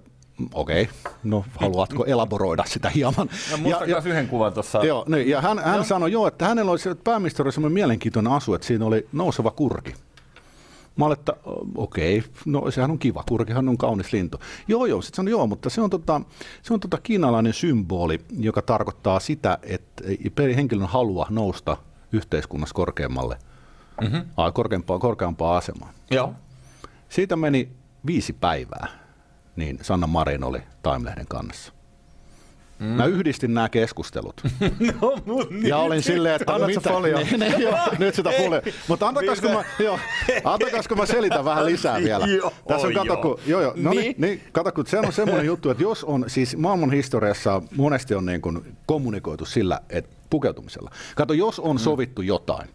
okei, 0.55 0.83
okay, 0.83 1.13
no 1.25 1.45
haluatko 1.61 2.05
elaboroida 2.05 2.65
sitä 2.67 2.91
hieman. 2.91 3.29
No, 3.63 3.69
ja, 3.71 3.85
ja, 3.87 4.03
yhden 4.05 4.29
kuvan 4.29 4.53
tuossa. 4.53 4.85
Joo, 4.85 5.05
niin, 5.09 5.29
ja 5.29 5.41
hän, 5.41 5.59
hän 5.59 5.75
joo. 5.75 5.85
sanoi 5.85 6.13
joo, 6.13 6.27
että 6.27 6.49
hänellä 6.49 6.71
oli, 6.71 6.79
että 6.91 7.05
pääministeri 7.05 7.53
semmoinen 7.53 7.75
mielenkiintoinen 7.75 8.33
asu, 8.33 8.55
että 8.55 8.67
siinä 8.67 8.85
oli 8.85 9.09
nouseva 9.13 9.51
kurki. 9.51 9.95
Mä 10.97 11.05
olin, 11.05 11.19
että 11.19 11.33
okei, 11.75 12.19
okay, 12.19 12.31
no 12.47 12.71
sehän 12.71 12.91
on 12.91 12.99
kiva, 12.99 13.25
kurkihan 13.29 13.69
on 13.69 13.79
kaunis 13.79 14.13
lintu. 14.13 14.41
Joo, 14.69 14.87
joo, 14.87 15.03
sitten 15.03 15.17
sanoi, 15.17 15.31
joo, 15.31 15.47
mutta 15.47 15.71
se 15.71 15.81
on, 15.81 15.91
tota, 15.91 16.21
se 16.63 16.75
on 16.75 16.81
tota 16.81 16.99
kiinalainen 17.03 17.53
symboli, 17.53 18.21
joka 18.39 18.63
tarkoittaa 18.63 19.21
sitä, 19.21 19.59
että 19.63 20.05
henkilön 20.57 20.89
halua 20.89 21.27
nousta 21.31 21.77
yhteiskunnassa 22.13 22.75
korkeammalle, 22.75 23.39
mm-hmm. 24.01 24.23
korkeampaa, 24.53 24.99
korkeampaa 24.99 25.57
asemaa. 25.57 25.93
Joo. 26.11 26.35
Siitä 27.09 27.37
meni 27.37 27.73
viisi 28.07 28.33
päivää, 28.33 28.89
niin 29.57 29.79
Sanna 29.83 30.07
Marin 30.07 30.45
oli 30.45 30.59
Time-lehden 30.59 31.27
kannassa. 31.29 31.73
Mm. 32.79 32.87
Mä 32.87 33.05
yhdistin 33.05 33.55
nämä 33.55 33.69
keskustelut. 33.69 34.43
no, 35.01 35.17
mun 35.27 35.67
ja 35.67 35.79
olin 35.79 36.03
silleen, 36.03 36.35
että 36.35 36.55
Annat 36.55 36.69
mitä? 36.69 36.91
Folio. 36.91 37.19
Niin, 37.29 37.41
niin, 37.41 37.61
joo, 37.61 37.79
nyt 37.99 38.15
sitä 38.15 38.31
folia. 38.39 38.63
Mutta 38.89 39.09
antakas, 39.09 39.41
kun 39.41 39.51
mä, 39.51 39.65
joo, 39.79 39.99
antakas, 40.45 40.89
kun 40.89 40.97
mä 40.97 41.07
selitän 41.07 41.45
vähän 41.45 41.67
lisää 41.67 41.99
vielä. 42.01 42.27
joo, 42.27 42.53
Tässä 42.69 42.87
on, 42.87 42.95
kato, 42.95 43.17
kun, 43.17 43.39
joo, 43.47 43.61
joo, 43.61 43.73
no 43.77 43.91
niin, 43.91 44.01
niin, 44.03 44.15
niin 44.19 44.43
kato, 44.53 44.73
kun 44.73 44.87
se 44.87 44.99
on 44.99 45.13
semmoinen 45.13 45.47
juttu, 45.47 45.71
että 45.71 45.83
jos 45.83 46.05
on, 46.05 46.25
siis 46.27 46.57
maailman 46.57 46.91
historiassa 46.91 47.63
monesti 47.77 48.15
on 48.15 48.27
niin 48.27 48.41
kuin 48.41 48.77
kommunikoitu 48.87 49.45
sillä, 49.45 49.81
että 49.91 50.17
pukeutumisella. 50.31 50.91
Kato, 51.17 51.33
jos 51.33 51.61
on 51.61 51.77
mm. 51.77 51.81
sovittu 51.81 52.23
jotain, 52.23 52.69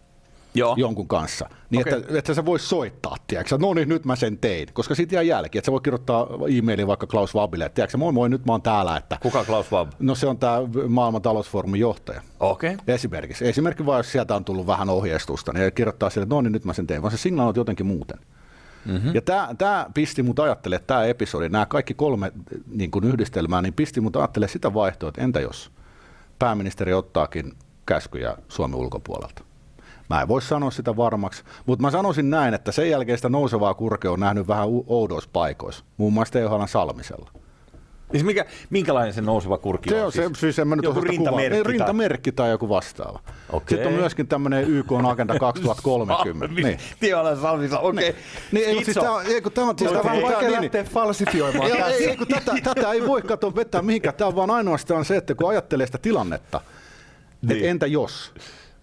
Joo. 0.54 0.74
jonkun 0.78 1.08
kanssa, 1.08 1.48
niin 1.70 1.80
okay. 1.80 1.98
että, 1.98 2.18
että 2.18 2.34
sä 2.34 2.44
vois 2.44 2.68
soittaa, 2.68 3.16
tiedätkö? 3.26 3.58
no 3.58 3.74
niin, 3.74 3.88
nyt 3.88 4.04
mä 4.04 4.16
sen 4.16 4.38
tein, 4.38 4.68
koska 4.72 4.94
siitä 4.94 5.14
jää 5.14 5.22
jälki, 5.22 5.58
että 5.58 5.66
sä 5.66 5.72
voi 5.72 5.80
kirjoittaa 5.80 6.28
e-mailin 6.58 6.86
vaikka 6.86 7.06
Klaus 7.06 7.34
Wabille, 7.34 7.64
että 7.64 7.74
tiedätkö, 7.74 7.98
moi 7.98 8.12
moi, 8.12 8.28
nyt 8.28 8.46
mä 8.46 8.52
oon 8.52 8.62
täällä. 8.62 8.96
Että, 8.96 9.18
Kuka 9.22 9.44
Klaus 9.44 9.72
Wab? 9.72 9.92
No 9.98 10.14
se 10.14 10.26
on 10.26 10.38
tämä 10.38 10.58
maailman 10.88 11.22
talousfoorumin 11.22 11.80
johtaja. 11.80 12.22
Okei. 12.40 12.74
Okay. 12.74 12.94
Esimerkiksi. 12.94 13.48
Esimerkiksi 13.48 13.86
vaan, 13.86 13.98
jos 13.98 14.12
sieltä 14.12 14.36
on 14.36 14.44
tullut 14.44 14.66
vähän 14.66 14.90
ohjeistusta, 14.90 15.52
niin 15.52 15.72
kirjoittaa 15.72 16.10
sille, 16.10 16.22
että 16.22 16.34
no 16.34 16.40
niin, 16.40 16.52
nyt 16.52 16.64
mä 16.64 16.72
sen 16.72 16.86
tein, 16.86 17.02
vaan 17.02 17.10
se 17.10 17.16
signaaloit 17.16 17.56
jotenkin 17.56 17.86
muuten. 17.86 18.18
Mm-hmm. 18.84 19.14
Ja 19.14 19.20
tämä 19.58 19.86
pisti 19.94 20.22
mut 20.22 20.38
ajattelemaan, 20.38 20.80
että 20.80 20.86
tämä 20.86 21.04
episodi, 21.04 21.48
nämä 21.48 21.66
kaikki 21.66 21.94
kolme 21.94 22.32
niin 22.66 22.90
kun 22.90 23.04
yhdistelmää, 23.04 23.62
niin 23.62 23.74
pisti 23.74 24.00
mut 24.00 24.16
ajattelemaan 24.16 24.52
sitä 24.52 24.74
vaihtoa, 24.74 25.08
että 25.08 25.22
entä 25.22 25.40
jos 25.40 25.70
pääministeri 26.38 26.92
ottaakin 26.92 27.52
käskyjä 27.86 28.36
Suomen 28.48 28.78
ulkopuolelta. 28.80 29.43
Mä 30.10 30.22
en 30.22 30.28
voi 30.28 30.42
sanoa 30.42 30.70
sitä 30.70 30.96
varmaksi, 30.96 31.42
mutta 31.66 31.82
mä 31.82 31.90
sanoisin 31.90 32.30
näin, 32.30 32.54
että 32.54 32.72
sen 32.72 32.90
jälkeen 32.90 33.18
sitä 33.18 33.28
nousevaa 33.28 33.74
kurkea 33.74 34.12
on 34.12 34.20
nähnyt 34.20 34.48
vähän 34.48 34.68
oudoissa 34.86 35.30
paikoissa, 35.32 35.84
muun 35.96 36.12
muassa 36.12 36.38
THL 36.38 36.64
Salmisella. 36.66 37.30
Siis 38.14 38.24
mikä, 38.24 38.44
minkälainen 38.70 39.14
se 39.14 39.20
nouseva 39.20 39.58
kurki 39.58 39.90
se 39.90 40.04
on? 40.04 40.12
Se, 40.12 40.22
siis, 40.26 40.40
siis 40.40 40.58
en 40.58 40.68
mä 40.68 40.76
nyt 40.76 40.84
joku 40.84 41.00
rintamerkki, 41.00 41.62
tai... 41.62 41.72
rintamerkki 41.72 42.32
tai 42.32 42.50
joku 42.50 42.68
vastaava. 42.68 43.20
Okay. 43.48 43.66
Sitten 43.68 43.88
on 43.88 43.94
myöskin 43.94 44.26
tämmöinen 44.26 44.64
YK 44.64 44.92
on 44.92 45.06
Agenda 45.06 45.38
2030. 45.38 46.62
niin. 46.62 46.78
Salmissa, 47.42 47.78
okei. 47.78 48.08
Okay. 48.10 48.22
Niin, 48.52 48.68
niin, 48.68 48.84
siis 48.84 48.94
tämä, 48.94 49.22
ei, 49.22 49.40
kun 49.40 49.52
tämä, 49.52 49.74
siis 49.78 49.90
tämä 49.90 50.12
on 50.12 50.22
vaikea 50.22 50.40
niin, 50.40 50.62
lähteä 50.62 50.84
falsifioimaan. 50.84 51.70
ei, 51.70 52.08
ei, 52.08 52.16
kun 52.16 52.26
tätä, 52.26 52.52
tätä 52.62 52.92
ei 52.92 53.06
voi 53.06 53.22
katsoa 53.22 53.54
vetää 53.54 53.82
mihinkään. 53.82 54.14
Tämä 54.14 54.28
on 54.28 54.36
vaan 54.36 54.50
ainoastaan 54.50 55.04
se, 55.04 55.16
että 55.16 55.34
kun 55.34 55.50
ajattelee 55.50 55.86
sitä 55.86 55.98
tilannetta, 55.98 56.60
niin. 57.42 57.64
entä 57.64 57.86
jos? 57.86 58.32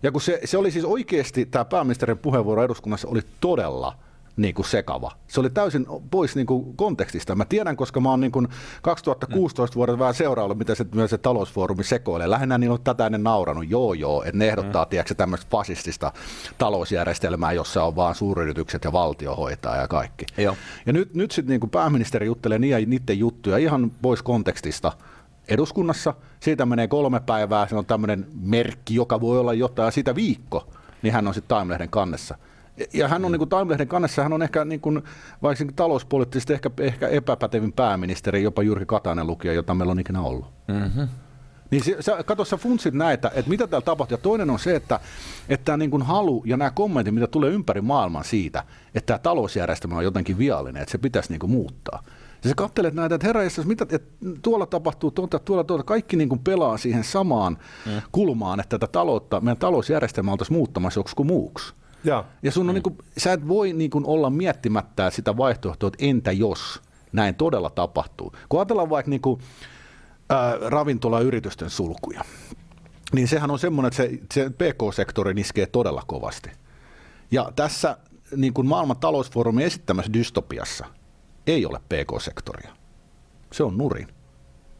Ja 0.03 0.11
kun 0.11 0.21
se, 0.21 0.39
se 0.45 0.57
oli 0.57 0.71
siis 0.71 0.85
oikeasti, 0.85 1.45
tämä 1.45 1.65
pääministerin 1.65 2.17
puheenvuoro 2.17 2.63
eduskunnassa 2.63 3.07
oli 3.07 3.21
todella 3.41 3.97
niin 4.37 4.53
kuin 4.53 4.65
sekava. 4.65 5.11
Se 5.27 5.39
oli 5.39 5.49
täysin 5.49 5.85
pois 6.11 6.35
niin 6.35 6.47
kuin 6.47 6.75
kontekstista. 6.75 7.35
Mä 7.35 7.45
tiedän, 7.45 7.75
koska 7.75 7.99
mä 7.99 8.09
oon 8.09 8.19
niin 8.19 8.31
kuin 8.31 8.47
2016 8.81 9.73
mm. 9.73 9.77
vuodelta 9.77 9.99
vähän 9.99 10.13
seuraalla, 10.13 10.55
mitä 10.55 10.75
se, 10.75 10.85
se 11.07 11.17
talousfoorumi 11.17 11.83
sekoilee. 11.83 12.29
Lähinnä 12.29 12.57
niin 12.57 12.71
on 12.71 12.81
tätä 12.83 13.05
ennen 13.05 13.23
nauranut, 13.23 13.69
joo 13.69 13.93
joo, 13.93 14.23
että 14.23 14.37
ne 14.37 14.47
ehdottaa 14.47 14.85
mm. 14.85 14.89
tiedätkö, 14.89 15.15
tämmöistä 15.15 15.47
fasistista 15.51 16.11
talousjärjestelmää, 16.57 17.51
jossa 17.51 17.83
on 17.83 17.95
vaan 17.95 18.15
suuryritykset 18.15 18.83
ja 18.83 18.91
valtio 18.91 19.35
hoitaa 19.35 19.75
ja 19.75 19.87
kaikki. 19.87 20.25
Joo. 20.37 20.55
Ja 20.85 20.93
nyt, 20.93 21.13
nyt 21.13 21.31
sitten 21.31 21.59
niin 21.59 21.69
pääministeri 21.69 22.25
juttelee 22.25 22.59
niiden 22.59 23.19
juttuja 23.19 23.57
ihan 23.57 23.91
pois 24.01 24.21
kontekstista– 24.21 24.91
eduskunnassa. 25.51 26.13
Siitä 26.39 26.65
menee 26.65 26.87
kolme 26.87 27.19
päivää, 27.19 27.67
se 27.67 27.75
on 27.75 27.85
tämmöinen 27.85 28.25
merkki, 28.41 28.95
joka 28.95 29.21
voi 29.21 29.39
olla 29.39 29.53
jotain, 29.53 29.87
ja 29.87 29.91
siitä 29.91 30.15
viikko, 30.15 30.67
niin 31.01 31.13
hän 31.13 31.27
on 31.27 31.33
sitten 31.33 31.57
Time-lehden 31.57 31.89
kannessa. 31.89 32.35
Ja 32.93 33.07
hän 33.07 33.25
on 33.25 33.31
niin 33.31 33.39
kuin 33.39 33.49
Time-lehden 33.49 33.87
kannessa, 33.87 34.23
hän 34.23 34.33
on 34.33 34.43
ehkä 34.43 34.65
niin 34.65 34.81
kuin, 34.81 35.03
vaikka 35.41 35.65
talouspoliittisesti 35.75 36.53
ehkä, 36.53 36.69
ehkä 36.79 37.07
epäpätevin 37.07 37.73
pääministeri, 37.73 38.43
jopa 38.43 38.63
Jyrki 38.63 38.85
Katainen 38.85 39.27
lukija, 39.27 39.53
jota 39.53 39.73
meillä 39.73 39.91
on 39.91 39.99
ikinä 39.99 40.21
ollut. 40.21 40.45
Mm-hmm. 40.67 41.07
Niin 41.71 41.83
se, 41.83 41.97
sä, 41.99 42.23
kato, 42.23 42.45
sä 42.45 42.57
funtsit 42.57 42.93
näitä, 42.93 43.31
että 43.35 43.49
mitä 43.49 43.67
täällä 43.67 43.85
tapahtuu. 43.85 44.17
Ja 44.17 44.21
toinen 44.21 44.49
on 44.49 44.59
se, 44.59 44.75
että, 44.75 44.99
että 45.49 45.65
tämä 45.65 45.77
niin 45.77 45.91
kuin 45.91 46.03
halu 46.03 46.43
ja 46.45 46.57
nämä 46.57 46.71
kommentit, 46.71 47.13
mitä 47.13 47.27
tulee 47.27 47.51
ympäri 47.51 47.81
maailman 47.81 48.23
siitä, 48.23 48.63
että 48.95 49.07
tämä 49.07 49.19
talousjärjestelmä 49.19 49.95
on 49.97 50.03
jotenkin 50.03 50.37
viallinen, 50.37 50.81
että 50.81 50.91
se 50.91 50.97
pitäisi 50.97 51.29
niin 51.31 51.39
kuin 51.39 51.51
muuttaa. 51.51 52.03
Ja 52.43 52.49
sä 52.49 52.55
katselet 52.55 52.93
näitä, 52.93 53.15
että 53.15 53.27
herra 53.27 53.41
mitä, 53.65 53.85
että 53.89 54.25
tuolla 54.41 54.65
tapahtuu, 54.65 55.11
tuota, 55.11 55.39
tuolla, 55.39 55.63
tuolla, 55.63 55.83
kaikki 55.83 56.17
niin 56.17 56.29
kuin 56.29 56.39
pelaa 56.39 56.77
siihen 56.77 57.03
samaan 57.03 57.57
mm. 57.85 58.01
kulmaan, 58.11 58.59
että 58.59 58.79
tätä 58.79 58.91
taloutta, 58.91 59.41
meidän 59.41 59.57
talousjärjestelmä 59.57 60.31
oltaisiin 60.31 60.57
muuttamassa 60.57 60.99
joksikin 60.99 61.27
muuksi. 61.27 61.73
Ja, 62.03 62.23
ja 62.43 62.51
sun 62.51 62.61
on 62.61 62.67
mm. 62.67 62.73
niin 62.73 62.83
kuin, 62.83 62.97
sä 63.17 63.33
et 63.33 63.47
voi 63.47 63.73
niin 63.73 63.89
kuin 63.89 64.05
olla 64.05 64.29
miettimättä 64.29 65.09
sitä 65.09 65.37
vaihtoehtoa, 65.37 65.87
että 65.87 66.05
entä 66.05 66.31
jos 66.31 66.81
näin 67.11 67.35
todella 67.35 67.69
tapahtuu. 67.69 68.33
Kun 68.49 68.59
ajatellaan 68.59 68.89
vaikka 68.89 69.09
niin 69.09 69.21
kuin, 69.21 69.41
äh, 70.31 70.69
ravintolayritysten 70.69 71.69
sulkuja, 71.69 72.21
niin 73.13 73.27
sehän 73.27 73.51
on 73.51 73.59
semmoinen, 73.59 73.87
että 73.87 73.97
se, 73.97 74.19
se 74.33 74.49
PK-sektori 74.49 75.41
iskee 75.41 75.65
todella 75.65 76.03
kovasti. 76.07 76.49
Ja 77.31 77.51
tässä 77.55 77.97
niin 78.35 78.53
kuin 78.53 78.67
maailman 78.67 78.97
talousfoorumin 78.97 79.65
esittämässä 79.65 80.13
dystopiassa– 80.13 80.85
ei 81.47 81.65
ole 81.65 81.79
PK-sektoria. 81.79 82.71
Se 83.53 83.63
on 83.63 83.77
nurin 83.77 84.07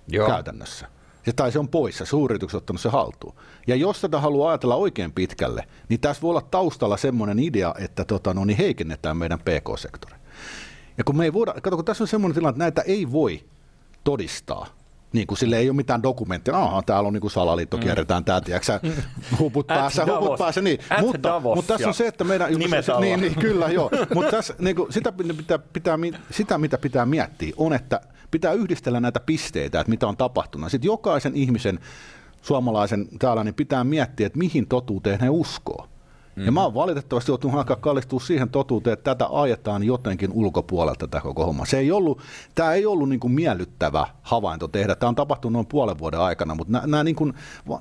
Joo. 0.08 0.28
käytännössä. 0.28 0.88
Se, 1.26 1.34
tai 1.34 1.52
se 1.52 1.60
on 1.60 1.68
poissa, 1.68 2.06
suuryritykset 2.06 2.58
ottanut 2.58 2.82
se 2.82 2.90
haltuun. 2.90 3.36
Ja 3.68 3.76
jos 3.76 4.02
tätä 4.02 4.20
haluaa 4.20 4.50
ajatella 4.50 4.76
oikein 4.76 5.12
pitkälle, 5.12 5.68
niin 5.90 6.00
tässä 6.00 6.22
voi 6.22 6.30
olla 6.30 6.42
taustalla 6.42 6.98
semmoinen 6.98 7.40
idea, 7.40 7.76
että 7.78 8.06
tota, 8.06 8.34
no, 8.34 8.46
niin 8.46 8.58
heikennetään 8.58 9.18
meidän 9.18 9.40
PK-sektori. 9.40 10.16
Ja 10.98 11.04
kun 11.04 11.18
me 11.18 11.24
ei 11.24 11.34
voida, 11.34 11.54
kato, 11.54 11.76
kun 11.76 11.86
tässä 11.86 12.04
on 12.04 12.08
semmoinen 12.08 12.36
tilanne, 12.36 12.68
että 12.68 12.82
näitä 12.82 12.82
ei 12.82 13.12
voi 13.12 13.46
todistaa– 14.04 14.68
niin 15.14 15.28
kuin 15.28 15.38
sille 15.38 15.58
ei 15.58 15.70
ole 15.70 15.76
mitään 15.76 16.04
dokumenttia, 16.04 16.58
aha, 16.58 16.82
täällä 16.82 17.08
on 17.08 17.14
niin 17.14 17.22
kuin 17.22 17.32
salaliitto, 17.32 17.78
mm. 17.78 17.84
kierretään 17.84 18.26
tää, 18.26 18.42
tiedätkö 18.42 18.80
huput 19.40 19.68
päässä, 19.68 20.06
huput 20.06 20.38
päässä, 20.38 20.62
niin. 20.62 20.80
mutta, 21.00 21.40
mutta 21.40 21.74
tässä 21.74 21.88
on 21.88 21.94
se, 21.94 22.08
että 22.08 22.24
meidän... 22.24 22.52
Niin, 23.00 23.22
niin, 23.22 23.36
kyllä, 23.36 23.68
joo. 23.70 23.90
mutta 24.16 24.32
tässä, 24.32 24.56
niin 24.60 24.76
kuin, 24.76 24.94
sitä, 24.94 25.12
pitää, 25.12 25.60
pitää, 25.60 25.98
sitä, 26.32 26.58
mitä 26.58 26.78
pitää 26.78 27.06
miettiä, 27.06 27.54
on, 27.58 27.74
että 27.74 28.02
pitää 28.32 28.54
yhdistellä 28.54 29.00
näitä 29.00 29.20
pisteitä, 29.20 29.80
että 29.80 29.90
mitä 29.90 30.08
on 30.08 30.18
tapahtunut. 30.18 30.72
Sitten 30.72 30.88
jokaisen 30.88 31.36
ihmisen, 31.36 31.80
suomalaisen 32.42 33.08
täällä, 33.20 33.44
niin 33.44 33.54
pitää 33.54 33.84
miettiä, 33.84 34.28
että 34.28 34.40
mihin 34.40 34.68
totuuteen 34.68 35.20
he 35.20 35.30
uskoo. 35.30 35.88
Mm-hmm. 36.36 36.46
Ja 36.46 36.52
mä 36.52 36.64
oon 36.64 36.74
valitettavasti 36.74 37.32
joutunut 37.32 37.58
alkaa 37.58 37.76
kallistua 37.76 38.20
siihen 38.20 38.50
totuuteen, 38.50 38.94
että 38.94 39.16
tätä 39.16 39.30
ajetaan 39.32 39.84
jotenkin 39.84 40.32
ulkopuolelta 40.34 41.08
tätä 41.08 41.22
koko 41.22 41.46
homma. 41.46 41.66
Se 41.66 41.78
ei 41.78 41.92
ollut, 41.92 42.22
tämä 42.56 42.74
ei 42.74 42.86
ollut 42.86 43.10
niin 43.10 43.20
kuin 43.20 43.34
miellyttävä 43.34 44.08
havainto 44.22 44.68
tehdä. 44.68 44.96
Tämä 44.96 45.08
on 45.08 45.16
tapahtunut 45.16 45.54
noin 45.54 45.66
puolen 45.66 46.00
vuoden 46.00 46.20
aikana, 46.20 46.56
mutta 46.56 46.72
nämä, 46.72 46.88
nämä 46.88 47.04
niin 47.04 47.16
kuin, 47.16 47.34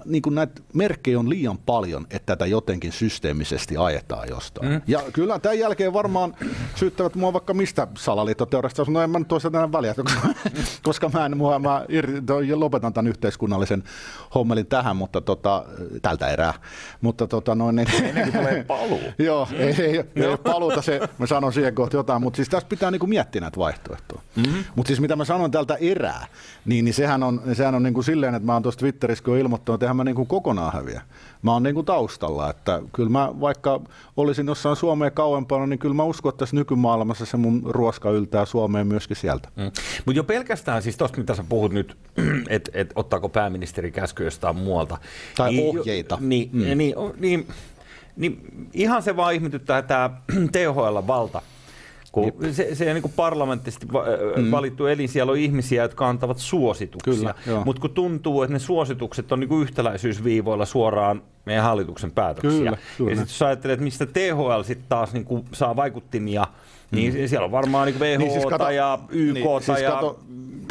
niin 0.04 0.22
kuin 0.22 0.34
näitä 0.34 0.62
merkkejä 0.74 1.18
on 1.18 1.28
liian 1.28 1.58
paljon, 1.58 2.06
että 2.10 2.30
tätä 2.30 2.46
jotenkin 2.46 2.92
systeemisesti 2.92 3.76
ajetaan 3.76 4.28
jostain. 4.28 4.72
Mm. 4.72 4.80
Ja 4.86 5.02
kyllä 5.12 5.38
tämän 5.38 5.58
jälkeen 5.58 5.92
varmaan 5.92 6.36
syyttävät 6.74 7.14
mua 7.14 7.32
vaikka 7.32 7.54
mistä 7.54 7.86
salaliittoteoriasta, 7.96 8.84
no 8.88 9.02
en 9.02 9.10
mä 9.10 9.18
nyt 9.18 9.28
toista 9.28 9.52
väliä, 9.52 9.94
koska, 9.94 10.28
koska 10.82 11.08
mä, 11.08 11.26
en, 11.26 11.36
mua, 11.36 11.58
mä 11.58 11.86
lopetan 12.54 12.92
tämän 12.92 13.08
yhteiskunnallisen 13.08 13.84
hommelin 14.34 14.66
tähän, 14.66 14.96
mutta 14.96 15.20
tota, 15.20 15.64
tältä 16.02 16.28
erää. 16.28 16.54
Mutta 17.00 17.26
tota, 17.26 17.54
noin, 17.54 17.76
niin, 17.76 17.88
tulee 18.48 18.64
paluu. 18.64 19.00
Joo, 19.18 19.48
ei, 19.52 19.74
ei, 19.78 19.96
ei 20.16 20.36
paluuta 20.42 20.82
se, 20.82 21.00
mä 21.18 21.26
sanon 21.26 21.52
siihen 21.52 21.74
kohta 21.74 21.96
jotain, 21.96 22.22
mutta 22.22 22.36
siis 22.36 22.48
tässä 22.48 22.68
pitää 22.68 22.90
niinku 22.90 23.06
miettiä 23.06 23.40
näitä 23.40 23.56
vaihtoehtoja. 23.56 24.20
Mm-hmm. 24.36 24.64
Mutta 24.76 24.88
siis 24.88 25.00
mitä 25.00 25.16
mä 25.16 25.24
sanon 25.24 25.50
tältä 25.50 25.76
erää, 25.80 26.26
niin, 26.64 26.84
niin 26.84 26.94
sehän 26.94 27.22
on, 27.22 27.42
sehän 27.52 27.74
on 27.74 27.82
niinku 27.82 28.02
silleen, 28.02 28.34
että 28.34 28.46
mä 28.46 28.52
oon 28.52 28.62
tuossa 28.62 28.78
Twitterissä 28.78 29.24
kun 29.24 29.38
ilmoittanut, 29.38 29.76
että 29.76 29.86
eihän 29.86 29.96
mä 29.96 30.04
niinku 30.04 30.24
kokonaan 30.24 30.72
häviä. 30.72 31.02
Mä 31.42 31.52
oon 31.52 31.62
niinku 31.62 31.82
taustalla, 31.82 32.50
että 32.50 32.82
kyllä 32.92 33.10
mä 33.10 33.32
vaikka 33.40 33.80
olisin 34.16 34.46
jossain 34.46 34.76
Suomeen 34.76 35.12
kauempana, 35.12 35.66
niin 35.66 35.78
kyllä 35.78 35.94
mä 35.94 36.04
uskon, 36.04 36.30
että 36.30 36.38
tässä 36.38 36.56
nykymaailmassa 36.56 37.26
se 37.26 37.36
mun 37.36 37.62
ruoska 37.64 38.10
yltää 38.10 38.44
Suomeen 38.44 38.86
myöskin 38.86 39.16
sieltä. 39.16 39.48
Mm. 39.56 39.70
Mutta 40.06 40.18
jo 40.18 40.24
pelkästään 40.24 40.82
siis 40.82 40.96
tuosta, 40.96 41.18
mitä 41.18 41.34
sä 41.34 41.44
puhut 41.48 41.72
nyt, 41.72 41.96
että 42.48 42.70
et, 42.74 42.92
ottaako 42.94 43.28
pääministeri 43.28 43.90
käsky 43.90 44.24
jostain 44.24 44.56
muualta. 44.56 44.98
Tai 45.36 45.52
niin, 45.52 45.78
ohjeita. 45.78 46.18
Niin, 46.20 46.50
mm. 46.52 46.60
niin, 46.60 46.78
niin 46.78 46.94
niin 47.20 47.46
ihan 48.72 49.02
se 49.02 49.16
vaan 49.16 49.34
ihmetyttää 49.34 49.82
tämä 49.82 50.10
THL-valta. 50.52 51.42
Kun 52.12 52.32
se, 52.52 52.74
se 52.74 52.92
niin 52.92 53.02
kuin 53.02 53.12
parlamenttisesti 53.16 53.86
mm. 54.36 54.50
valittu 54.50 54.86
elin, 54.86 55.08
siellä 55.08 55.32
on 55.32 55.38
ihmisiä, 55.38 55.82
jotka 55.82 56.08
antavat 56.08 56.38
suosituksia. 56.38 57.34
Mutta 57.64 57.80
kun 57.80 57.90
tuntuu, 57.90 58.42
että 58.42 58.52
ne 58.52 58.58
suositukset 58.58 59.32
on 59.32 59.40
niin 59.40 59.48
kuin 59.48 59.62
yhtäläisyysviivoilla 59.62 60.66
suoraan 60.66 61.22
meidän 61.46 61.64
hallituksen 61.64 62.10
päätöksiä. 62.10 62.58
Kyllä, 62.58 62.78
kyllä. 62.96 63.10
Ja 63.10 63.16
sitten 63.16 63.32
jos 63.34 63.42
ajattelet, 63.42 63.74
että 63.74 63.84
mistä 63.84 64.06
THL 64.06 64.62
sitten 64.62 64.86
taas 64.88 65.12
niin 65.12 65.24
kuin 65.24 65.44
saa 65.52 65.76
vaikuttimia 65.76 66.46
niin 66.90 67.14
mm. 67.14 67.28
siellä 67.28 67.44
on 67.44 67.52
varmaan 67.52 67.86
niin 67.86 68.00
WHO 68.00 68.18
niin 68.18 68.32
siis 68.32 68.46
kato, 68.46 68.70
ja 68.70 68.98
YK 69.08 69.34
niin, 69.34 69.62
siis 69.62 69.80
ja 69.80 69.90
kato, 69.90 70.20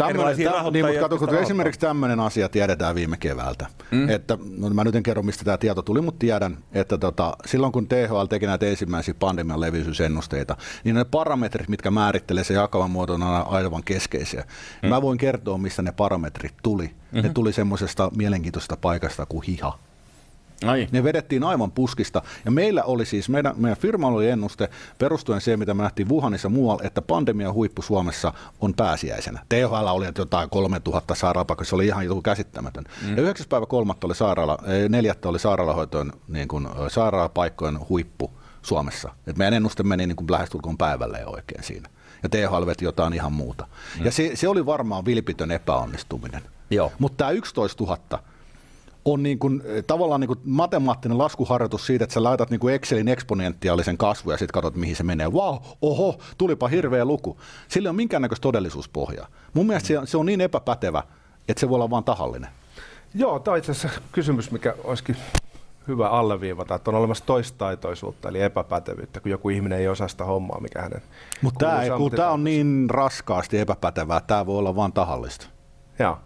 erilaisia 0.09 0.51
täm, 0.51 0.73
niin, 0.73 0.85
mutta 0.85 1.01
kato, 1.01 1.17
kun 1.17 1.35
esimerkiksi 1.35 1.79
tämmöinen 1.79 2.19
asia 2.19 2.49
tiedetään 2.49 2.95
viime 2.95 3.17
keväältä, 3.17 3.65
mm. 3.91 4.09
että 4.09 4.37
no, 4.57 4.69
mä 4.69 4.83
nyt 4.83 4.95
en 4.95 5.03
kerro, 5.03 5.23
mistä 5.23 5.45
tämä 5.45 5.57
tieto 5.57 5.81
tuli, 5.81 6.01
mutta 6.01 6.19
tiedän, 6.19 6.57
että 6.71 6.97
tota, 6.97 7.37
silloin 7.45 7.73
kun 7.73 7.87
THL 7.87 8.25
teki 8.25 8.45
näitä 8.45 8.65
ensimmäisiä 8.65 9.13
pandemian 9.19 9.61
leviäisyysennusteita, 9.61 10.57
niin 10.83 10.95
ne 10.95 11.03
parametrit, 11.03 11.69
mitkä 11.69 11.91
määrittelee 11.91 12.43
se 12.43 12.53
jakavan 12.53 12.91
muoton, 12.91 13.23
on 13.23 13.47
aivan 13.47 13.83
keskeisiä. 13.83 14.43
Mm. 14.83 14.89
Mä 14.89 15.01
voin 15.01 15.17
kertoa, 15.17 15.57
mistä 15.57 15.81
ne 15.81 15.91
parametrit 15.91 16.53
tuli. 16.63 16.85
Mm-hmm. 16.85 17.27
Ne 17.27 17.33
tuli 17.33 17.53
semmoisesta 17.53 18.11
mielenkiintoisesta 18.15 18.77
paikasta 18.77 19.25
kuin 19.25 19.43
hiha. 19.43 19.79
Ai. 20.65 20.87
Ne 20.91 21.03
vedettiin 21.03 21.43
aivan 21.43 21.71
puskista. 21.71 22.21
Ja 22.45 22.51
meillä 22.51 22.83
oli 22.83 23.05
siis, 23.05 23.29
meidän, 23.29 23.53
meidän 23.57 23.77
firmalla 23.77 24.17
oli 24.17 24.29
ennuste 24.29 24.69
perustuen 24.97 25.41
siihen, 25.41 25.59
mitä 25.59 25.73
me 25.73 25.83
nähtiin 25.83 26.09
Wuhanissa 26.09 26.49
muualla, 26.49 26.83
että 26.83 27.01
pandemian 27.01 27.53
huippu 27.53 27.81
Suomessa 27.81 28.33
on 28.61 28.73
pääsiäisenä. 28.73 29.39
THL 29.49 29.87
oli 29.87 30.05
että 30.05 30.21
jotain 30.21 30.49
3000 30.49 31.15
sairaalapaikkaa, 31.15 31.65
se 31.65 31.75
oli 31.75 31.85
ihan 31.85 32.05
joku 32.05 32.21
käsittämätön. 32.21 32.83
Mm. 33.07 33.17
Ja 33.17 33.23
9. 33.23 33.45
päivä 33.49 33.65
kolmatta 33.65 34.07
oli 34.07 34.15
sairaala, 34.15 34.57
neljättä 34.89 35.29
oli 35.29 35.39
sairaalahoitojen 35.39 36.13
niin 36.27 36.47
kuin, 36.47 36.67
sairaalapaikkojen 36.87 37.89
huippu 37.89 38.31
Suomessa. 38.61 39.13
Et 39.27 39.37
meidän 39.37 39.53
ennuste 39.53 39.83
meni 39.83 40.07
niin 40.07 40.15
kuin 40.15 40.31
lähestulkoon 40.31 40.77
päivälle 40.77 41.25
oikein 41.25 41.63
siinä. 41.63 41.89
Ja 42.23 42.29
THL 42.29 42.65
veti 42.65 42.85
jotain 42.85 43.13
ihan 43.13 43.33
muuta. 43.33 43.67
Mm. 43.99 44.05
Ja 44.05 44.11
se, 44.11 44.31
se 44.33 44.47
oli 44.47 44.65
varmaan 44.65 45.05
vilpitön 45.05 45.51
epäonnistuminen. 45.51 46.41
Mutta 46.99 47.17
tämä 47.17 47.31
11 47.31 47.83
000, 47.83 48.23
on 49.05 49.23
niin 49.23 49.39
kuin, 49.39 49.61
eh, 49.65 49.83
tavallaan 49.83 50.21
niin 50.21 50.27
kuin 50.27 50.39
matemaattinen 50.45 51.17
laskuharjoitus 51.17 51.85
siitä, 51.85 52.03
että 52.03 52.13
sä 52.13 52.23
laitat 52.23 52.49
niin 52.49 52.59
kuin 52.59 52.73
Excelin 52.73 53.07
eksponentiaalisen 53.07 53.97
kasvu 53.97 54.31
ja 54.31 54.37
sitten 54.37 54.53
katsot, 54.53 54.75
mihin 54.75 54.95
se 54.95 55.03
menee. 55.03 55.31
Wow, 55.31 55.57
oho, 55.81 56.19
tulipa 56.37 56.67
hirveä 56.67 57.05
luku. 57.05 57.37
Sillä 57.67 57.89
on 57.89 57.95
minkäännäköistä 57.95 58.41
todellisuuspohjaa. 58.41 59.27
Mun 59.53 59.67
mielestä 59.67 59.87
se, 59.87 59.99
se 60.05 60.17
on 60.17 60.25
niin 60.25 60.41
epäpätevä, 60.41 61.03
että 61.47 61.59
se 61.59 61.69
voi 61.69 61.75
olla 61.75 61.89
vain 61.89 62.03
tahallinen. 62.03 62.49
Joo, 63.13 63.39
tämä 63.39 63.53
on 63.53 63.57
itse 63.57 63.71
asiassa 63.71 64.01
kysymys, 64.11 64.51
mikä 64.51 64.75
olisikin 64.83 65.17
hyvä 65.87 66.09
alleviivata, 66.09 66.75
että 66.75 66.91
on 66.91 66.95
olemassa 66.95 67.25
toistaitoisuutta, 67.25 68.29
eli 68.29 68.41
epäpätevyyttä, 68.41 69.19
kun 69.19 69.31
joku 69.31 69.49
ihminen 69.49 69.79
ei 69.79 69.87
osaa 69.87 70.07
sitä 70.07 70.25
hommaa, 70.25 70.59
mikä 70.59 70.81
hänen 70.81 71.01
Mutta 71.41 71.65
tämä, 71.65 71.81
tämä 72.15 72.29
on 72.29 72.43
niin 72.43 72.85
raskaasti 72.89 73.57
epäpätevää, 73.59 74.21
tämä 74.21 74.45
voi 74.45 74.57
olla 74.57 74.75
vain 74.75 74.93
tahallista. 74.93 75.47
Joo. 75.99 76.17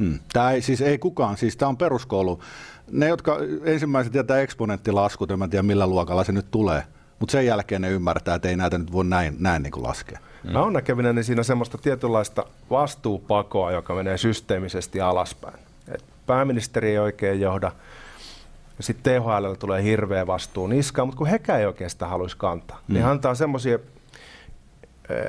Hmm. 0.00 0.18
Tämä 0.32 0.50
ei, 0.50 0.62
siis 0.62 0.80
ei 0.80 0.98
kukaan, 0.98 1.36
siis 1.36 1.56
tämä 1.56 1.68
on 1.68 1.76
peruskoulu. 1.76 2.42
Ne, 2.90 3.08
jotka 3.08 3.36
ensimmäiset 3.64 4.12
tietää 4.12 4.40
eksponenttilaskut, 4.40 5.30
en 5.30 5.50
tiedä 5.50 5.62
millä 5.62 5.86
luokalla 5.86 6.24
se 6.24 6.32
nyt 6.32 6.50
tulee, 6.50 6.82
mutta 7.18 7.32
sen 7.32 7.46
jälkeen 7.46 7.82
ne 7.82 7.90
ymmärtää, 7.90 8.34
että 8.34 8.48
ei 8.48 8.56
näitä 8.56 8.78
nyt 8.78 8.92
voi 8.92 9.04
näin, 9.04 9.36
näin 9.38 9.62
niin 9.62 9.70
kuin 9.70 9.82
laskea. 9.82 10.18
Hmm. 10.42 10.52
Mä 10.52 10.62
oon 10.62 10.72
näkevinä 10.72 11.12
niin 11.12 11.24
siinä 11.24 11.42
semmoista 11.42 11.78
tietynlaista 11.78 12.46
vastuupakoa, 12.70 13.72
joka 13.72 13.94
menee 13.94 14.18
systeemisesti 14.18 15.00
alaspäin. 15.00 15.58
Et 15.88 16.04
pääministeri 16.26 16.90
ei 16.90 16.98
oikein 16.98 17.40
johda, 17.40 17.72
ja 18.76 18.84
sitten 18.84 19.22
THL 19.22 19.52
tulee 19.58 19.82
hirveä 19.82 20.26
vastuu 20.26 20.66
niskaan, 20.66 21.08
mutta 21.08 21.18
kun 21.18 21.26
hekään 21.26 21.60
ei 21.60 21.66
oikein 21.66 21.90
sitä 21.90 22.06
haluaisi 22.06 22.36
kantaa, 22.36 22.76
niin 22.76 22.86
hmm. 22.86 22.94
niin 22.94 23.06
antaa 23.06 23.34
semmoisia 23.34 23.78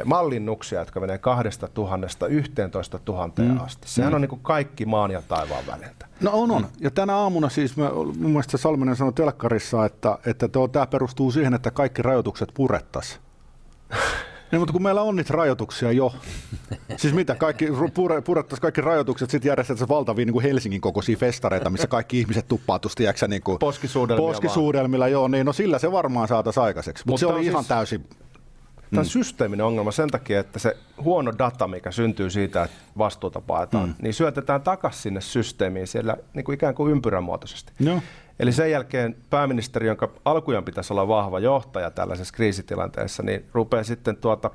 mallinnuksia, 0.06 0.80
jotka 0.80 1.00
menee 1.00 1.18
2000 1.18 2.28
11 2.28 3.00
000 3.08 3.32
mm. 3.40 3.60
asti. 3.60 3.90
Sehän 3.90 4.12
mm. 4.12 4.16
on 4.16 4.22
niin 4.22 4.30
kuin 4.30 4.42
kaikki 4.42 4.86
maan 4.86 5.12
ja 5.12 5.22
taivaan 5.22 5.64
väliltä. 5.68 6.08
No 6.22 6.32
on, 6.34 6.52
on. 6.52 6.68
Ja 6.80 6.92
tänä 6.92 7.16
aamuna 7.16 7.50
siis, 7.50 7.78
mä, 7.78 7.90
mun 7.94 8.32
mielestä 8.32 8.58
Salminen 8.58 8.96
sanoi 8.96 9.14
telkkarissa, 9.14 9.86
että, 9.86 10.18
että 10.26 10.50
tämä 10.72 10.88
perustuu 10.88 11.32
siihen, 11.32 11.54
että 11.54 11.72
kaikki 11.72 12.02
rajoitukset 12.02 12.50
purettaisiin. 12.54 13.22
Niin, 14.52 14.60
mutta 14.60 14.74
kun 14.74 14.84
meillä 14.84 15.02
on 15.02 15.16
niitä 15.16 15.34
rajoituksia 15.34 15.92
jo. 15.92 16.14
Siis 16.98 17.14
mitä, 17.14 17.36
kaikki, 17.36 17.68
pure, 17.94 18.22
purettaisiin 18.22 18.62
kaikki 18.62 18.82
rajoitukset, 18.82 19.30
sitten 19.30 19.50
järjestetään 19.50 19.90
valtavia 19.90 20.26
niin 20.26 20.34
kuin 20.34 20.44
Helsingin 20.44 20.82
kokoisia 20.82 21.18
festareita, 21.18 21.70
missä 21.70 21.88
kaikki 21.88 22.20
ihmiset 22.20 22.48
tuppaa 22.48 22.80
tuosti, 22.80 23.04
niin 23.28 23.42
kuin, 23.42 23.60
poskisuudelmilla, 23.60 24.32
poskisuudelmilla 24.32 25.08
joo, 25.08 25.28
niin 25.28 25.46
no 25.46 25.54
sillä 25.54 25.80
se 25.80 25.92
varmaan 25.92 26.28
saataisiin 26.28 26.64
aikaiseksi. 26.64 27.04
Mutta 27.08 27.20
se 27.20 27.26
oli 27.26 27.46
ihan 27.46 27.64
siis... 27.64 27.68
täysin 27.68 28.06
Tämä 28.92 29.02
on 29.02 29.06
mm. 29.06 29.10
systeeminen 29.10 29.66
ongelma 29.66 29.92
sen 29.92 30.10
takia, 30.10 30.40
että 30.40 30.60
se 30.60 30.78
huono 31.04 31.34
data, 31.38 31.68
mikä 31.68 31.92
syntyy 31.92 32.30
siitä, 32.30 32.64
että 32.64 32.78
vastuuta 32.98 33.42
paetaan, 33.42 33.90
mm. 33.90 33.96
niin 34.02 34.14
syötetään 34.14 34.62
takaisin 34.62 35.02
sinne 35.02 35.22
systeemiin 35.22 35.88
siellä 35.88 36.18
niin 36.34 36.44
kuin 36.44 36.54
ikään 36.54 36.76
kuin 36.76 36.92
ympyränmuotoisesti. 36.92 37.74
No. 37.80 38.02
Eli 38.40 38.52
sen 38.52 38.72
jälkeen 38.72 39.16
pääministeri, 39.30 39.88
jonka 39.88 40.10
alkujan 40.26 40.64
pitäisi 40.64 40.94
olla 40.94 41.08
vahva 41.08 41.40
johtaja 41.40 41.92
tällaisessa 41.92 42.34
kriisitilanteessa, 42.34 43.24
niin 43.24 43.46
rupeaa 43.54 43.84
sitten 43.84 44.18
tuota 44.18 44.52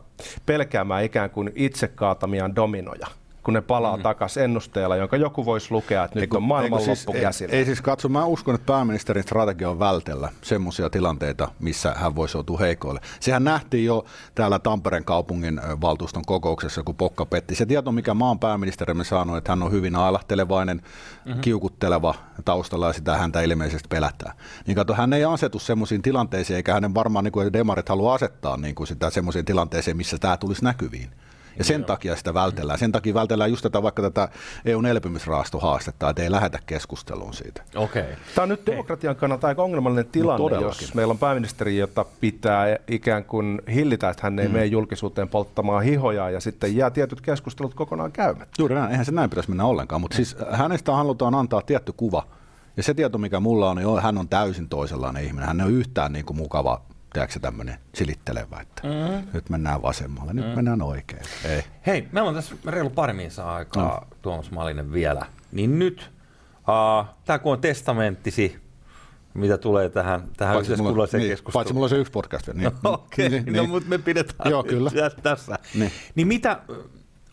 pelkäämään 0.46 1.04
ikään 1.04 1.30
kuin 1.30 1.52
itse 1.54 1.88
kaatamiaan 1.88 2.56
dominoja 2.56 3.06
kun 3.46 3.54
ne 3.54 3.60
palaa 3.60 3.96
mm. 3.96 4.02
takaisin 4.02 4.42
ennusteella, 4.42 4.96
jonka 4.96 5.16
joku 5.16 5.44
voisi 5.44 5.70
lukea, 5.70 6.04
että 6.04 6.20
nyt 6.20 6.34
on 6.34 6.42
maailman 6.42 6.80
siis, 6.80 7.06
loppu 7.06 7.20
käsillä. 7.20 7.52
Ei, 7.52 7.58
ei 7.58 7.64
siis 7.64 7.82
katso, 7.82 8.08
mä 8.08 8.24
uskon, 8.24 8.54
että 8.54 8.66
pääministerin 8.66 9.22
strategia 9.22 9.70
on 9.70 9.78
vältellä 9.78 10.28
semmoisia 10.42 10.90
tilanteita, 10.90 11.48
missä 11.58 11.94
hän 11.96 12.16
voisi 12.16 12.36
joutua 12.36 12.58
heikoille. 12.58 13.00
Sehän 13.20 13.44
nähtiin 13.44 13.84
jo 13.84 14.04
täällä 14.34 14.58
Tampereen 14.58 15.04
kaupungin 15.04 15.60
valtuuston 15.80 16.24
kokouksessa, 16.26 16.82
kun 16.82 16.94
Pokka 16.94 17.26
petti. 17.26 17.54
Se 17.54 17.66
tieto, 17.66 17.92
mikä 17.92 18.14
maan 18.14 18.38
pääministerimme 18.38 19.04
sanoi, 19.04 19.38
että 19.38 19.52
hän 19.52 19.62
on 19.62 19.72
hyvin 19.72 19.96
ailahtelevainen, 19.96 20.76
mm-hmm. 20.76 21.40
kiukutteleva 21.40 22.14
taustalla 22.44 22.86
ja 22.86 22.92
sitä 22.92 23.16
häntä 23.16 23.42
ilmeisesti 23.42 23.88
pelättää. 23.88 24.32
Niin 24.66 24.74
kato, 24.74 24.94
hän 24.94 25.12
ei 25.12 25.24
asetu 25.24 25.58
semmoisiin 25.58 26.02
tilanteisiin, 26.02 26.56
eikä 26.56 26.74
hänen 26.74 26.94
varmaan 26.94 27.24
niin 27.24 27.32
kuin 27.32 27.52
demarit 27.52 27.88
halua 27.88 28.14
asettaa 28.14 28.56
niin 28.56 28.74
kuin 28.74 28.86
sitä 28.86 29.10
semmoisiin 29.10 29.44
tilanteeseen, 29.44 29.96
missä 29.96 30.18
tämä 30.18 30.36
tulisi 30.36 30.64
näkyviin. 30.64 31.10
Ja 31.58 31.64
sen 31.64 31.80
Joo. 31.80 31.86
takia 31.86 32.16
sitä 32.16 32.34
vältellään. 32.34 32.78
Sen 32.78 32.92
takia 32.92 33.14
vältellään 33.14 33.50
just 33.50 33.62
tätä 33.62 33.82
vaikka 33.82 34.02
tätä 34.02 34.28
EUn 34.64 34.86
elpymisraastohaastetta, 34.86 36.10
että 36.10 36.22
ei 36.22 36.30
lähetä 36.30 36.58
keskusteluun 36.66 37.34
siitä. 37.34 37.62
Okay. 37.76 38.04
Tämä 38.34 38.42
on 38.42 38.48
nyt 38.48 38.66
demokratian 38.66 39.16
kannalta 39.16 39.46
aika 39.46 39.62
ongelmallinen 39.62 40.06
tilanne, 40.06 40.56
no, 40.56 40.62
jos 40.62 40.94
meillä 40.94 41.10
on 41.10 41.18
pääministeri, 41.18 41.78
jota 41.78 42.04
pitää 42.20 42.76
ikään 42.88 43.24
kuin 43.24 43.62
hillitä, 43.74 44.10
että 44.10 44.22
hän 44.22 44.38
ei 44.38 44.48
mm. 44.48 44.52
mene 44.52 44.66
julkisuuteen 44.66 45.28
polttamaan 45.28 45.82
hihoja 45.82 46.30
ja 46.30 46.40
sitten 46.40 46.76
jää 46.76 46.90
tietyt 46.90 47.20
keskustelut 47.20 47.74
kokonaan 47.74 48.12
käymättä. 48.12 48.54
Juuri 48.58 48.74
näin, 48.74 48.90
eihän 48.90 49.04
se 49.04 49.12
näin 49.12 49.30
pitäisi 49.30 49.50
mennä 49.50 49.64
ollenkaan, 49.64 50.00
mutta 50.00 50.16
siis 50.16 50.36
hänestä 50.50 50.92
halutaan 50.92 51.34
antaa 51.34 51.62
tietty 51.62 51.92
kuva. 51.96 52.26
Ja 52.76 52.82
se 52.82 52.94
tieto, 52.94 53.18
mikä 53.18 53.40
mulla 53.40 53.70
on, 53.70 53.76
niin 53.76 54.02
hän 54.02 54.18
on 54.18 54.28
täysin 54.28 54.68
toisenlainen 54.68 55.24
ihminen. 55.24 55.48
Hän 55.48 55.60
ei 55.60 55.66
ole 55.66 55.74
yhtään 55.74 56.12
niin 56.12 56.24
kuin 56.24 56.36
mukava 56.36 56.80
tiedätkö 57.16 57.40
tämmöinen 57.40 57.78
silittelevä, 57.94 58.60
että 58.60 58.82
mm. 58.82 59.28
nyt 59.32 59.50
mennään 59.50 59.82
vasemmalle, 59.82 60.32
nyt 60.32 60.44
mm. 60.46 60.50
mennään 60.50 60.82
oikein. 60.82 61.22
Ei. 61.44 61.64
Hei, 61.86 62.08
meillä 62.12 62.28
on 62.28 62.34
tässä 62.34 62.56
reilu 62.66 62.90
pari 62.90 63.30
saa 63.30 63.56
aikaa, 63.56 64.00
mm. 64.00 64.16
Tuomas 64.22 64.50
Malinen 64.50 64.92
vielä. 64.92 65.26
Niin 65.52 65.78
nyt, 65.78 66.10
uh, 66.58 67.06
tämä 67.24 67.38
kun 67.38 67.52
on 67.52 67.60
testamenttisi, 67.60 68.60
mitä 69.34 69.58
tulee 69.58 69.88
tähän, 69.88 70.28
tähän 70.36 70.60
yhteiskunnalliseen 70.60 71.20
niin, 71.20 71.30
keskusteluun. 71.30 71.60
Paitsi 71.60 71.74
mulla 71.74 71.84
on 71.84 71.90
se 71.90 71.96
yksi 71.96 72.10
podcast 72.10 72.46
vielä. 72.46 72.60
Niin, 72.60 72.72
Okei, 72.94 73.26
okay, 73.26 73.40
niin, 73.40 73.56
no 73.56 73.66
mutta 73.66 73.88
me 73.88 73.98
pidetään 73.98 74.50
Joo, 74.50 74.64
kyllä. 74.64 74.90
tässä. 75.22 75.58
Niin. 75.74 75.92
niin 76.14 76.28
mitä, 76.28 76.60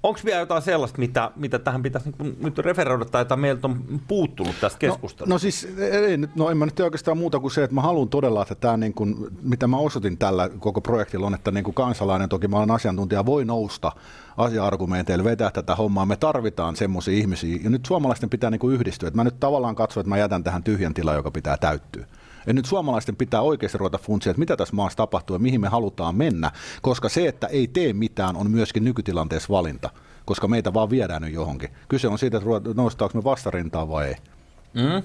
Onko 0.03 0.19
vielä 0.25 0.39
jotain 0.39 0.61
sellaista, 0.61 0.99
mitä, 0.99 1.31
mitä 1.35 1.59
tähän 1.59 1.83
pitäisi 1.83 2.09
niin 2.19 2.37
nyt 2.39 2.57
referoida 2.57 3.05
tai 3.05 3.21
jota 3.21 3.35
meiltä 3.35 3.67
on 3.67 4.01
puuttunut 4.07 4.55
tästä 4.61 4.79
keskustelusta? 4.79 5.25
No, 5.25 5.35
no 5.35 5.39
siis 5.39 5.67
ei, 5.77 6.17
no 6.35 6.49
en 6.49 6.57
mä 6.57 6.65
nyt 6.65 6.79
oikeastaan 6.79 7.17
muuta 7.17 7.39
kuin 7.39 7.51
se, 7.51 7.63
että 7.63 7.75
mä 7.75 7.81
haluan 7.81 8.09
todella, 8.09 8.41
että 8.41 8.55
tämä 8.55 8.77
niin 8.77 8.93
kuin, 8.93 9.15
mitä 9.41 9.67
mä 9.67 9.77
osoitin 9.77 10.17
tällä 10.17 10.49
koko 10.59 10.81
projektilla 10.81 11.27
on, 11.27 11.33
että 11.33 11.51
niin 11.51 11.63
kuin 11.63 11.73
kansalainen, 11.73 12.29
toki 12.29 12.47
mä 12.47 12.57
olen 12.57 12.71
asiantuntija, 12.71 13.25
voi 13.25 13.45
nousta 13.45 13.91
asia-argumenteilla, 14.37 15.23
vetää 15.23 15.51
tätä 15.51 15.75
hommaa. 15.75 16.05
Me 16.05 16.15
tarvitaan 16.15 16.75
semmoisia 16.75 17.17
ihmisiä 17.17 17.59
ja 17.63 17.69
nyt 17.69 17.85
suomalaisten 17.85 18.29
pitää 18.29 18.49
niin 18.49 18.59
kuin 18.59 18.75
yhdistyä. 18.75 19.07
Että 19.07 19.17
mä 19.17 19.23
nyt 19.23 19.39
tavallaan 19.39 19.75
katson, 19.75 20.01
että 20.01 20.09
mä 20.09 20.17
jätän 20.17 20.43
tähän 20.43 20.63
tyhjän 20.63 20.93
tilan, 20.93 21.15
joka 21.15 21.31
pitää 21.31 21.57
täyttyä. 21.57 22.05
Ja 22.47 22.53
nyt 22.53 22.65
suomalaisten 22.65 23.15
pitää 23.15 23.41
oikeasti 23.41 23.77
ruveta 23.77 23.97
funtsia, 23.97 24.31
että 24.31 24.39
mitä 24.39 24.57
tässä 24.57 24.75
maassa 24.75 24.97
tapahtuu 24.97 25.35
ja 25.35 25.39
mihin 25.39 25.61
me 25.61 25.67
halutaan 25.67 26.15
mennä, 26.15 26.51
koska 26.81 27.09
se, 27.09 27.27
että 27.27 27.47
ei 27.47 27.67
tee 27.67 27.93
mitään, 27.93 28.35
on 28.35 28.51
myöskin 28.51 28.83
nykytilanteessa 28.83 29.49
valinta, 29.49 29.89
koska 30.25 30.47
meitä 30.47 30.73
vaan 30.73 30.89
viedään 30.89 31.21
nyt 31.21 31.33
johonkin. 31.33 31.69
Kyse 31.87 32.07
on 32.07 32.19
siitä, 32.19 32.37
että 32.37 32.49
noustaako 32.75 33.17
me 33.17 33.23
vastarintaa 33.23 33.89
vai 33.89 34.07
ei. 34.07 34.15
Mm. 34.73 35.03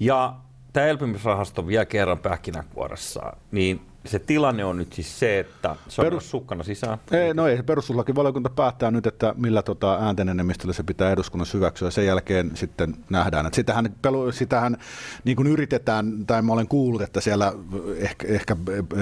Ja 0.00 0.34
tämä 0.72 0.86
elpymisrahasto 0.86 1.66
vielä 1.66 1.84
kerran 1.84 2.18
pähkinänkuoressa, 2.18 3.32
niin 3.52 3.80
se 4.06 4.18
tilanne 4.18 4.64
on 4.64 4.76
nyt 4.76 4.92
siis 4.92 5.18
se, 5.18 5.38
että 5.38 5.76
se 5.88 6.00
on 6.00 6.06
Perus... 6.06 6.30
sukkana 6.30 6.64
sisään. 6.64 6.98
Ei, 7.10 7.34
no 7.34 7.46
ei, 7.46 7.62
perustuslakivaliokunta 7.62 8.50
päättää 8.50 8.90
nyt, 8.90 9.06
että 9.06 9.34
millä 9.36 9.62
tota 9.62 9.98
äänten 10.00 10.28
enemmistöllä 10.28 10.72
se 10.72 10.82
pitää 10.82 11.10
eduskunnassa 11.10 11.58
hyväksyä. 11.58 11.90
Sen 11.90 12.06
jälkeen 12.06 12.50
sitten 12.54 12.94
nähdään. 13.10 13.46
Että 13.46 13.56
sitähän, 13.56 13.94
sitähän 14.30 14.76
niin 15.24 15.36
kuin 15.36 15.48
yritetään, 15.48 16.26
tai 16.26 16.42
mä 16.42 16.52
olen 16.52 16.68
kuullut, 16.68 17.02
että 17.02 17.20
siellä 17.20 17.52
ehkä, 17.96 18.26
ehkä 18.28 18.56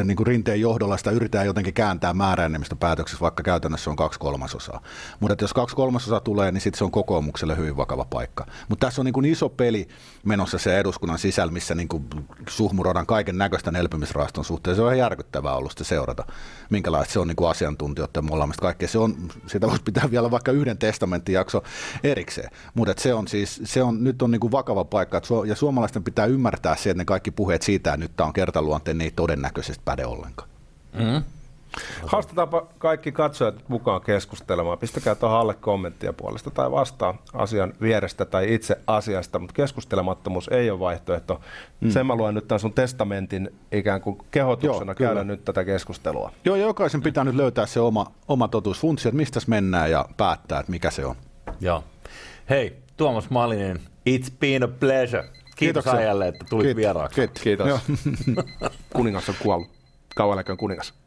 niin 0.04 0.16
kuin 0.16 0.26
rinteen 0.26 0.60
johdolla 0.60 0.96
sitä 0.96 1.10
yritetään 1.10 1.46
jotenkin 1.46 1.74
kääntää 1.74 2.14
määräenemmistö 2.14 2.76
päätöksessä, 2.76 3.20
vaikka 3.20 3.42
käytännössä 3.42 3.90
on 3.90 3.96
kaksi 3.96 4.18
kolmasosaa. 4.18 4.82
Mutta 5.20 5.44
jos 5.44 5.52
kaksi 5.52 5.76
kolmasosaa 5.76 6.20
tulee, 6.20 6.52
niin 6.52 6.60
sitten 6.60 6.78
se 6.78 6.84
on 6.84 6.90
kokoomukselle 6.90 7.56
hyvin 7.56 7.76
vakava 7.76 8.04
paikka. 8.04 8.46
Mutta 8.68 8.86
tässä 8.86 9.00
on 9.00 9.04
niin 9.04 9.12
kuin 9.12 9.26
iso 9.26 9.48
peli 9.48 9.88
menossa 10.24 10.58
se 10.58 10.78
eduskunnan 10.78 11.18
sisällä, 11.18 11.52
missä 11.52 11.74
niin 11.74 11.88
kuin 11.88 12.04
suhmuroidaan 12.48 13.06
kaiken 13.06 13.38
näköistä 13.38 13.72
elpymisrahaston 13.78 14.44
suhteen. 14.44 14.76
Se 14.76 14.82
on 14.82 14.93
ihan 14.94 15.10
järkyttävää 15.10 15.54
ollut 15.54 15.70
sitä 15.70 15.84
seurata, 15.84 16.24
minkälaista 16.70 17.12
se 17.12 17.18
on 17.18 17.28
niin 17.28 17.36
kuin 17.36 17.50
asiantuntijoiden 17.50 18.24
molemmista 18.24 18.62
kaikkea. 18.62 18.88
Se 18.88 18.98
on, 18.98 19.16
sitä 19.46 19.66
voisi 19.66 19.82
pitää 19.82 20.10
vielä 20.10 20.30
vaikka 20.30 20.52
yhden 20.52 20.78
testamenttijakso 20.78 21.62
erikseen, 22.02 22.50
mutta 22.74 22.94
se 23.02 23.14
on 23.14 23.28
siis, 23.28 23.60
se 23.64 23.82
on, 23.82 24.04
nyt 24.04 24.22
on 24.22 24.30
niin 24.30 24.40
kuin 24.40 24.52
vakava 24.52 24.84
paikka, 24.84 25.16
että 25.16 25.28
ja 25.46 25.54
suomalaisten 25.56 26.04
pitää 26.04 26.26
ymmärtää 26.26 26.76
se, 26.76 26.90
että 26.90 27.00
ne 27.00 27.04
kaikki 27.04 27.30
puheet 27.30 27.62
siitä, 27.62 27.90
että 27.90 28.04
nyt 28.04 28.16
tämä 28.16 28.26
on 28.26 28.32
kertaluonteen, 28.32 28.98
ne 28.98 29.04
ei 29.04 29.10
todennäköisesti 29.10 29.82
päde 29.84 30.06
ollenkaan. 30.06 30.48
Mm-hmm. 30.92 31.22
Haastetaanpa 32.06 32.66
kaikki 32.78 33.12
katsojat 33.12 33.54
mukaan 33.68 34.00
keskustelemaan. 34.00 34.78
Pistäkää 34.78 35.14
tuohon 35.14 35.38
alle 35.38 35.54
kommenttia 35.54 36.12
puolesta 36.12 36.50
tai 36.50 36.70
vastaa 36.70 37.14
asian 37.32 37.72
vierestä 37.80 38.24
tai 38.24 38.54
itse 38.54 38.76
asiasta, 38.86 39.38
mutta 39.38 39.54
keskustelemattomuus 39.54 40.48
ei 40.48 40.70
ole 40.70 40.80
vaihtoehto. 40.80 41.40
Mm. 41.80 41.90
Sen 41.90 42.06
mä 42.06 42.14
luen 42.14 42.34
nyt 42.34 42.48
tämän 42.48 42.60
sun 42.60 42.72
testamentin 42.72 43.54
ikään 43.72 44.00
kuin 44.00 44.18
kehotuksena 44.30 44.92
Joo, 44.92 45.08
käydä 45.08 45.24
nyt 45.24 45.44
tätä 45.44 45.64
keskustelua. 45.64 46.32
Joo, 46.44 46.56
jokaisen 46.56 47.02
pitää 47.02 47.24
nyt 47.24 47.34
löytää 47.34 47.66
se 47.66 47.80
oma, 47.80 48.06
oma 48.28 48.48
totuus, 48.48 48.80
funtsia, 48.80 49.08
että 49.08 49.16
mistä 49.16 49.40
mennään 49.46 49.90
ja 49.90 50.04
päättää, 50.16 50.60
että 50.60 50.72
mikä 50.72 50.90
se 50.90 51.06
on. 51.06 51.16
Joo. 51.60 51.84
Hei, 52.50 52.76
Tuomas 52.96 53.30
Malinen, 53.30 53.80
it's 54.10 54.30
been 54.40 54.62
a 54.62 54.68
pleasure. 54.68 55.22
Kiitos 55.22 55.84
Kiitoksia. 55.84 55.92
ajalle, 55.92 56.28
että 56.28 56.44
tulit 56.50 56.66
Kiit- 56.66 56.76
vieraaksi. 56.76 57.28
Kiitos. 57.42 57.42
Kiitos. 57.42 57.80
Kuningas 58.96 59.28
on 59.28 59.34
kuollut. 59.42 59.68
Kauan 60.16 60.44
kuningas. 60.56 61.03